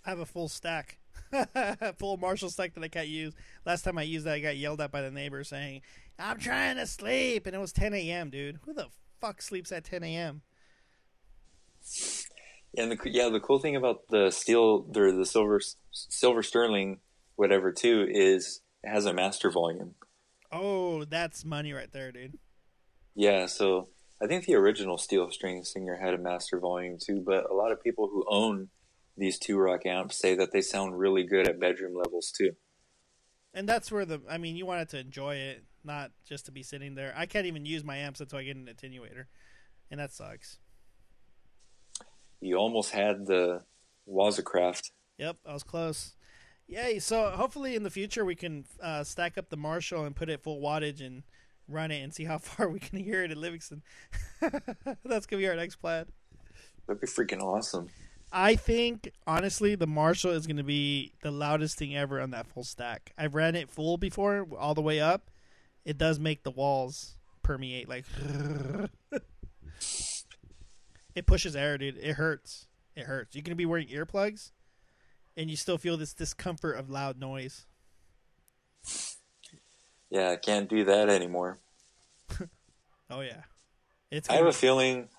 I 0.05 0.09
have 0.09 0.19
a 0.19 0.25
full 0.25 0.49
stack, 0.49 0.97
full 1.97 2.17
Marshall 2.17 2.49
stack 2.49 2.73
that 2.73 2.83
I 2.83 2.87
can't 2.89 3.07
use. 3.07 3.33
Last 3.65 3.83
time 3.83 3.97
I 3.97 4.03
used 4.03 4.25
that, 4.25 4.33
I 4.35 4.39
got 4.39 4.57
yelled 4.57 4.81
at 4.81 4.91
by 4.91 5.01
the 5.01 5.11
neighbor 5.11 5.43
saying, 5.43 5.81
"I'm 6.19 6.39
trying 6.39 6.75
to 6.77 6.87
sleep," 6.87 7.45
and 7.45 7.55
it 7.55 7.59
was 7.59 7.71
10 7.71 7.93
a.m. 7.93 8.29
Dude, 8.29 8.59
who 8.65 8.73
the 8.73 8.87
fuck 9.21 9.41
sleeps 9.41 9.71
at 9.71 9.83
10 9.85 10.03
a.m.? 10.03 10.41
And 12.77 12.91
the 12.91 12.97
yeah, 13.05 13.29
the 13.29 13.39
cool 13.39 13.59
thing 13.59 13.75
about 13.75 14.07
the 14.09 14.31
steel, 14.31 14.81
the 14.83 15.11
the 15.11 15.25
silver 15.25 15.59
silver 15.91 16.41
sterling, 16.43 16.99
whatever 17.35 17.71
too, 17.71 18.07
is 18.09 18.61
it 18.83 18.89
has 18.89 19.05
a 19.05 19.13
master 19.13 19.51
volume. 19.51 19.95
Oh, 20.53 21.03
that's 21.05 21.43
money 21.43 21.73
right 21.73 21.91
there, 21.91 22.11
dude. 22.11 22.37
Yeah, 23.15 23.47
so 23.47 23.89
I 24.21 24.27
think 24.27 24.45
the 24.45 24.55
original 24.55 24.97
steel 24.97 25.29
string 25.31 25.63
singer 25.63 25.97
had 25.97 26.13
a 26.13 26.19
master 26.19 26.59
volume 26.59 26.97
too, 27.03 27.23
but 27.25 27.49
a 27.49 27.53
lot 27.53 27.71
of 27.71 27.83
people 27.83 28.07
who 28.07 28.23
own 28.29 28.69
these 29.17 29.39
two 29.39 29.57
rock 29.57 29.85
amps 29.85 30.17
say 30.17 30.35
that 30.35 30.51
they 30.51 30.61
sound 30.61 30.97
really 30.97 31.23
good 31.23 31.47
at 31.47 31.59
bedroom 31.59 31.95
levels 31.95 32.31
too. 32.31 32.51
And 33.53 33.67
that's 33.67 33.91
where 33.91 34.05
the 34.05 34.21
I 34.29 34.37
mean, 34.37 34.55
you 34.55 34.65
wanted 34.65 34.89
to 34.89 34.99
enjoy 34.99 35.35
it, 35.35 35.63
not 35.83 36.11
just 36.27 36.45
to 36.45 36.51
be 36.51 36.63
sitting 36.63 36.95
there. 36.95 37.13
I 37.17 37.25
can't 37.25 37.47
even 37.47 37.65
use 37.65 37.83
my 37.83 37.97
amps 37.97 38.21
until 38.21 38.39
I 38.39 38.43
get 38.43 38.55
an 38.55 38.67
attenuator, 38.67 39.25
and 39.89 39.99
that 39.99 40.13
sucks. 40.13 40.59
You 42.39 42.57
almost 42.57 42.91
had 42.91 43.25
the 43.25 43.63
Wazacraft. 44.07 44.91
Yep, 45.17 45.37
I 45.45 45.53
was 45.53 45.63
close. 45.63 46.13
Yay! 46.67 46.99
So 46.99 47.29
hopefully 47.31 47.75
in 47.75 47.83
the 47.83 47.89
future 47.89 48.25
we 48.25 48.35
can 48.35 48.65
uh, 48.81 49.03
stack 49.03 49.37
up 49.37 49.49
the 49.49 49.57
Marshall 49.57 50.05
and 50.05 50.15
put 50.15 50.29
it 50.29 50.41
full 50.41 50.61
wattage 50.61 51.05
and 51.05 51.23
run 51.67 51.91
it 51.91 52.01
and 52.01 52.13
see 52.13 52.25
how 52.25 52.37
far 52.39 52.69
we 52.69 52.79
can 52.79 52.99
hear 52.99 53.23
it 53.23 53.31
in 53.31 53.39
Livingston. 53.39 53.81
That's 55.03 55.25
gonna 55.25 55.41
be 55.41 55.47
our 55.47 55.55
next 55.55 55.77
plan. 55.77 56.05
That'd 56.87 57.01
be 57.01 57.07
freaking 57.07 57.41
awesome. 57.41 57.89
I 58.31 58.55
think 58.55 59.11
honestly 59.27 59.75
the 59.75 59.87
Marshall 59.87 60.31
is 60.31 60.47
gonna 60.47 60.63
be 60.63 61.13
the 61.21 61.31
loudest 61.31 61.77
thing 61.77 61.95
ever 61.95 62.19
on 62.19 62.31
that 62.31 62.47
full 62.47 62.63
stack. 62.63 63.13
I've 63.17 63.35
ran 63.35 63.55
it 63.55 63.69
full 63.69 63.97
before, 63.97 64.47
all 64.57 64.73
the 64.73 64.81
way 64.81 64.99
up. 64.99 65.29
It 65.85 65.97
does 65.97 66.19
make 66.19 66.43
the 66.43 66.51
walls 66.51 67.17
permeate 67.43 67.89
like. 67.89 68.05
it 71.15 71.25
pushes 71.27 71.55
air, 71.55 71.77
dude. 71.77 71.97
It 71.97 72.13
hurts. 72.13 72.67
It 72.95 73.05
hurts. 73.05 73.35
You 73.35 73.41
gonna 73.41 73.55
be 73.55 73.65
wearing 73.65 73.87
earplugs, 73.89 74.51
and 75.35 75.49
you 75.49 75.55
still 75.55 75.77
feel 75.77 75.97
this 75.97 76.13
discomfort 76.13 76.77
of 76.77 76.89
loud 76.89 77.19
noise. 77.19 77.65
Yeah, 80.09 80.29
I 80.29 80.35
can't 80.35 80.69
do 80.69 80.85
that 80.85 81.09
anymore. 81.09 81.59
Oh 83.09 83.21
yeah, 83.21 83.41
it's. 84.09 84.27
I 84.29 84.37
have 84.37 84.47
a 84.47 84.53
feeling. 84.53 85.09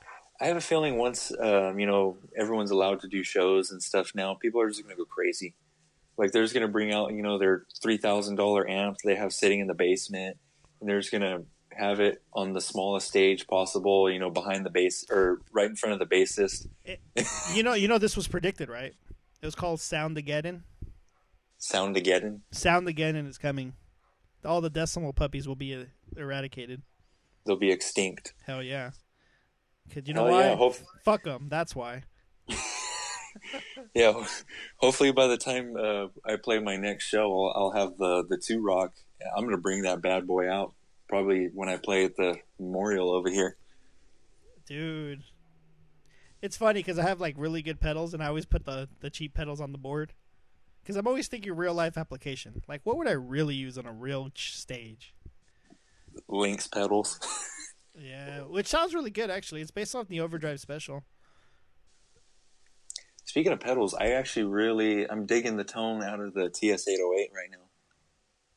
I 0.40 0.46
have 0.46 0.56
a 0.56 0.60
feeling 0.60 0.96
once 0.98 1.30
um, 1.38 1.78
you 1.78 1.86
know 1.86 2.16
everyone's 2.36 2.72
allowed 2.72 3.00
to 3.02 3.08
do 3.08 3.22
shows 3.22 3.70
and 3.70 3.80
stuff 3.80 4.12
now, 4.16 4.34
people 4.34 4.60
are 4.60 4.68
just 4.68 4.82
going 4.82 4.96
to 4.96 5.00
go 5.00 5.04
crazy. 5.04 5.54
Like 6.16 6.32
they're 6.32 6.42
just 6.42 6.54
going 6.54 6.66
to 6.66 6.72
bring 6.72 6.92
out 6.92 7.12
you 7.12 7.22
know 7.22 7.38
their 7.38 7.66
three 7.80 7.98
thousand 7.98 8.34
dollar 8.34 8.68
amp 8.68 8.96
they 9.04 9.14
have 9.14 9.32
sitting 9.32 9.60
in 9.60 9.68
the 9.68 9.74
basement, 9.74 10.38
and 10.80 10.88
they're 10.88 10.98
just 10.98 11.12
going 11.12 11.22
to 11.22 11.44
have 11.76 12.00
it 12.00 12.22
on 12.32 12.52
the 12.52 12.60
smallest 12.60 13.06
stage 13.06 13.46
possible. 13.46 14.10
You 14.10 14.18
know, 14.18 14.30
behind 14.30 14.66
the 14.66 14.70
bass 14.70 15.04
or 15.08 15.40
right 15.52 15.68
in 15.70 15.76
front 15.76 15.92
of 15.92 15.98
the 16.00 16.12
bassist. 16.16 16.66
you 17.54 17.62
know, 17.62 17.74
you 17.74 17.86
know, 17.86 17.98
this 17.98 18.16
was 18.16 18.26
predicted, 18.26 18.68
right? 18.68 18.94
It 19.44 19.48
was 19.48 19.54
called 19.54 19.78
Sound 19.78 20.16
Again. 20.16 20.62
Sound 21.58 21.98
Again. 21.98 22.40
Sound 22.50 22.88
Again 22.88 23.14
is 23.14 23.36
coming. 23.36 23.74
All 24.42 24.62
the 24.62 24.70
decimal 24.70 25.12
puppies 25.12 25.46
will 25.46 25.54
be 25.54 25.74
uh, 25.74 25.84
eradicated. 26.16 26.80
They'll 27.44 27.58
be 27.58 27.70
extinct. 27.70 28.32
Hell 28.46 28.62
yeah. 28.62 28.92
Cause 29.92 30.04
you 30.06 30.14
know 30.14 30.24
Hell 30.24 30.32
why? 30.32 30.44
yeah, 30.46 30.56
hope- 30.56 30.78
Fuck 31.04 31.24
them. 31.24 31.48
That's 31.50 31.76
why. 31.76 32.04
Yeah, 33.94 34.24
hopefully 34.76 35.10
by 35.12 35.26
the 35.26 35.36
time 35.36 35.76
uh, 35.76 36.06
I 36.24 36.36
play 36.36 36.58
my 36.60 36.76
next 36.76 37.04
show, 37.04 37.30
I'll, 37.48 37.64
I'll 37.64 37.70
have 37.72 37.98
the 37.98 38.24
the 38.28 38.38
two 38.38 38.62
rock. 38.62 38.92
I'm 39.36 39.44
gonna 39.44 39.58
bring 39.58 39.82
that 39.82 40.00
bad 40.02 40.26
boy 40.26 40.48
out 40.50 40.72
probably 41.08 41.48
when 41.52 41.68
I 41.68 41.76
play 41.76 42.04
at 42.04 42.16
the 42.16 42.36
memorial 42.60 43.10
over 43.10 43.28
here. 43.28 43.56
Dude. 44.66 45.24
It's 46.44 46.58
funny 46.58 46.80
because 46.80 46.98
I 46.98 47.04
have 47.04 47.22
like 47.22 47.36
really 47.38 47.62
good 47.62 47.80
pedals, 47.80 48.12
and 48.12 48.22
I 48.22 48.26
always 48.26 48.44
put 48.44 48.66
the 48.66 48.86
the 49.00 49.08
cheap 49.08 49.32
pedals 49.32 49.62
on 49.62 49.72
the 49.72 49.78
board. 49.78 50.12
Because 50.82 50.94
I'm 50.96 51.06
always 51.06 51.26
thinking 51.26 51.56
real 51.56 51.72
life 51.72 51.96
application. 51.96 52.62
Like, 52.68 52.82
what 52.84 52.98
would 52.98 53.08
I 53.08 53.12
really 53.12 53.54
use 53.54 53.78
on 53.78 53.86
a 53.86 53.92
real 53.92 54.28
ch- 54.28 54.54
stage? 54.54 55.14
Lynx 56.28 56.68
pedals. 56.68 57.18
Yeah, 57.96 58.40
which 58.40 58.66
sounds 58.66 58.92
really 58.92 59.12
good 59.12 59.30
actually. 59.30 59.60
It's 59.60 59.70
based 59.70 59.94
off 59.94 60.08
the 60.08 60.18
Overdrive 60.18 60.58
special. 60.58 61.04
Speaking 63.24 63.52
of 63.52 63.60
pedals, 63.60 63.94
I 63.94 64.08
actually 64.08 64.46
really 64.46 65.08
I'm 65.08 65.26
digging 65.26 65.56
the 65.56 65.62
tone 65.62 66.02
out 66.02 66.18
of 66.18 66.34
the 66.34 66.50
TS808 66.50 67.32
right 67.32 67.52
now. 67.52 67.68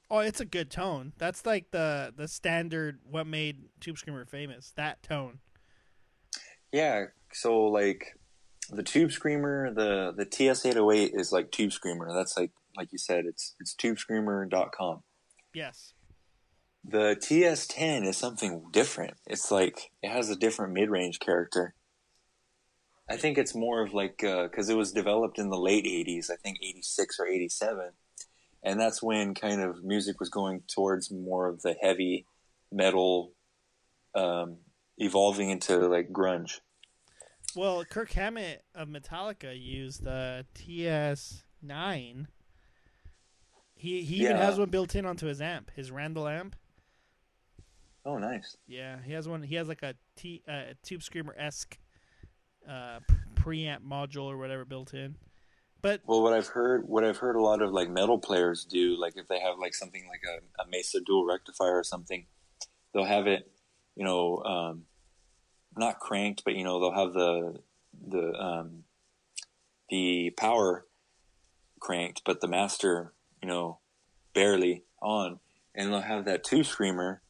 Oh, 0.10 0.20
it's 0.22 0.40
a 0.40 0.46
good 0.46 0.72
tone. 0.72 1.14
That's 1.20 1.46
like 1.46 1.70
the 1.70 2.12
the 2.18 2.28
standard 2.28 2.98
what 3.08 3.28
made 3.28 3.66
Tube 3.80 4.00
Screamer 4.00 4.26
famous. 4.26 4.74
That 4.76 5.04
tone. 5.04 5.38
Yeah, 6.72 7.06
so 7.34 7.66
like 7.66 8.18
the 8.70 8.84
Tube 8.84 9.12
Screamer, 9.12 9.74
the 9.74 10.14
the 10.16 10.26
TS808 10.26 11.12
is 11.14 11.32
like 11.32 11.52
Tube 11.52 11.72
Screamer. 11.72 12.14
That's 12.14 12.38
like 12.38 12.52
like 12.76 12.92
you 12.92 12.98
said, 12.98 13.26
it's 13.26 13.56
it's 13.60 13.76
tubescreamer.com. 13.76 15.04
Yes. 15.54 15.94
The 16.86 17.18
TS10 17.20 18.08
is 18.08 18.16
something 18.16 18.66
different. 18.72 19.16
It's 19.26 19.52
like 19.52 19.92
it 20.02 20.10
has 20.10 20.30
a 20.30 20.36
different 20.36 20.74
mid-range 20.74 21.20
character. 21.20 21.74
I 23.10 23.18
think 23.18 23.38
it's 23.38 23.56
more 23.56 23.82
of 23.82 23.94
like 23.94 24.18
because 24.20 24.70
it 24.70 24.78
was 24.78 24.92
developed 24.92 25.40
in 25.40 25.50
the 25.50 25.58
late 25.58 25.86
'80s, 25.86 26.30
I 26.30 26.36
think 26.36 26.60
'86 26.62 27.20
or 27.20 27.28
'87, 27.28 27.92
and 28.64 28.80
that's 28.80 29.02
when 29.02 29.34
kind 29.34 29.62
of 29.62 29.84
music 29.84 30.20
was 30.20 30.30
going 30.30 30.64
towards 30.68 31.10
more 31.10 31.48
of 31.48 31.62
the 31.62 31.76
heavy 31.82 32.26
metal, 32.72 33.32
um, 34.14 34.58
evolving 34.98 35.50
into 35.50 35.88
like 35.88 36.10
grunge. 36.12 36.60
Well, 37.58 37.84
Kirk 37.86 38.12
Hammett 38.12 38.64
of 38.76 38.88
Metallica 38.88 39.60
used 39.60 40.04
the 40.04 40.46
TS9. 40.54 42.28
He 43.74 44.04
he 44.04 44.16
even 44.18 44.38
Yeah. 44.38 44.46
has 44.46 44.60
one 44.60 44.70
built 44.70 44.94
in 44.96 45.08
onto 45.08 45.26
his 45.26 45.42
amp, 45.42 45.72
his 45.76 45.90
Randall 45.90 46.28
amp. 46.28 46.56
Oh, 48.06 48.20
nice. 48.20 48.56
Yeah, 48.68 49.02
he 49.02 49.14
has 49.14 49.28
one. 49.28 49.42
He 49.42 49.56
has 49.56 49.68
like 49.68 49.82
a 49.82 49.96
T 50.16 50.44
uh, 50.48 50.74
Tube 50.84 51.02
Screamer 51.02 51.34
esque 51.36 51.80
uh, 52.70 53.00
preamp 53.34 53.80
module 53.80 54.26
or 54.26 54.38
whatever 54.38 54.64
built 54.64 54.94
in. 54.94 55.16
But 55.82 56.02
Well, 56.06 56.22
what 56.22 56.34
I've 56.34 56.48
heard, 56.48 56.88
what 56.88 57.04
I've 57.04 57.18
heard 57.18 57.36
a 57.36 57.42
lot 57.42 57.64
of 57.64 57.72
like 57.72 57.90
metal 57.90 58.20
players 58.20 58.66
do, 58.66 58.96
like 58.96 59.18
if 59.18 59.28
they 59.28 59.40
have 59.40 59.58
like 59.58 59.74
something 59.74 60.08
like 60.08 60.22
a, 60.28 60.62
a 60.62 60.68
Mesa 60.70 61.00
dual 61.02 61.26
rectifier 61.26 61.80
or 61.80 61.84
something, 61.84 62.28
they'll 62.94 63.04
have 63.06 63.26
it, 63.26 63.52
you 63.96 64.06
know, 64.06 64.44
um, 64.44 64.86
not 65.78 66.00
cranked, 66.00 66.44
but 66.44 66.56
you 66.56 66.64
know 66.64 66.80
they'll 66.80 67.06
have 67.06 67.14
the 67.14 67.60
the 68.08 68.34
um, 68.34 68.84
the 69.90 70.32
power 70.32 70.86
cranked, 71.80 72.22
but 72.26 72.42
the 72.42 72.48
master, 72.48 73.14
you 73.42 73.48
know, 73.48 73.80
barely 74.34 74.84
on, 75.02 75.40
and 75.76 75.92
they'll 75.92 76.02
have 76.02 76.26
that 76.26 76.44
tube 76.44 76.66
screamer 76.66 77.22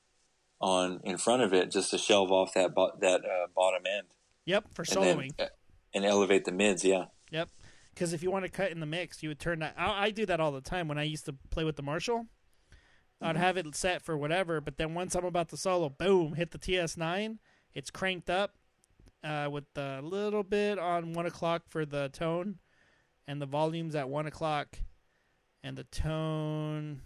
on 0.60 1.00
in 1.04 1.18
front 1.18 1.44
of 1.44 1.54
it 1.54 1.72
just 1.72 1.92
to 1.92 1.98
shelve 1.98 2.32
off 2.32 2.54
that 2.54 2.74
bo- 2.74 2.98
that 3.00 3.22
uh, 3.26 3.48
bottom 3.56 3.84
end, 3.86 4.08
yep, 4.46 4.66
for 4.74 4.84
and 4.90 5.04
then 5.04 5.18
soloing. 5.18 5.40
uh, 5.40 5.46
and 5.94 6.06
elevate 6.06 6.46
the 6.46 6.52
mids. 6.52 6.84
Yeah. 6.84 7.06
Yep. 7.32 7.50
Because 7.94 8.14
if 8.14 8.22
you 8.22 8.30
want 8.30 8.46
to 8.46 8.52
cut 8.52 8.72
in 8.72 8.80
the 8.80 8.86
mix, 8.86 9.24
you 9.24 9.30
would 9.30 9.40
turn 9.40 9.60
that. 9.60 9.74
I, 9.76 10.06
I 10.06 10.12
do 10.12 10.26
that 10.28 10.40
all 10.40 10.52
the 10.52 10.62
time 10.62 10.88
when 10.88 11.00
I 11.00 11.04
used 11.04 11.26
to 11.26 11.34
play 11.50 11.64
with 11.64 11.78
the 11.78 11.82
Marshall. 11.82 12.28
I'd 13.20 13.38
have 13.38 13.58
it 13.58 13.76
set 13.76 14.04
for 14.04 14.16
whatever, 14.16 14.62
but 14.62 14.78
then 14.78 14.94
once 14.94 15.16
I'm 15.16 15.26
about 15.26 15.50
to 15.50 15.58
solo, 15.58 15.90
boom, 15.90 16.34
hit 16.34 16.52
the 16.52 16.60
TS9. 16.60 17.40
It's 17.78 17.92
cranked 17.92 18.32
up 18.32 18.56
uh, 19.24 19.50
with 19.52 19.66
a 19.76 20.02
little 20.02 20.42
bit 20.42 20.80
on 20.80 21.14
one 21.14 21.28
o'clock 21.28 21.62
for 21.70 21.86
the 21.86 22.10
tone, 22.10 22.58
and 23.28 23.40
the 23.40 23.46
volume's 23.46 23.94
at 23.94 24.10
one 24.10 24.26
o'clock, 24.26 24.80
and 25.64 25.78
the 25.78 25.84
tone 25.84 27.02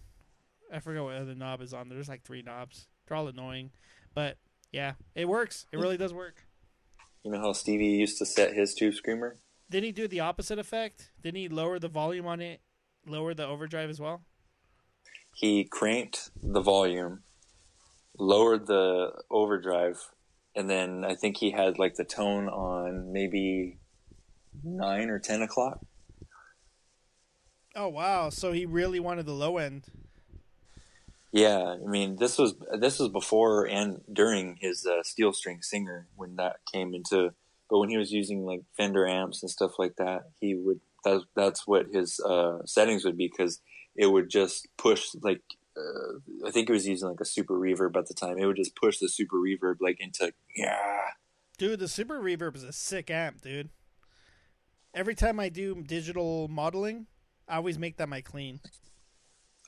I 0.71 0.79
forget 0.79 1.03
what 1.03 1.15
other 1.15 1.35
knob 1.35 1.61
is 1.61 1.73
on 1.73 1.89
there. 1.89 1.97
There's 1.97 2.07
like 2.07 2.23
three 2.23 2.41
knobs. 2.41 2.87
They're 3.05 3.17
all 3.17 3.27
annoying, 3.27 3.71
but 4.13 4.37
yeah, 4.71 4.93
it 5.13 5.27
works. 5.27 5.67
It 5.73 5.77
really 5.77 5.97
does 5.97 6.13
work. 6.13 6.45
You 7.25 7.31
know 7.31 7.41
how 7.41 7.51
Stevie 7.51 7.87
used 7.87 8.17
to 8.19 8.25
set 8.25 8.53
his 8.53 8.73
tube 8.73 8.93
screamer? 8.93 9.39
Didn't 9.69 9.87
he 9.87 9.91
do 9.91 10.07
the 10.07 10.21
opposite 10.21 10.57
effect? 10.57 11.11
Didn't 11.21 11.35
he 11.35 11.49
lower 11.49 11.79
the 11.79 11.89
volume 11.89 12.27
on 12.27 12.39
it, 12.39 12.61
lower 13.05 13.33
the 13.33 13.45
overdrive 13.45 13.89
as 13.89 13.99
well? 13.99 14.21
He 15.35 15.65
cranked 15.65 16.29
the 16.41 16.61
volume, 16.61 17.23
lowered 18.17 18.67
the 18.67 19.11
overdrive, 19.29 19.97
and 20.55 20.69
then 20.69 21.03
I 21.05 21.15
think 21.15 21.37
he 21.37 21.51
had 21.51 21.79
like 21.79 21.95
the 21.95 22.03
tone 22.03 22.47
on 22.49 23.11
maybe 23.13 23.77
nine 24.63 25.09
or 25.09 25.19
ten 25.19 25.41
o'clock. 25.41 25.79
Oh 27.75 27.87
wow! 27.87 28.29
So 28.29 28.51
he 28.51 28.65
really 28.65 28.99
wanted 28.99 29.25
the 29.25 29.33
low 29.33 29.57
end. 29.57 29.85
Yeah, 31.31 31.77
I 31.81 31.87
mean 31.87 32.17
this 32.17 32.37
was 32.37 32.55
this 32.77 32.99
was 32.99 33.09
before 33.09 33.65
and 33.65 34.01
during 34.11 34.57
his 34.59 34.85
uh, 34.85 35.03
steel 35.03 35.31
string 35.31 35.61
singer 35.61 36.07
when 36.15 36.35
that 36.35 36.57
came 36.71 36.93
into. 36.93 37.33
But 37.69 37.79
when 37.79 37.89
he 37.89 37.97
was 37.97 38.11
using 38.11 38.45
like 38.45 38.63
Fender 38.75 39.07
amps 39.07 39.41
and 39.41 39.49
stuff 39.49 39.79
like 39.79 39.95
that, 39.95 40.23
he 40.41 40.55
would 40.55 40.81
that 41.05 41.21
that's 41.35 41.65
what 41.65 41.87
his 41.93 42.19
uh, 42.19 42.59
settings 42.65 43.05
would 43.05 43.17
be 43.17 43.27
because 43.27 43.61
it 43.95 44.07
would 44.07 44.29
just 44.29 44.67
push 44.77 45.07
like 45.21 45.41
uh, 45.77 46.47
I 46.47 46.51
think 46.51 46.69
it 46.69 46.73
was 46.73 46.87
using 46.87 47.09
like 47.09 47.21
a 47.21 47.25
super 47.25 47.53
reverb 47.53 47.95
at 47.95 48.07
the 48.07 48.13
time. 48.13 48.37
It 48.37 48.45
would 48.45 48.57
just 48.57 48.75
push 48.75 48.99
the 48.99 49.07
super 49.07 49.37
reverb 49.37 49.75
like 49.79 49.99
into 49.99 50.33
yeah. 50.55 50.77
Dude, 51.57 51.79
the 51.79 51.87
super 51.87 52.19
reverb 52.19 52.55
is 52.55 52.63
a 52.63 52.73
sick 52.73 53.09
amp, 53.09 53.41
dude. 53.41 53.69
Every 54.93 55.15
time 55.15 55.39
I 55.39 55.49
do 55.49 55.83
digital 55.83 56.47
modeling, 56.47 57.07
I 57.47 57.57
always 57.57 57.79
make 57.79 57.97
that 57.97 58.09
my 58.09 58.21
clean. 58.21 58.59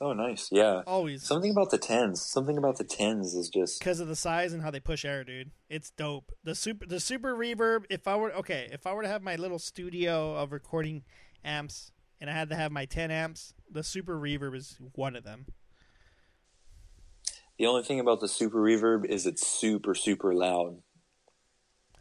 Oh, 0.00 0.12
nice. 0.12 0.48
Yeah. 0.50 0.82
Always. 0.86 1.22
Something 1.22 1.52
about 1.52 1.70
the 1.70 1.78
tens. 1.78 2.20
Something 2.20 2.58
about 2.58 2.78
the 2.78 2.84
tens 2.84 3.34
is 3.34 3.48
just 3.48 3.78
because 3.78 4.00
of 4.00 4.08
the 4.08 4.16
size 4.16 4.52
and 4.52 4.62
how 4.62 4.70
they 4.70 4.80
push 4.80 5.04
air, 5.04 5.22
dude. 5.22 5.52
It's 5.68 5.90
dope. 5.90 6.32
The 6.42 6.54
super 6.54 6.84
the 6.84 6.98
super 6.98 7.34
reverb. 7.34 7.84
If 7.88 8.08
I 8.08 8.16
were 8.16 8.32
okay, 8.32 8.68
if 8.72 8.86
I 8.86 8.92
were 8.92 9.02
to 9.02 9.08
have 9.08 9.22
my 9.22 9.36
little 9.36 9.60
studio 9.60 10.34
of 10.34 10.50
recording 10.52 11.04
amps 11.44 11.92
and 12.20 12.28
I 12.28 12.32
had 12.32 12.48
to 12.50 12.56
have 12.56 12.72
my 12.72 12.86
ten 12.86 13.12
amps, 13.12 13.54
the 13.70 13.84
super 13.84 14.18
reverb 14.18 14.56
is 14.56 14.78
one 14.94 15.14
of 15.14 15.22
them. 15.22 15.46
The 17.58 17.66
only 17.66 17.82
thing 17.82 18.00
about 18.00 18.20
the 18.20 18.28
super 18.28 18.58
reverb 18.58 19.04
is 19.06 19.26
it's 19.26 19.46
super 19.46 19.94
super 19.94 20.34
loud. 20.34 20.82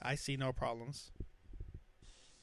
I 0.01 0.15
see 0.15 0.35
no 0.35 0.51
problems. 0.51 1.11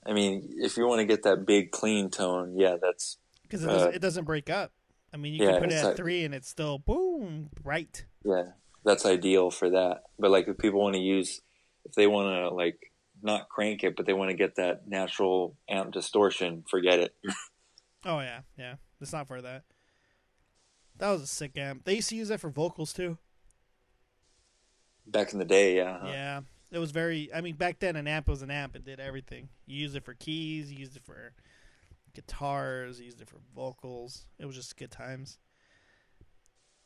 I 0.06 0.12
mean, 0.12 0.48
if 0.56 0.76
you 0.76 0.86
want 0.86 1.00
to 1.00 1.04
get 1.04 1.24
that 1.24 1.44
big 1.46 1.72
clean 1.72 2.08
tone, 2.10 2.54
yeah, 2.56 2.76
that's 2.80 3.18
because 3.42 3.64
it, 3.64 3.66
doesn't- 3.66 3.88
uh, 3.88 3.90
it 3.96 4.00
doesn't 4.00 4.24
break 4.24 4.48
up. 4.48 4.72
I 5.12 5.16
mean, 5.16 5.34
you 5.34 5.44
yeah, 5.44 5.52
can 5.52 5.60
put 5.62 5.72
it 5.72 5.74
at 5.76 5.84
like- 5.86 5.96
three 5.96 6.24
and 6.24 6.32
it's 6.34 6.48
still 6.48 6.78
boom 6.78 7.50
right. 7.64 8.04
yeah, 8.24 8.52
that's 8.84 9.04
ideal 9.04 9.50
for 9.50 9.70
that. 9.70 10.04
But 10.18 10.30
like 10.30 10.46
if 10.48 10.56
people 10.58 10.80
want 10.80 10.94
to 10.94 11.02
use 11.02 11.40
if 11.84 11.92
they 11.94 12.06
want 12.06 12.28
to 12.28 12.54
like 12.54 12.78
not 13.22 13.48
crank 13.48 13.82
it, 13.84 13.96
but 13.96 14.06
they 14.06 14.12
want 14.14 14.30
to 14.30 14.36
get 14.36 14.54
that 14.56 14.86
natural 14.88 15.56
amp 15.68 15.92
distortion, 15.92 16.64
forget 16.70 17.00
it. 17.00 17.14
Oh 18.02 18.20
yeah, 18.20 18.40
yeah. 18.56 18.76
It's 19.02 19.12
not 19.12 19.28
for 19.28 19.42
that. 19.42 19.64
That 21.00 21.08
was 21.12 21.22
a 21.22 21.26
sick 21.26 21.56
amp. 21.56 21.84
They 21.84 21.94
used 21.94 22.10
to 22.10 22.16
use 22.16 22.28
that 22.28 22.40
for 22.40 22.50
vocals 22.50 22.92
too. 22.92 23.16
Back 25.06 25.32
in 25.32 25.38
the 25.38 25.46
day, 25.46 25.76
yeah. 25.76 25.98
huh? 25.98 26.08
Yeah, 26.08 26.40
it 26.70 26.78
was 26.78 26.90
very. 26.90 27.30
I 27.34 27.40
mean, 27.40 27.56
back 27.56 27.78
then 27.78 27.96
an 27.96 28.06
amp 28.06 28.28
was 28.28 28.42
an 28.42 28.50
amp. 28.50 28.76
It 28.76 28.84
did 28.84 29.00
everything. 29.00 29.48
You 29.66 29.78
used 29.78 29.96
it 29.96 30.04
for 30.04 30.12
keys. 30.12 30.70
You 30.70 30.78
used 30.78 30.96
it 30.96 31.02
for 31.02 31.32
guitars. 32.14 33.00
You 33.00 33.06
used 33.06 33.22
it 33.22 33.28
for 33.28 33.38
vocals. 33.56 34.26
It 34.38 34.44
was 34.44 34.54
just 34.54 34.76
good 34.76 34.90
times. 34.90 35.38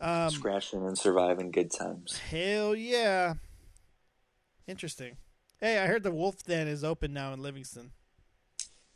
Um, 0.01 0.31
Scratching 0.31 0.87
and 0.87 0.97
surviving 0.97 1.51
good 1.51 1.73
times. 1.73 2.19
hell 2.19 2.77
yeah. 2.77 3.35
Interesting. 4.69 5.17
Hey, 5.59 5.81
I 5.81 5.87
heard 5.87 6.05
the 6.05 6.13
Wolf 6.13 6.45
Den 6.45 6.69
is 6.69 6.85
open 6.85 7.13
now 7.13 7.33
in 7.33 7.43
Livingston. 7.43 7.91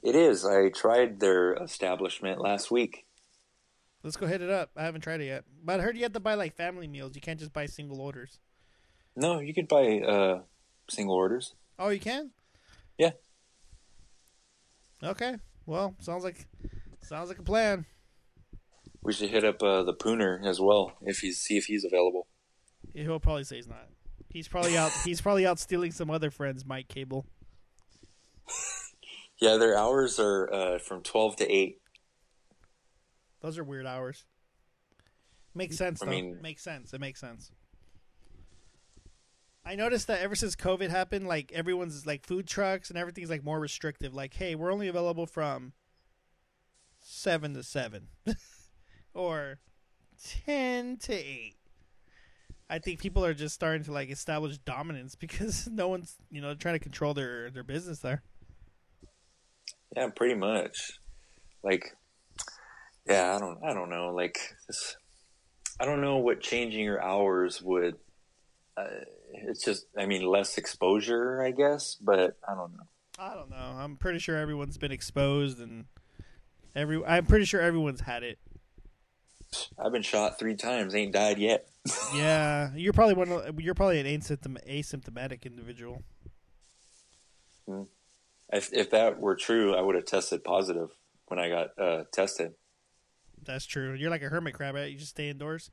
It 0.00 0.14
is. 0.14 0.46
I 0.46 0.68
tried 0.68 1.18
their 1.18 1.54
establishment 1.54 2.40
last 2.40 2.70
week. 2.70 3.04
Let's 4.08 4.16
go 4.16 4.26
hit 4.26 4.40
it 4.40 4.48
up. 4.48 4.70
I 4.74 4.84
haven't 4.84 5.02
tried 5.02 5.20
it 5.20 5.26
yet, 5.26 5.44
but 5.62 5.80
I 5.80 5.82
heard 5.82 5.94
you 5.94 6.02
have 6.04 6.14
to 6.14 6.20
buy 6.20 6.32
like 6.32 6.56
family 6.56 6.88
meals. 6.88 7.14
You 7.14 7.20
can't 7.20 7.38
just 7.38 7.52
buy 7.52 7.66
single 7.66 8.00
orders. 8.00 8.38
No, 9.14 9.38
you 9.38 9.52
could 9.52 9.68
buy 9.68 10.00
uh, 10.00 10.40
single 10.88 11.14
orders. 11.14 11.54
Oh, 11.78 11.90
you 11.90 12.00
can. 12.00 12.30
Yeah. 12.96 13.10
Okay. 15.04 15.36
Well, 15.66 15.94
sounds 16.00 16.24
like 16.24 16.46
sounds 17.02 17.28
like 17.28 17.38
a 17.38 17.42
plan. 17.42 17.84
We 19.02 19.12
should 19.12 19.28
hit 19.28 19.44
up 19.44 19.62
uh, 19.62 19.82
the 19.82 19.92
Pooner 19.92 20.42
as 20.42 20.58
well 20.58 20.94
if 21.02 21.18
he's 21.18 21.42
see 21.42 21.58
if 21.58 21.66
he's 21.66 21.84
available. 21.84 22.28
He'll 22.94 23.20
probably 23.20 23.44
say 23.44 23.56
he's 23.56 23.68
not. 23.68 23.88
He's 24.30 24.48
probably 24.48 24.78
out. 24.78 24.92
he's 25.04 25.20
probably 25.20 25.46
out 25.46 25.58
stealing 25.58 25.92
some 25.92 26.08
other 26.10 26.30
friend's 26.30 26.64
mic 26.64 26.88
cable. 26.88 27.26
Yeah, 29.40 29.56
their 29.56 29.78
hours 29.78 30.18
are 30.18 30.52
uh, 30.52 30.78
from 30.80 31.00
twelve 31.04 31.36
to 31.36 31.48
eight. 31.48 31.78
Those 33.40 33.58
are 33.58 33.64
weird 33.64 33.86
hours. 33.86 34.24
Makes 35.54 35.76
sense 35.76 36.02
I 36.02 36.06
though. 36.06 36.10
mean- 36.10 36.38
makes 36.42 36.62
sense. 36.62 36.92
It 36.92 37.00
makes 37.00 37.20
sense. 37.20 37.50
I 39.64 39.74
noticed 39.74 40.06
that 40.06 40.20
ever 40.20 40.34
since 40.34 40.56
COVID 40.56 40.88
happened, 40.88 41.26
like 41.26 41.52
everyone's 41.52 42.06
like 42.06 42.24
food 42.24 42.46
trucks 42.46 42.88
and 42.88 42.98
everything's 42.98 43.28
like 43.28 43.44
more 43.44 43.60
restrictive. 43.60 44.14
Like, 44.14 44.32
hey, 44.34 44.54
we're 44.54 44.72
only 44.72 44.88
available 44.88 45.26
from 45.26 45.72
seven 47.00 47.52
to 47.54 47.62
seven, 47.62 48.08
or 49.14 49.58
ten 50.24 50.96
to 50.98 51.12
eight. 51.12 51.56
I 52.70 52.78
think 52.78 52.98
people 53.00 53.24
are 53.24 53.34
just 53.34 53.54
starting 53.54 53.84
to 53.84 53.92
like 53.92 54.10
establish 54.10 54.56
dominance 54.58 55.14
because 55.16 55.66
no 55.68 55.88
one's 55.88 56.16
you 56.30 56.40
know 56.40 56.54
trying 56.54 56.74
to 56.74 56.78
control 56.80 57.12
their 57.12 57.50
their 57.50 57.64
business 57.64 57.98
there. 57.98 58.22
Yeah, 59.94 60.08
pretty 60.14 60.34
much. 60.34 60.98
Like, 61.62 61.94
yeah, 63.08 63.34
I 63.34 63.38
don't, 63.38 63.58
I 63.64 63.72
don't 63.72 63.90
know. 63.90 64.12
Like, 64.14 64.38
this, 64.66 64.96
I 65.80 65.84
don't 65.84 66.00
know 66.00 66.18
what 66.18 66.40
changing 66.40 66.84
your 66.84 67.02
hours 67.02 67.62
would. 67.62 67.96
Uh, 68.76 68.86
it's 69.32 69.64
just, 69.64 69.86
I 69.96 70.06
mean, 70.06 70.24
less 70.24 70.58
exposure, 70.58 71.42
I 71.42 71.50
guess. 71.50 71.96
But 72.00 72.36
I 72.48 72.54
don't 72.54 72.72
know. 72.72 72.86
I 73.18 73.34
don't 73.34 73.50
know. 73.50 73.56
I'm 73.56 73.96
pretty 73.96 74.20
sure 74.20 74.36
everyone's 74.36 74.78
been 74.78 74.92
exposed 74.92 75.58
and 75.58 75.86
every. 76.76 77.04
I'm 77.04 77.26
pretty 77.26 77.44
sure 77.44 77.60
everyone's 77.60 78.00
had 78.00 78.22
it. 78.22 78.38
I've 79.78 79.92
been 79.92 80.02
shot 80.02 80.38
three 80.38 80.54
times, 80.54 80.94
ain't 80.94 81.12
died 81.12 81.38
yet. 81.38 81.68
Yeah, 82.14 82.70
you're 82.74 82.92
probably 82.92 83.14
one. 83.14 83.32
Of, 83.32 83.60
you're 83.60 83.74
probably 83.74 83.98
an 83.98 84.06
asymptom- 84.06 84.62
asymptomatic 84.68 85.44
individual. 85.46 86.02
If, 88.52 88.72
if 88.72 88.90
that 88.90 89.20
were 89.20 89.36
true, 89.36 89.74
I 89.74 89.80
would 89.80 89.94
have 89.94 90.04
tested 90.04 90.44
positive 90.44 90.90
when 91.26 91.38
I 91.38 91.48
got 91.48 91.78
uh, 91.78 92.04
tested. 92.12 92.54
That's 93.48 93.64
true. 93.64 93.94
You're 93.94 94.10
like 94.10 94.22
a 94.22 94.28
hermit 94.28 94.52
crab, 94.52 94.74
right? 94.74 94.92
You 94.92 94.98
just 94.98 95.12
stay 95.12 95.30
indoors. 95.30 95.70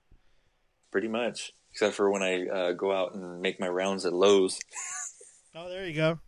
Pretty 0.91 1.09
much, 1.09 1.51
except 1.73 1.93
for 1.93 2.09
when 2.09 2.23
I 2.23 2.47
uh, 2.47 2.71
go 2.71 2.93
out 2.93 3.13
and 3.13 3.41
make 3.41 3.59
my 3.59 3.67
rounds 3.67 4.05
at 4.05 4.13
Lowe's. 4.13 4.59
Oh, 5.53 5.67
there 5.69 5.85
you 5.85 5.93
go. 5.93 6.19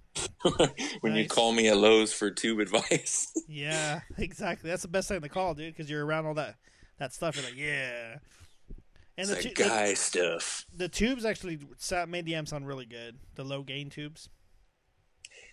when 1.01 1.15
you 1.15 1.25
call 1.27 1.53
me 1.53 1.69
at 1.69 1.77
Lowe's 1.77 2.11
for 2.11 2.29
tube 2.29 2.59
advice. 2.59 3.31
Yeah, 3.47 4.01
exactly. 4.17 4.69
That's 4.69 4.81
the 4.81 4.89
best 4.89 5.07
time 5.07 5.21
to 5.21 5.29
call, 5.29 5.53
dude, 5.53 5.73
because 5.73 5.89
you're 5.89 6.05
around 6.05 6.25
all 6.25 6.33
that 6.33 6.55
that 6.99 7.13
stuff. 7.13 7.37
You're 7.37 7.45
like, 7.45 7.55
yeah. 7.57 8.17
And 9.17 9.29
it's 9.29 9.43
the, 9.43 9.49
tu- 9.49 9.63
guy 9.63 9.93
stuff. 9.93 10.65
the 10.73 10.83
the 10.83 10.89
tubes 10.89 11.23
actually 11.23 11.59
made 12.09 12.25
the 12.25 12.35
amp 12.35 12.49
sound 12.49 12.67
really 12.67 12.85
good. 12.85 13.19
The 13.35 13.45
low 13.45 13.63
gain 13.63 13.89
tubes. 13.89 14.27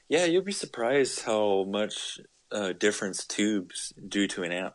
Yeah, 0.08 0.24
you'll 0.24 0.42
be 0.42 0.52
surprised 0.52 1.22
how 1.22 1.64
much 1.64 2.18
uh, 2.50 2.72
difference 2.72 3.24
tubes 3.24 3.92
do 4.08 4.26
to 4.26 4.42
an 4.42 4.50
amp. 4.50 4.74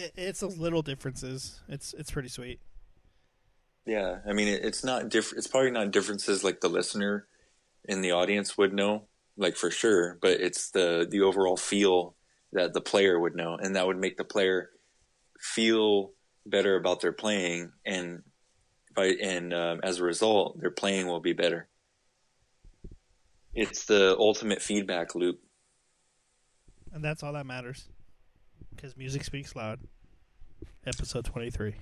It, 0.00 0.12
it's 0.16 0.40
those 0.40 0.56
little 0.56 0.82
differences. 0.82 1.60
It's 1.68 1.94
it's 1.94 2.10
pretty 2.10 2.28
sweet. 2.28 2.60
Yeah, 3.86 4.18
I 4.26 4.32
mean, 4.32 4.48
it, 4.48 4.64
it's 4.64 4.84
not 4.84 5.08
diff- 5.08 5.34
It's 5.36 5.46
probably 5.46 5.70
not 5.70 5.90
differences 5.90 6.42
like 6.44 6.60
the 6.60 6.68
listener 6.68 7.26
in 7.84 8.00
the 8.02 8.12
audience 8.12 8.56
would 8.56 8.72
know, 8.72 9.04
like 9.36 9.56
for 9.56 9.70
sure. 9.70 10.18
But 10.20 10.40
it's 10.40 10.70
the 10.70 11.06
the 11.08 11.20
overall 11.20 11.56
feel 11.56 12.14
that 12.52 12.72
the 12.72 12.80
player 12.80 13.18
would 13.18 13.36
know, 13.36 13.56
and 13.56 13.76
that 13.76 13.86
would 13.86 13.98
make 13.98 14.16
the 14.16 14.24
player 14.24 14.70
feel 15.38 16.12
better 16.46 16.76
about 16.76 17.00
their 17.00 17.12
playing, 17.12 17.72
and 17.84 18.22
by 18.94 19.14
and 19.22 19.52
um, 19.52 19.80
as 19.82 19.98
a 19.98 20.04
result, 20.04 20.60
their 20.60 20.70
playing 20.70 21.06
will 21.06 21.20
be 21.20 21.32
better. 21.32 21.68
It's 23.54 23.84
the 23.84 24.16
ultimate 24.18 24.62
feedback 24.62 25.14
loop. 25.14 25.40
And 26.92 27.04
that's 27.04 27.22
all 27.22 27.32
that 27.34 27.46
matters. 27.46 27.88
Because 28.80 28.96
music 28.96 29.24
speaks 29.24 29.54
loud. 29.54 29.80
Episode 30.86 31.26
23. 31.26 31.74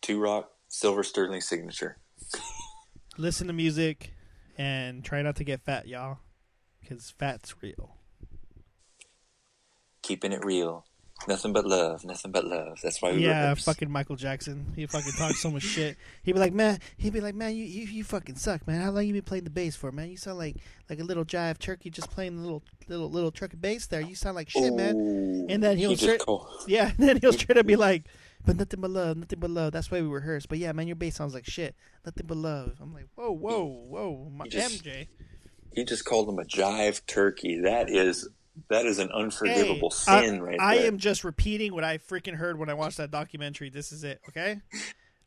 Two 0.00 0.18
Rock 0.18 0.50
Silver 0.68 1.02
Sterling 1.02 1.42
signature. 1.42 1.98
Listen 3.18 3.48
to 3.48 3.52
music 3.52 4.14
and 4.56 5.04
try 5.04 5.20
not 5.20 5.36
to 5.36 5.44
get 5.44 5.60
fat, 5.60 5.86
y'all. 5.86 6.20
Because 6.80 7.10
fat's 7.18 7.54
real. 7.60 7.98
Keeping 10.00 10.32
it 10.32 10.42
real. 10.42 10.86
Nothing 11.28 11.52
but 11.52 11.64
love, 11.66 12.04
nothing 12.04 12.30
but 12.32 12.44
love. 12.44 12.78
That's 12.82 13.00
why 13.00 13.12
we 13.12 13.24
Yeah, 13.24 13.54
fucking 13.54 13.90
Michael 13.90 14.16
Jackson. 14.16 14.72
He 14.74 14.86
fucking 14.86 15.12
talks 15.12 15.40
so 15.40 15.50
much 15.50 15.62
shit. 15.62 15.96
He'd 16.22 16.32
be 16.32 16.38
like, 16.38 16.52
man, 16.52 16.78
he'd 16.96 17.12
be 17.12 17.20
like, 17.20 17.34
man, 17.34 17.54
you, 17.54 17.64
you 17.64 17.86
you 17.86 18.04
fucking 18.04 18.36
suck, 18.36 18.66
man. 18.66 18.80
How 18.80 18.90
long 18.90 19.04
you 19.06 19.12
been 19.12 19.22
playing 19.22 19.44
the 19.44 19.50
bass 19.50 19.76
for, 19.76 19.92
man? 19.92 20.10
You 20.10 20.16
sound 20.16 20.38
like 20.38 20.56
like 20.90 20.98
a 21.00 21.04
little 21.04 21.24
jive 21.24 21.58
turkey 21.58 21.90
just 21.90 22.10
playing 22.10 22.36
the 22.36 22.42
little 22.42 22.62
little 22.88 23.10
little 23.10 23.30
truck 23.30 23.52
bass 23.60 23.86
there. 23.86 24.00
You 24.00 24.14
sound 24.14 24.36
like 24.36 24.50
shit, 24.50 24.72
man. 24.74 25.46
And 25.48 25.62
then 25.62 25.76
he'll 25.76 25.90
he 25.90 25.96
straight- 25.96 26.22
Yeah, 26.66 26.92
and 26.98 27.08
then 27.08 27.18
he'll 27.20 27.32
straight 27.32 27.58
up 27.58 27.66
be 27.66 27.76
like, 27.76 28.04
but 28.46 28.56
nothing 28.56 28.80
but 28.80 28.90
love, 28.90 29.16
nothing 29.16 29.38
but 29.40 29.50
love. 29.50 29.72
That's 29.72 29.90
why 29.90 30.00
we 30.00 30.06
rehearse. 30.08 30.46
But 30.46 30.58
yeah, 30.58 30.72
man, 30.72 30.86
your 30.86 30.96
bass 30.96 31.16
sounds 31.16 31.34
like 31.34 31.44
shit. 31.44 31.74
Nothing 32.06 32.26
but 32.26 32.36
love. 32.36 32.78
I'm 32.80 32.94
like, 32.94 33.06
whoa, 33.16 33.30
whoa, 33.32 33.64
whoa, 33.64 34.30
my 34.34 34.44
He 34.44 34.50
just- 34.50 34.84
MJ. 34.84 35.08
He 35.74 35.84
just 35.84 36.04
called 36.04 36.28
him 36.28 36.38
a 36.38 36.44
jive 36.44 37.00
turkey. 37.06 37.60
That 37.62 37.88
is 37.90 38.28
that 38.68 38.86
is 38.86 38.98
an 38.98 39.10
unforgivable 39.12 39.90
Hey, 39.90 40.22
sin 40.26 40.36
I, 40.36 40.40
right 40.40 40.60
I 40.60 40.78
there. 40.78 40.86
am 40.88 40.98
just 40.98 41.24
repeating 41.24 41.74
what 41.74 41.84
I 41.84 41.98
freaking 41.98 42.34
heard 42.36 42.58
when 42.58 42.68
I 42.68 42.74
watched 42.74 42.98
that 42.98 43.10
documentary. 43.10 43.70
This 43.70 43.92
is 43.92 44.04
it, 44.04 44.20
okay? 44.28 44.60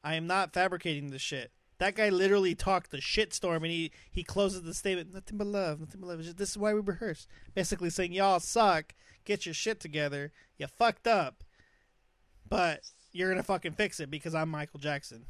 I 0.03 0.15
am 0.15 0.27
not 0.27 0.53
fabricating 0.53 1.09
this 1.09 1.21
shit. 1.21 1.51
That 1.79 1.95
guy 1.95 2.09
literally 2.09 2.55
talked 2.55 2.91
the 2.91 2.97
shitstorm, 2.99 3.57
and 3.57 3.65
he 3.65 3.91
he 4.09 4.23
closes 4.23 4.61
the 4.61 4.73
statement, 4.73 5.13
"Nothing 5.13 5.37
but 5.37 5.47
love, 5.47 5.79
nothing 5.81 5.99
but 5.99 6.07
love." 6.07 6.37
This 6.37 6.51
is 6.51 6.57
why 6.57 6.73
we 6.73 6.79
rehearse. 6.79 7.27
Basically 7.53 7.89
saying, 7.89 8.13
"Y'all 8.13 8.39
suck. 8.39 8.93
Get 9.25 9.45
your 9.45 9.53
shit 9.55 9.79
together. 9.81 10.31
You 10.57 10.67
fucked 10.67 11.05
up, 11.07 11.43
but 12.47 12.81
you're 13.11 13.29
gonna 13.29 13.43
fucking 13.43 13.73
fix 13.73 13.99
it 13.99 14.09
because 14.09 14.33
I'm 14.35 14.49
Michael 14.49 14.79
Jackson. 14.79 15.25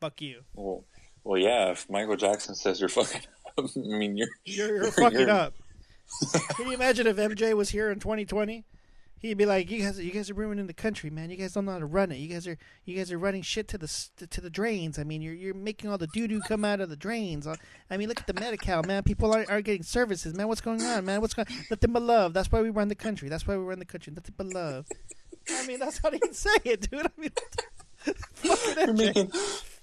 Fuck 0.00 0.20
you. 0.20 0.42
Well, 0.54 0.84
well, 1.24 1.40
yeah. 1.40 1.70
If 1.72 1.88
Michael 1.90 2.16
Jackson 2.16 2.54
says 2.54 2.78
you're 2.78 2.88
fucking, 2.88 3.22
up, 3.58 3.64
I 3.76 3.78
mean 3.80 4.16
you're 4.16 4.28
You're, 4.44 4.76
you're 4.76 4.92
fucking 4.92 5.20
you're- 5.20 5.30
up." 5.32 5.54
Can 6.56 6.66
you 6.66 6.74
imagine 6.74 7.06
if 7.06 7.16
MJ 7.16 7.54
was 7.54 7.70
here 7.70 7.90
in 7.90 7.98
2020? 8.00 8.64
He'd 9.18 9.38
be 9.38 9.46
like, 9.46 9.70
"You 9.70 9.82
guys, 9.82 9.98
you 9.98 10.10
guys 10.10 10.28
are 10.28 10.34
ruining 10.34 10.66
the 10.66 10.74
country, 10.74 11.08
man. 11.08 11.30
You 11.30 11.38
guys 11.38 11.54
don't 11.54 11.64
know 11.64 11.72
how 11.72 11.78
to 11.78 11.86
run 11.86 12.12
it. 12.12 12.16
You 12.16 12.28
guys 12.28 12.46
are, 12.46 12.58
you 12.84 12.94
guys 12.94 13.10
are 13.10 13.16
running 13.16 13.40
shit 13.40 13.68
to 13.68 13.78
the 13.78 13.88
to 14.28 14.40
the 14.42 14.50
drains. 14.50 14.98
I 14.98 15.04
mean, 15.04 15.22
you're 15.22 15.32
you're 15.32 15.54
making 15.54 15.88
all 15.88 15.96
the 15.96 16.08
doo 16.08 16.28
doo 16.28 16.42
come 16.42 16.62
out 16.62 16.80
of 16.80 16.90
the 16.90 16.96
drains. 16.96 17.46
Uh, 17.46 17.56
I 17.90 17.96
mean, 17.96 18.08
look 18.08 18.20
at 18.20 18.26
the 18.26 18.34
medical, 18.34 18.82
man. 18.82 19.02
People 19.02 19.32
aren't, 19.32 19.50
aren't 19.50 19.64
getting 19.64 19.82
services, 19.82 20.34
man. 20.34 20.46
What's 20.46 20.60
going 20.60 20.82
on, 20.82 21.06
man? 21.06 21.22
What's 21.22 21.32
going? 21.32 21.48
Nothing 21.70 21.92
but 21.92 22.02
love. 22.02 22.34
That's 22.34 22.52
why 22.52 22.60
we 22.60 22.68
run 22.68 22.88
the 22.88 22.94
country. 22.94 23.30
That's 23.30 23.46
why 23.46 23.56
we 23.56 23.64
run 23.64 23.78
the 23.78 23.86
country. 23.86 24.12
Nothing 24.14 24.34
but 24.36 24.48
love. 24.48 24.86
I 25.50 25.66
mean, 25.66 25.78
that's 25.78 25.98
how 25.98 26.10
he'd 26.10 26.20
say 26.34 26.50
it, 26.64 26.90
dude. 26.90 27.06
I 27.06 27.10
mean, 27.16 27.30
fucking 28.34 28.94
MJ. 28.94 28.96
making 28.96 29.32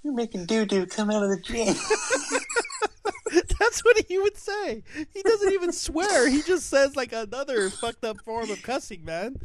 you're 0.04 0.14
making 0.14 0.46
doo 0.46 0.66
doo 0.66 0.86
come 0.86 1.10
out 1.10 1.24
of 1.24 1.30
the 1.30 1.40
drain. 1.42 1.76
That's 3.60 3.84
what 3.86 3.98
he 4.08 4.18
would 4.18 4.36
say. 4.36 4.84
He 5.14 5.22
doesn't 5.22 5.54
even 5.54 5.72
swear. 5.72 6.30
He 6.30 6.42
just 6.42 6.70
says 6.70 6.96
like 6.96 7.14
another 7.14 7.70
fucked 7.70 8.04
up 8.04 8.20
form 8.22 8.50
of 8.52 8.62
cussing, 8.62 9.06
man. 9.06 9.38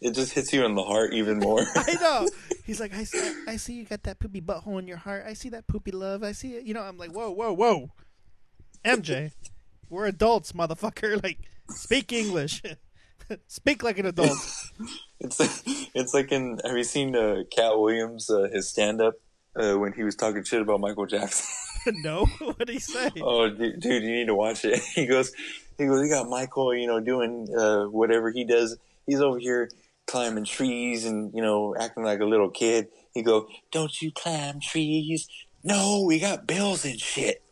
it 0.00 0.12
just 0.12 0.32
hits 0.32 0.52
you 0.52 0.64
in 0.64 0.74
the 0.74 0.82
heart 0.82 1.12
even 1.12 1.38
more. 1.38 1.64
I 1.76 1.94
know. 2.00 2.28
He's 2.64 2.80
like, 2.80 2.94
I 2.94 3.04
see, 3.04 3.32
I 3.46 3.56
see 3.56 3.74
you 3.74 3.84
got 3.84 4.02
that 4.04 4.18
poopy 4.18 4.40
butthole 4.40 4.78
in 4.78 4.88
your 4.88 4.96
heart. 4.96 5.24
I 5.26 5.34
see 5.34 5.48
that 5.50 5.66
poopy 5.66 5.92
love. 5.92 6.24
I 6.24 6.32
see 6.32 6.54
it. 6.54 6.64
You 6.64 6.74
know, 6.74 6.82
I'm 6.82 6.98
like, 6.98 7.10
whoa, 7.10 7.30
whoa, 7.30 7.52
whoa. 7.52 7.90
MJ, 8.84 9.32
we're 9.88 10.06
adults, 10.06 10.52
motherfucker. 10.52 11.20
Like, 11.22 11.38
speak 11.70 12.12
English. 12.12 12.62
speak 13.48 13.82
like 13.82 13.98
an 13.98 14.06
adult. 14.06 14.38
It's 15.18 15.40
it's 15.94 16.14
like 16.14 16.30
in 16.30 16.60
have 16.64 16.76
you 16.76 16.84
seen 16.84 17.16
uh, 17.16 17.42
Katt 17.50 17.78
Williams 17.78 18.30
uh, 18.30 18.48
his 18.52 18.68
stand 18.68 19.00
up 19.00 19.14
uh, 19.58 19.74
when 19.78 19.92
he 19.92 20.02
was 20.02 20.16
talking 20.16 20.44
shit 20.44 20.62
about 20.62 20.80
Michael 20.80 21.06
Jackson? 21.06 21.46
no, 22.02 22.26
what 22.40 22.58
did 22.58 22.70
he 22.70 22.78
say? 22.80 23.10
oh, 23.22 23.48
dude, 23.48 23.80
dude, 23.80 24.02
you 24.02 24.12
need 24.12 24.26
to 24.26 24.34
watch 24.34 24.64
it. 24.64 24.80
He 24.94 25.06
goes, 25.06 25.32
he 25.78 25.86
goes, 25.86 26.02
you 26.02 26.12
got 26.12 26.28
Michael, 26.28 26.74
you 26.74 26.86
know, 26.86 27.00
doing 27.00 27.48
uh, 27.56 27.84
whatever 27.84 28.30
he 28.30 28.44
does. 28.44 28.76
He's 29.06 29.20
over 29.20 29.38
here 29.38 29.70
climbing 30.06 30.44
trees 30.44 31.04
and 31.04 31.32
you 31.34 31.42
know 31.42 31.74
acting 31.78 32.04
like 32.04 32.20
a 32.20 32.24
little 32.24 32.50
kid. 32.50 32.88
He 33.12 33.22
go, 33.22 33.48
don't 33.70 34.02
you 34.02 34.10
climb 34.10 34.60
trees? 34.60 35.28
No, 35.62 36.02
we 36.06 36.18
got 36.18 36.46
bills 36.46 36.84
and 36.84 36.98
shit. 36.98 37.42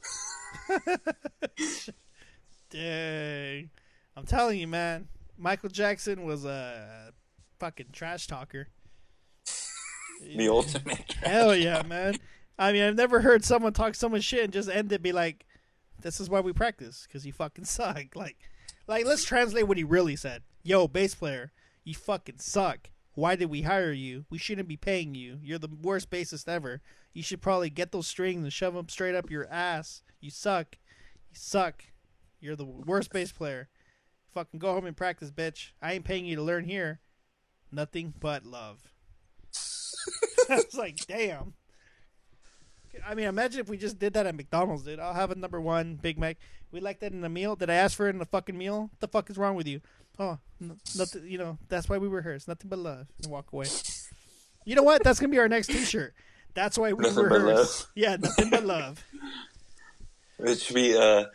Dang. 2.71 3.71
I'm 4.17 4.27
telling 4.27 4.59
you, 4.59 4.67
man. 4.67 5.09
Michael 5.37 5.69
Jackson 5.69 6.25
was 6.25 6.45
a 6.45 7.13
fucking 7.59 7.89
trash 7.93 8.27
talker. 8.27 8.69
The 10.37 10.49
ultimate. 10.49 11.13
Hell 11.23 11.55
yeah, 11.55 11.83
man. 11.83 12.17
I 12.59 12.73
mean, 12.73 12.83
I've 12.83 12.97
never 12.97 13.21
heard 13.21 13.45
someone 13.45 13.73
talk 13.73 13.95
so 13.95 14.09
much 14.09 14.25
shit 14.25 14.45
and 14.45 14.53
just 14.53 14.69
end 14.69 14.91
it 14.93 15.03
be 15.03 15.13
like, 15.13 15.45
"This 16.01 16.21
is 16.21 16.31
why 16.31 16.41
we 16.41 16.53
practice 16.53 17.07
because 17.07 17.27
you 17.27 17.33
fucking 17.33 17.67
suck." 17.67 18.05
Like, 18.15 18.37
like 18.87 19.07
let's 19.07 19.25
translate 19.25 19.69
what 19.69 19.77
he 19.77 19.85
really 19.85 20.17
said. 20.17 20.43
Yo, 20.63 20.89
bass 20.89 21.15
player, 21.15 21.53
you 21.85 21.95
fucking 21.95 22.39
suck. 22.39 22.91
Why 23.15 23.37
did 23.37 23.51
we 23.51 23.63
hire 23.63 23.93
you? 23.93 24.25
We 24.31 24.39
shouldn't 24.39 24.69
be 24.69 24.77
paying 24.77 25.15
you. 25.15 25.39
You're 25.43 25.59
the 25.59 25.69
worst 25.69 26.11
bassist 26.11 26.49
ever. 26.49 26.81
You 27.13 27.23
should 27.23 27.41
probably 27.41 27.71
get 27.71 27.93
those 27.93 28.09
strings 28.09 28.43
and 28.43 28.53
shove 28.53 28.75
them 28.75 28.89
straight 28.89 29.15
up 29.15 29.31
your 29.31 29.47
ass. 29.49 30.03
You 30.21 30.31
suck. 30.31 30.79
You 31.31 31.37
suck. 31.37 31.85
You're 32.41 32.57
the 32.57 32.65
worst 32.65 33.13
bass 33.13 33.31
player. 33.31 33.69
Fucking 34.33 34.59
go 34.59 34.73
home 34.73 34.87
and 34.87 34.97
practice, 34.97 35.31
bitch. 35.31 35.71
I 35.81 35.93
ain't 35.93 36.05
paying 36.05 36.27
you 36.27 36.35
to 36.37 36.43
learn 36.43 36.65
here. 36.65 36.99
Nothing 37.71 38.15
but 38.19 38.45
love. 38.45 38.94
I 40.51 40.57
was 40.57 40.75
like, 40.75 40.97
damn. 41.07 41.55
I 43.07 43.15
mean, 43.15 43.27
imagine 43.27 43.61
if 43.61 43.69
we 43.69 43.77
just 43.77 43.99
did 43.99 44.15
that 44.15 44.27
at 44.27 44.35
McDonald's, 44.35 44.85
dude. 44.85 45.01
I'll 45.01 45.15
have 45.15 45.31
a 45.31 45.35
number 45.35 45.61
one 45.61 45.97
Big 45.97 46.19
Mac. 46.19 46.37
We 46.71 46.81
like 46.81 47.01
that 47.01 47.13
in 47.13 47.25
a 47.25 47.29
meal. 47.29 47.57
Did 47.57 47.71
I 47.71 47.75
ask 47.75 47.97
for 47.97 48.07
it 48.09 48.15
in 48.15 48.21
a 48.21 48.25
fucking 48.27 48.57
meal? 48.57 48.83
What 48.83 49.01
the 49.01 49.09
fuck 49.09 49.31
is 49.31 49.37
wrong 49.37 49.57
with 49.57 49.67
you? 49.67 49.81
Oh, 50.19 50.39
nothing. 50.97 51.27
You 51.27 51.39
know, 51.39 51.59
that's 51.69 51.89
why 51.89 51.99
we 51.99 52.07
rehearse. 52.09 52.47
Nothing 52.47 52.71
but 52.71 52.79
love. 52.79 53.07
And 53.23 53.33
walk 53.33 53.53
away. 53.53 53.67
You 54.65 54.77
know 54.77 54.83
what? 54.85 55.03
That's 55.03 55.19
gonna 55.21 55.31
be 55.31 55.39
our 55.39 55.49
next 55.49 55.67
T-shirt. 55.69 56.15
That's 56.55 56.79
why 56.79 56.93
we 56.93 57.03
Nothing 57.03 57.29
but 57.29 57.41
rehearse. 57.43 57.81
love. 57.83 57.91
Yeah, 57.97 58.17
nothing 58.17 58.51
but 58.51 58.65
love. 58.65 59.05
It 60.41 60.61
should 60.61 60.75
be. 60.75 60.97
Uh, 60.97 61.27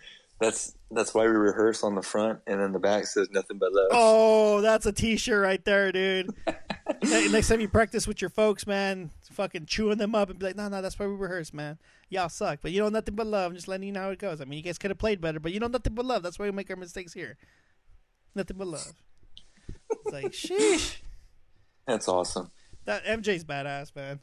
that's 0.42 0.76
that's 0.92 1.14
why 1.14 1.24
we 1.24 1.30
rehearse 1.32 1.84
on 1.84 1.96
the 1.96 2.02
front, 2.02 2.40
and 2.48 2.60
then 2.60 2.74
the 2.74 2.80
back 2.80 3.06
says 3.08 3.30
nothing 3.32 3.58
but 3.58 3.72
love. 3.72 3.88
Oh, 3.92 4.62
that's 4.62 4.86
a 4.86 4.92
T-shirt 4.92 5.42
right 5.42 5.64
there, 5.64 5.92
dude. 5.94 6.30
Ne- 7.04 7.30
Next 7.30 7.48
time 7.48 7.60
you 7.62 7.68
practice 7.70 8.08
with 8.08 8.22
your 8.22 8.30
folks, 8.30 8.66
man, 8.68 9.12
fucking 9.32 9.66
chewing 9.68 9.98
them 9.98 10.16
up 10.16 10.30
and 10.30 10.40
be 10.40 10.48
like, 10.48 10.56
no, 10.56 10.68
no, 10.68 10.82
that's 10.82 10.98
why 11.00 11.08
we 11.08 11.16
rehearse, 11.16 11.54
man. 11.54 11.78
Y'all 12.10 12.30
suck, 12.30 12.60
but 12.62 12.72
you 12.72 12.82
know 12.82 12.90
nothing 12.90 13.16
but 13.16 13.28
love. 13.28 13.52
I'm 13.52 13.56
just 13.56 13.68
letting 13.68 13.88
you 13.88 13.94
know 13.94 14.02
how 14.02 14.10
it 14.10 14.20
goes. 14.20 14.42
I 14.42 14.46
mean, 14.46 14.58
you 14.58 14.64
guys 14.64 14.78
could 14.78 14.92
have 14.92 14.98
played 14.98 15.22
better, 15.22 15.40
but 15.40 15.52
you 15.52 15.60
know 15.60 15.68
nothing 15.68 15.94
but 15.94 16.06
love. 16.06 16.24
That's 16.24 16.38
why 16.40 16.46
we 16.46 16.52
make 16.52 16.70
our 16.70 16.76
mistakes 16.76 17.14
here. 17.14 17.38
Nothing 18.36 18.58
but 18.58 18.68
love. 18.68 18.94
It's 19.92 20.12
like, 20.14 20.26
sheesh. 20.32 20.98
That's 21.86 22.08
awesome. 22.08 22.52
That 22.86 23.06
MJ's 23.06 23.44
badass, 23.44 23.96
man. 23.96 24.20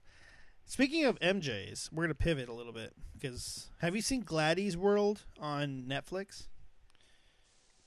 Speaking 0.65 1.05
of 1.05 1.19
MJ's, 1.21 1.89
we're 1.93 2.05
gonna 2.05 2.15
pivot 2.15 2.49
a 2.49 2.53
little 2.53 2.73
bit 2.73 2.93
because 3.15 3.69
have 3.81 3.95
you 3.95 4.03
seen 4.03 4.23
Gladys 4.23 4.77
World 4.77 5.23
on 5.41 5.85
Netflix? 5.89 6.47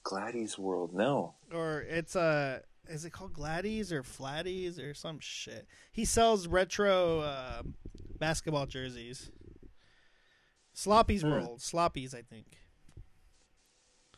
Gladys 0.04 0.58
World. 0.58 0.94
No. 0.94 1.36
or 1.54 1.82
it's 1.82 2.16
uh 2.16 2.60
is 2.90 3.06
it 3.06 3.12
called 3.12 3.34
Gladys 3.34 3.94
or 3.94 4.04
Flatties 4.04 4.80
or 4.80 4.94
some 4.94 5.20
shit? 5.20 5.68
He 5.92 6.06
sells 6.06 6.48
retro 6.48 7.20
uh, 7.20 7.62
basketball 8.18 8.66
jerseys. 8.66 9.32
Sloppy's 10.74 11.22
Hmm. 11.22 11.32
World, 11.32 11.62
Sloppy's, 11.62 12.14
I 12.14 12.22
think. 12.22 12.46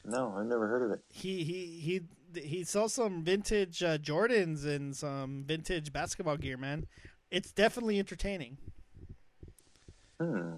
No, 0.06 0.34
I've 0.38 0.46
never 0.46 0.68
heard 0.68 0.84
of 0.84 0.92
it. 0.92 1.04
He 1.10 1.44
he 1.44 2.02
he 2.34 2.40
he 2.42 2.64
sells 2.64 2.94
some 2.94 3.24
vintage 3.24 3.84
uh, 3.84 3.98
Jordans 3.98 4.66
and 4.66 4.96
some 4.96 5.44
vintage 5.46 5.94
basketball 5.94 6.38
gear, 6.38 6.58
man. 6.58 6.88
It's 7.30 7.52
definitely 7.52 8.00
entertaining. 8.00 8.58
Hmm. 10.20 10.56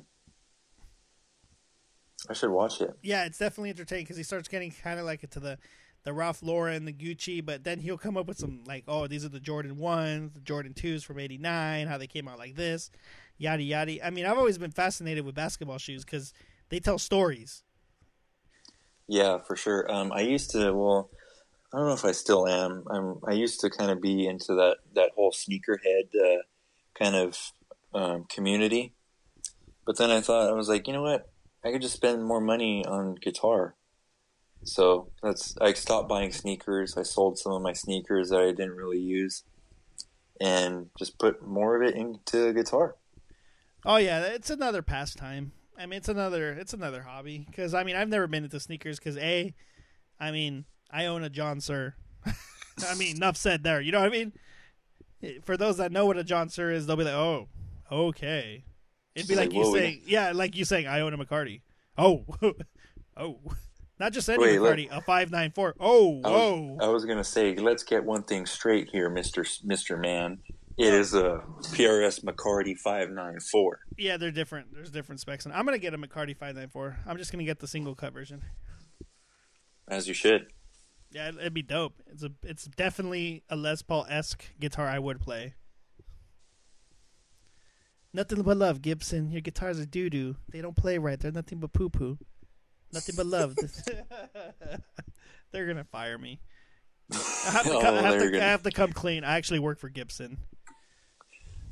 I 2.29 2.33
should 2.33 2.51
watch 2.51 2.79
it. 2.79 2.91
Yeah, 3.01 3.25
it's 3.25 3.37
definitely 3.37 3.71
entertaining 3.71 4.05
because 4.05 4.17
he 4.17 4.23
starts 4.23 4.47
getting 4.47 4.71
kind 4.71 4.97
of 4.99 5.05
like 5.05 5.23
into 5.23 5.41
the 5.41 5.57
the 6.03 6.13
Ralph 6.13 6.43
Lauren, 6.43 6.85
the 6.85 6.93
Gucci, 6.93 7.43
but 7.43 7.63
then 7.63 7.79
he'll 7.79 7.97
come 7.97 8.17
up 8.17 8.27
with 8.27 8.37
some 8.37 8.63
like, 8.67 8.83
oh, 8.87 9.07
these 9.07 9.23
are 9.23 9.29
the 9.29 9.39
Jordan 9.39 9.77
ones, 9.77 10.33
the 10.33 10.41
Jordan 10.41 10.73
twos 10.73 11.03
from 11.03 11.19
'89, 11.19 11.87
how 11.87 11.97
they 11.97 12.07
came 12.07 12.27
out 12.27 12.37
like 12.37 12.55
this, 12.55 12.91
yada 13.37 13.63
yada. 13.63 14.05
I 14.05 14.09
mean, 14.09 14.25
I've 14.25 14.37
always 14.37 14.57
been 14.57 14.71
fascinated 14.71 15.25
with 15.25 15.35
basketball 15.35 15.77
shoes 15.77 16.03
because 16.03 16.33
they 16.69 16.79
tell 16.79 16.99
stories. 16.99 17.63
Yeah, 19.07 19.39
for 19.39 19.55
sure. 19.55 19.91
Um, 19.91 20.11
I 20.11 20.21
used 20.21 20.51
to. 20.51 20.73
Well, 20.73 21.09
I 21.73 21.77
don't 21.77 21.87
know 21.87 21.93
if 21.93 22.05
I 22.05 22.11
still 22.11 22.47
am. 22.47 22.83
I'm. 22.89 23.19
I 23.25 23.33
used 23.33 23.59
to 23.61 23.69
kind 23.69 23.91
of 23.91 24.01
be 24.01 24.27
into 24.27 24.55
that 24.55 24.77
that 24.95 25.11
whole 25.15 25.31
sneakerhead 25.31 26.09
uh, 26.15 26.41
kind 26.95 27.15
of 27.15 27.37
um, 27.93 28.25
community, 28.29 28.93
but 29.85 29.97
then 29.97 30.09
I 30.09 30.21
thought 30.21 30.49
I 30.49 30.53
was 30.53 30.69
like, 30.69 30.87
you 30.87 30.93
know 30.93 31.01
what? 31.01 31.29
I 31.63 31.71
could 31.71 31.81
just 31.81 31.95
spend 31.95 32.25
more 32.25 32.41
money 32.41 32.85
on 32.85 33.15
guitar. 33.15 33.75
So 34.65 35.09
that's. 35.21 35.55
I 35.59 35.73
stopped 35.73 36.09
buying 36.09 36.31
sneakers. 36.31 36.97
I 36.97 37.03
sold 37.03 37.37
some 37.37 37.53
of 37.53 37.61
my 37.61 37.73
sneakers 37.73 38.29
that 38.29 38.39
I 38.39 38.51
didn't 38.51 38.75
really 38.75 38.99
use, 38.99 39.43
and 40.39 40.89
just 40.97 41.19
put 41.19 41.45
more 41.45 41.75
of 41.75 41.87
it 41.87 41.95
into 41.95 42.53
guitar. 42.53 42.95
Oh 43.85 43.97
yeah, 43.97 44.21
it's 44.21 44.49
another 44.49 44.81
pastime. 44.81 45.51
I 45.77 45.85
mean, 45.85 45.97
it's 45.97 46.09
another 46.09 46.53
it's 46.53 46.73
another 46.73 47.01
hobby 47.03 47.45
because 47.49 47.73
I 47.73 47.83
mean, 47.83 47.95
I've 47.95 48.09
never 48.09 48.27
been 48.27 48.43
into 48.43 48.59
sneakers 48.59 48.99
because 48.99 49.17
a, 49.17 49.53
I 50.19 50.31
mean, 50.31 50.65
I 50.91 51.05
own 51.05 51.23
a 51.23 51.29
John 51.29 51.59
Suhr. 51.59 51.93
I 52.87 52.95
mean, 52.95 53.17
enough 53.17 53.37
said 53.37 53.63
there. 53.63 53.81
You 53.81 53.91
know 53.91 53.99
what 53.99 54.07
I 54.07 54.11
mean? 54.11 54.33
For 55.43 55.57
those 55.57 55.77
that 55.77 55.91
know 55.91 56.05
what 56.05 56.17
a 56.17 56.23
John 56.23 56.49
Suhr 56.49 56.73
is, 56.73 56.85
they'll 56.85 56.95
be 56.95 57.03
like, 57.03 57.13
"Oh, 57.13 57.47
okay." 57.91 58.65
It'd 59.15 59.27
be 59.27 59.35
like, 59.35 59.49
like, 59.49 59.55
you 59.55 59.73
saying, 59.73 60.01
"Yeah," 60.05 60.31
like 60.31 60.55
you 60.55 60.65
saying, 60.65 60.87
"I 60.87 61.01
own 61.01 61.13
a 61.13 61.17
McCarty." 61.17 61.61
Oh, 61.97 62.25
oh, 63.17 63.39
not 63.99 64.11
just 64.13 64.29
any 64.29 64.41
Wait, 64.41 64.59
let- 64.59 64.77
McCarty, 64.77 64.91
a 64.91 65.01
five 65.01 65.31
nine 65.31 65.51
four. 65.51 65.75
Oh, 65.79 66.21
I 66.23 66.29
whoa. 66.29 66.55
was, 66.61 66.79
I 66.81 66.87
was 66.87 67.05
gonna 67.05 67.23
say, 67.23 67.55
let's 67.55 67.83
get 67.83 68.03
one 68.03 68.23
thing 68.23 68.45
straight 68.45 68.89
here, 68.91 69.09
Mister 69.09 69.45
Mister 69.63 69.97
Man. 69.97 70.39
It 70.75 70.91
is 70.91 71.13
a 71.13 71.43
PRS 71.61 72.23
McCarty 72.23 72.75
five 72.77 73.11
nine 73.11 73.39
four. 73.39 73.79
Yeah, 73.97 74.17
they're 74.17 74.31
different. 74.31 74.73
There's 74.73 74.89
different 74.89 75.21
specs. 75.21 75.45
And 75.45 75.53
I'm 75.53 75.65
gonna 75.65 75.77
get 75.77 75.93
a 75.93 75.97
McCarty 75.97 76.35
five 76.35 76.55
nine 76.55 76.69
four. 76.69 76.97
I'm 77.05 77.17
just 77.17 77.31
gonna 77.31 77.43
get 77.43 77.59
the 77.59 77.67
single 77.67 77.93
cut 77.93 78.11
version. 78.13 78.41
As 79.87 80.07
you 80.07 80.13
should. 80.15 80.47
Yeah, 81.11 81.27
it'd- 81.27 81.39
it'd 81.41 81.53
be 81.53 81.61
dope. 81.61 82.01
It's 82.07 82.23
a, 82.23 82.31
it's 82.41 82.65
definitely 82.65 83.43
a 83.49 83.55
Les 83.55 83.83
Paul 83.83 84.07
esque 84.09 84.45
guitar 84.59 84.87
I 84.87 84.97
would 84.97 85.19
play. 85.21 85.53
Nothing 88.13 88.41
but 88.43 88.57
love, 88.57 88.81
Gibson. 88.81 89.31
Your 89.31 89.41
guitars 89.41 89.79
are 89.79 89.85
doo 89.85 90.09
doo. 90.09 90.35
They 90.49 90.61
don't 90.61 90.75
play 90.75 90.97
right. 90.97 91.19
They're 91.19 91.31
nothing 91.31 91.59
but 91.59 91.73
poo 91.73 91.89
poo. 91.89 92.17
Nothing 92.93 93.15
but 93.15 93.25
love. 93.25 93.55
They're 95.51 95.67
gonna 95.67 95.83
fire 95.83 96.17
me. 96.17 96.39
I 97.11 97.15
have, 97.51 97.63
to, 97.63 97.73
Oh, 97.73 97.81
come, 97.81 97.95
I, 97.95 98.01
have 98.01 98.19
to, 98.19 98.29
gonna- 98.31 98.43
I 98.43 98.47
have 98.47 98.63
to 98.63 98.71
come 98.71 98.91
clean. 98.93 99.23
I 99.23 99.35
actually 99.37 99.59
work 99.59 99.79
for 99.79 99.89
Gibson. 99.89 100.37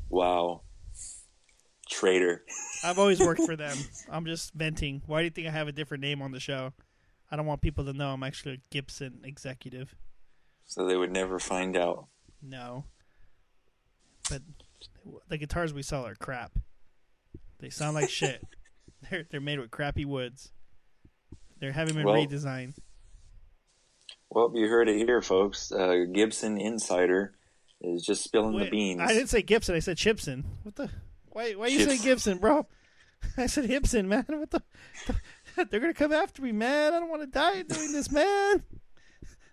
Wow. 0.09 0.61
Traitor. 1.89 2.43
I've 2.84 2.99
always 2.99 3.19
worked 3.19 3.41
for 3.43 3.55
them. 3.57 3.78
I'm 4.09 4.26
just 4.26 4.53
venting. 4.53 5.01
Why 5.07 5.22
do 5.22 5.26
you 5.26 5.30
think 5.32 5.47
I 5.47 5.51
have 5.51 5.67
a 5.67 5.72
different 5.72 6.01
name 6.01 6.22
on 6.22 6.32
the 6.32 6.39
show? 6.39 6.74
I 7.32 7.36
don't 7.36 7.45
want 7.45 7.61
people 7.61 7.86
to 7.86 7.93
know 7.93 8.09
I'm 8.09 8.24
actually 8.24 8.55
a 8.55 8.57
Gibson 8.72 9.22
executive. 9.24 9.95
So 10.65 10.86
they 10.86 10.95
would 10.97 11.11
never 11.11 11.39
find 11.39 11.76
out. 11.78 12.07
No. 12.41 12.86
But 14.30 14.41
the 15.30 15.38
guitars 15.38 15.74
we 15.74 15.82
sell 15.82 16.05
are 16.05 16.15
crap. 16.15 16.51
They 17.59 17.69
sound 17.69 17.95
like 17.95 18.09
shit. 18.09 18.45
They're 19.09 19.26
they're 19.30 19.41
made 19.41 19.59
with 19.59 19.72
crappy 19.72 20.05
woods. 20.05 20.51
They 21.62 21.72
haven't 21.72 21.95
been 21.95 22.05
Well- 22.05 22.16
redesigned. 22.16 22.74
Well, 24.30 24.51
you 24.55 24.68
heard 24.68 24.89
it 24.89 24.97
here, 24.97 25.22
folks. 25.22 25.72
Uh, 25.72 26.05
Gibson 26.12 26.57
Insider 26.59 27.34
is 27.82 28.03
just 28.05 28.24
spilling 28.24 28.57
the 28.57 28.70
beans. 28.70 29.01
I 29.01 29.07
didn't 29.07 29.28
say 29.30 29.41
Gibson. 29.41 29.76
I 29.76 29.80
said 29.80 29.97
Chipson. 29.97 30.43
What 30.64 30.76
the? 30.76 30.89
Why? 31.30 31.51
Why 31.53 31.68
you 31.68 31.80
Chips. 31.80 31.89
saying 31.91 32.01
Gibson, 32.01 32.38
bro? 32.38 32.66
I 33.38 33.47
said 33.47 33.68
Gibson, 33.68 34.07
man. 34.07 34.26
What 34.28 34.49
the? 34.51 34.64
They're 35.70 35.82
gonna 35.82 35.93
come 35.93 36.14
after 36.14 36.41
me, 36.41 36.53
man. 36.53 36.93
I 36.93 36.99
don't 36.99 37.09
want 37.09 37.22
to 37.24 37.28
die 37.28 37.62
doing 37.64 37.91
this, 37.91 38.09
man. 38.09 38.64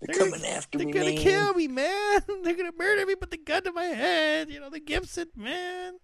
They're, 0.01 0.15
they're 0.15 0.17
coming 0.31 0.47
after 0.47 0.79
They're 0.79 0.87
me, 0.87 0.93
gonna 0.93 1.07
man. 1.07 1.17
kill 1.19 1.55
me, 1.55 1.67
man. 1.69 2.21
They're 2.45 2.55
gonna 2.55 2.71
murder 2.79 3.05
me, 3.05 3.17
put 3.17 3.33
the 3.33 3.37
gun 3.37 3.65
to 3.65 3.73
my 3.73 3.85
head. 3.85 4.49
You 4.49 4.61
know, 4.61 4.71
the 4.71 4.79
Gibson, 4.81 5.27
man. 5.35 5.95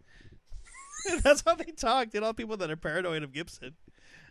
That's 1.23 1.43
how 1.47 1.55
they 1.55 1.71
talk. 1.71 2.13
You 2.13 2.21
know, 2.23 2.33
people 2.33 2.57
that 2.57 2.71
are 2.73 2.77
paranoid 2.77 3.23
of 3.23 3.33
Gibson. 3.33 3.77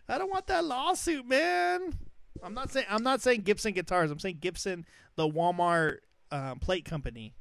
I 0.08 0.18
don't 0.18 0.30
want 0.30 0.46
that 0.48 0.64
lawsuit, 0.64 1.26
man. 1.26 1.94
I'm 2.42 2.54
not 2.54 2.70
saying 2.70 2.86
I'm 2.90 3.02
not 3.02 3.20
saying 3.22 3.42
Gibson 3.42 3.72
guitars. 3.72 4.10
I'm 4.10 4.18
saying 4.18 4.38
Gibson, 4.40 4.84
the 5.16 5.28
Walmart 5.28 5.98
um, 6.30 6.58
plate 6.58 6.84
company. 6.84 7.34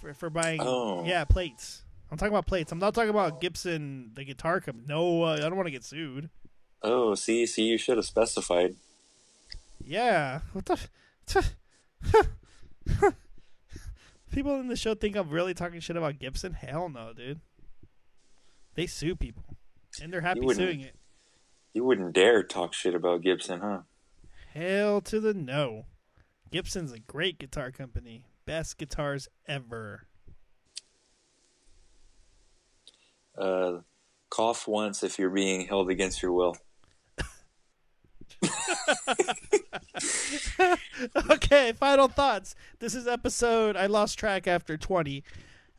For 0.00 0.14
for 0.14 0.30
buying, 0.30 0.60
Oh. 0.60 1.04
yeah, 1.04 1.24
plates. 1.24 1.82
I'm 2.10 2.18
talking 2.18 2.32
about 2.32 2.46
plates. 2.46 2.72
I'm 2.72 2.78
not 2.78 2.94
talking 2.94 3.10
about 3.10 3.40
Gibson, 3.40 4.10
the 4.14 4.24
guitar 4.24 4.60
company. 4.60 4.84
No, 4.88 5.22
uh, 5.22 5.34
I 5.34 5.40
don't 5.40 5.56
want 5.56 5.66
to 5.66 5.70
get 5.70 5.84
sued. 5.84 6.28
Oh, 6.82 7.14
see, 7.14 7.46
see, 7.46 7.62
you 7.62 7.78
should 7.78 7.96
have 7.96 8.04
specified. 8.04 8.74
Yeah. 9.84 10.40
What 10.52 10.66
the? 10.66 10.78
F- 11.34 11.54
people 14.32 14.58
in 14.60 14.68
the 14.68 14.76
show 14.76 14.94
think 14.94 15.16
I'm 15.16 15.30
really 15.30 15.54
talking 15.54 15.80
shit 15.80 15.96
about 15.96 16.18
Gibson. 16.18 16.52
Hell 16.54 16.88
no, 16.88 17.12
dude. 17.12 17.40
They 18.74 18.86
sue 18.86 19.14
people, 19.14 19.44
and 20.02 20.12
they're 20.12 20.20
happy 20.22 20.40
suing 20.54 20.80
it. 20.80 20.94
You 21.72 21.84
wouldn't 21.84 22.12
dare 22.12 22.42
talk 22.42 22.74
shit 22.74 22.94
about 22.94 23.22
Gibson, 23.22 23.60
huh? 23.60 23.80
Hell 24.52 25.00
to 25.02 25.20
the 25.20 25.32
no. 25.32 25.86
Gibson's 26.50 26.92
a 26.92 26.98
great 26.98 27.38
guitar 27.38 27.70
company. 27.70 28.24
Best 28.44 28.76
guitars 28.76 29.28
ever. 29.48 30.06
Uh, 33.38 33.78
cough 34.28 34.68
once 34.68 35.02
if 35.02 35.18
you're 35.18 35.30
being 35.30 35.66
held 35.66 35.88
against 35.88 36.20
your 36.20 36.32
will. 36.32 36.58
okay, 41.30 41.72
final 41.72 42.08
thoughts. 42.08 42.54
This 42.80 42.94
is 42.94 43.06
episode 43.06 43.76
I 43.76 43.86
lost 43.86 44.18
track 44.18 44.46
after 44.46 44.76
20. 44.76 45.24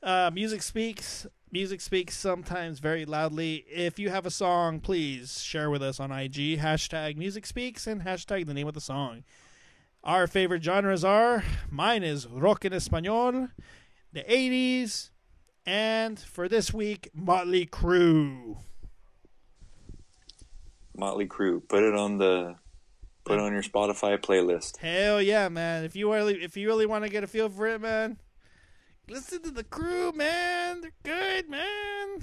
Uh, 0.02 0.32
music 0.34 0.64
speaks. 0.64 1.28
Music 1.54 1.82
speaks 1.82 2.18
sometimes 2.18 2.80
very 2.80 3.06
loudly. 3.06 3.64
If 3.70 4.00
you 4.00 4.10
have 4.10 4.26
a 4.26 4.32
song, 4.32 4.80
please 4.80 5.44
share 5.44 5.70
with 5.70 5.84
us 5.84 6.00
on 6.00 6.12
IG. 6.12 6.58
Hashtag 6.58 7.16
music 7.16 7.46
speaks 7.46 7.86
and 7.86 8.02
hashtag 8.02 8.48
the 8.48 8.56
name 8.56 8.68
of 8.68 8.74
the 8.74 8.82
song. 8.82 9.24
Our 10.04 10.26
favorite 10.26 10.64
genres 10.64 11.04
are 11.04 11.44
mine 11.70 12.02
is 12.02 12.26
rock 12.26 12.66
en 12.66 12.72
español, 12.72 13.52
the 14.12 14.22
80s, 14.22 15.12
and 15.64 16.20
for 16.20 16.50
this 16.50 16.74
week, 16.74 17.12
Motley 17.14 17.68
Crue. 17.68 18.58
Motley 20.98 21.28
Crue. 21.28 21.62
Put 21.70 21.84
it 21.84 21.94
on 21.94 22.18
the, 22.18 22.56
put 23.26 23.34
it 23.34 23.42
on 23.42 23.54
your 23.54 23.62
Spotify 23.62 24.18
playlist. 24.18 24.78
Hell 24.78 25.22
yeah, 25.22 25.50
man! 25.50 25.84
If 25.84 25.96
you 25.96 26.12
really, 26.12 26.44
if 26.44 26.58
you 26.58 26.68
really 26.68 26.88
want 26.88 27.04
to 27.04 27.12
get 27.12 27.24
a 27.24 27.28
feel 27.28 27.48
for 27.48 27.68
it, 27.68 27.80
man, 27.80 28.18
listen 29.10 29.42
to 29.44 29.52
the 29.52 29.64
crew, 29.64 30.12
man. 30.12 30.82
They're 30.82 30.92
good, 31.04 31.50
man. 31.50 32.20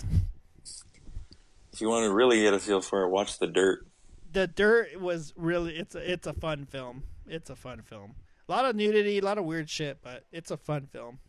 If 1.72 1.80
you 1.80 1.88
want 1.88 2.04
to 2.04 2.12
really 2.12 2.42
get 2.42 2.54
a 2.54 2.58
feel 2.58 2.80
for 2.80 3.04
it, 3.04 3.08
watch 3.08 3.38
The 3.38 3.46
Dirt. 3.46 3.86
The 4.32 4.46
Dirt 4.46 5.00
was 5.00 5.32
really 5.36 5.76
it's 5.76 5.94
a 5.94 6.12
it's 6.12 6.26
a 6.26 6.32
fun 6.32 6.66
film. 6.66 7.04
It's 7.26 7.50
a 7.50 7.56
fun 7.56 7.82
film. 7.82 8.14
A 8.48 8.52
lot 8.52 8.64
of 8.64 8.74
nudity, 8.74 9.18
a 9.18 9.24
lot 9.24 9.38
of 9.38 9.44
weird 9.44 9.70
shit, 9.70 9.98
but 10.02 10.24
it's 10.32 10.50
a 10.50 10.56
fun 10.56 10.88
film. 10.90 11.20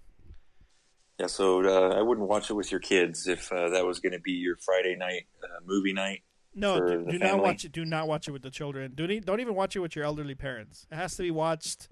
Yeah, 1.19 1.27
so 1.27 1.63
uh, 1.63 1.95
I 1.95 2.01
wouldn't 2.01 2.27
watch 2.27 2.49
it 2.49 2.53
with 2.53 2.71
your 2.71 2.79
kids 2.79 3.27
if 3.27 3.51
uh, 3.51 3.69
that 3.69 3.85
was 3.85 3.99
going 3.99 4.13
to 4.13 4.19
be 4.19 4.31
your 4.31 4.55
Friday 4.57 4.95
night 4.95 5.27
uh, 5.43 5.59
movie 5.63 5.93
night. 5.93 6.23
No, 6.55 6.79
do, 6.79 7.05
do 7.11 7.19
not 7.19 7.41
watch 7.41 7.63
it. 7.63 7.71
Do 7.71 7.85
not 7.85 8.07
watch 8.07 8.27
it 8.27 8.31
with 8.31 8.41
the 8.41 8.49
children. 8.49 8.93
Do 8.95 9.07
not, 9.07 9.25
don't 9.25 9.39
even 9.39 9.55
watch 9.55 9.75
it 9.75 9.79
with 9.79 9.95
your 9.95 10.03
elderly 10.03 10.35
parents. 10.35 10.87
It 10.91 10.95
has 10.95 11.15
to 11.17 11.23
be 11.23 11.31
watched 11.31 11.89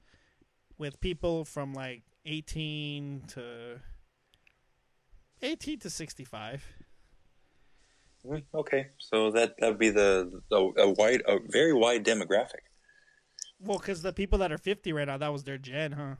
with 0.80 1.00
people 1.00 1.46
from 1.46 1.74
like 1.74 2.04
eighteen 2.26 3.24
to 3.30 3.80
eighteen 5.42 5.80
to 5.80 5.90
sixty-five. 5.90 6.64
Mm, 8.26 8.44
Okay, 8.54 8.88
so 8.98 9.32
that 9.32 9.56
that 9.60 9.70
would 9.70 9.80
be 9.80 9.90
the, 9.90 10.42
the 10.50 10.58
a 10.78 10.90
wide, 10.90 11.22
a 11.28 11.38
very 11.48 11.74
wide 11.74 12.06
demographic. 12.06 12.68
Well, 13.60 13.78
because 13.78 14.02
the 14.02 14.14
people 14.14 14.40
that 14.40 14.52
are 14.52 14.58
fifty 14.58 14.92
right 14.94 15.08
now, 15.08 15.18
that 15.18 15.32
was 15.32 15.44
their 15.44 15.58
gen, 15.58 15.94
huh? 15.94 16.16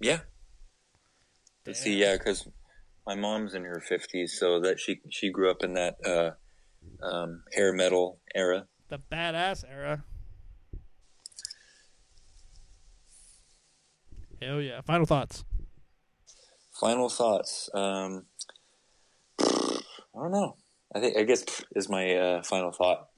Yeah. 0.00 0.20
Let's 1.66 1.82
see, 1.82 1.96
yeah, 2.00 2.16
because 2.16 2.48
my 3.06 3.14
mom's 3.14 3.54
in 3.54 3.64
her 3.64 3.80
fifties, 3.80 4.38
so 4.38 4.60
that 4.60 4.80
she 4.80 5.00
she 5.10 5.30
grew 5.30 5.50
up 5.50 5.62
in 5.62 5.74
that 5.74 5.96
uh, 6.04 6.30
um, 7.04 7.42
hair 7.52 7.72
metal 7.72 8.20
era. 8.34 8.66
The 8.88 8.98
badass 8.98 9.64
era. 9.68 10.04
Hell 14.40 14.60
yeah! 14.60 14.80
Final 14.82 15.06
thoughts. 15.06 15.44
Final 16.72 17.08
thoughts. 17.08 17.68
Um, 17.74 18.26
I 19.40 19.82
don't 20.14 20.30
know. 20.30 20.56
I 20.94 21.00
think 21.00 21.16
I 21.16 21.24
guess 21.24 21.44
is 21.74 21.88
my 21.88 22.14
uh, 22.14 22.42
final 22.42 22.72
thought. 22.72 23.08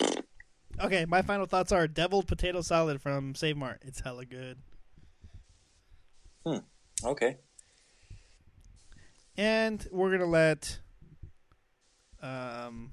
Okay, 0.81 1.05
my 1.05 1.21
final 1.23 1.47
thoughts 1.47 1.73
are 1.73 1.87
deviled 1.87 2.27
potato 2.27 2.63
salad 2.63 3.03
from 3.03 3.35
Save 3.35 3.57
Mart. 3.57 3.83
It's 3.85 4.01
hella 4.01 4.25
good. 4.25 4.59
Hmm. 6.47 6.59
Okay. 7.05 7.37
And 9.37 9.87
we're 9.93 10.11
gonna 10.11 10.31
let 10.31 10.79
um 12.23 12.93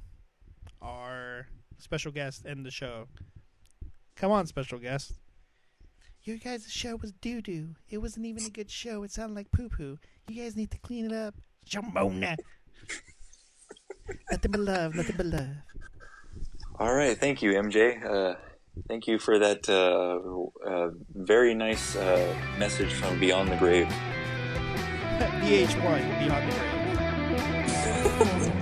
our 0.82 1.48
special 1.78 2.12
guest 2.12 2.46
end 2.46 2.66
the 2.66 2.72
show. 2.72 3.08
Come 4.16 4.32
on, 4.32 4.48
special 4.48 4.80
guest. 4.80 5.14
Your 6.28 6.36
guys' 6.36 6.70
show 6.70 6.98
was 6.98 7.14
doo 7.14 7.42
doo. 7.42 7.70
It 7.90 8.00
wasn't 8.00 8.26
even 8.26 8.44
a 8.44 8.50
good 8.50 8.70
show. 8.70 9.04
It 9.04 9.12
sounded 9.12 9.34
like 9.34 9.50
poo 9.50 9.70
poo. 9.70 9.98
You 10.28 10.44
guys 10.44 10.58
need 10.58 10.70
to 10.72 10.78
clean 10.80 11.06
it 11.06 11.14
up. 11.14 11.34
Jambona. 11.66 12.36
nothing 14.30 14.52
but 14.52 14.60
love. 14.60 14.94
Nothing 14.94 15.16
but 15.16 15.26
love. 15.26 15.56
All 16.80 16.94
right. 16.94 17.18
Thank 17.18 17.42
you, 17.42 17.54
MJ. 17.54 18.04
Uh, 18.06 18.36
thank 18.90 19.08
you 19.08 19.20
for 19.20 19.40
that 19.40 19.70
uh, 19.70 20.70
uh, 20.70 20.90
very 21.16 21.56
nice 21.56 21.96
uh, 21.96 22.36
message 22.60 22.92
from 22.92 23.18
Beyond 23.22 23.48
the 23.48 23.56
Grave. 23.56 23.88
VH1 25.40 26.20
Beyond 26.26 26.52
the 26.52 26.56
Grave. 26.58 26.78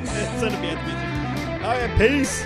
Instead 0.02 0.54
of 0.54 0.62
beyond 0.62 0.78
the 0.78 0.84
music. 0.86 1.64
All 1.66 1.72
right, 1.72 1.98
peace. 1.98 2.46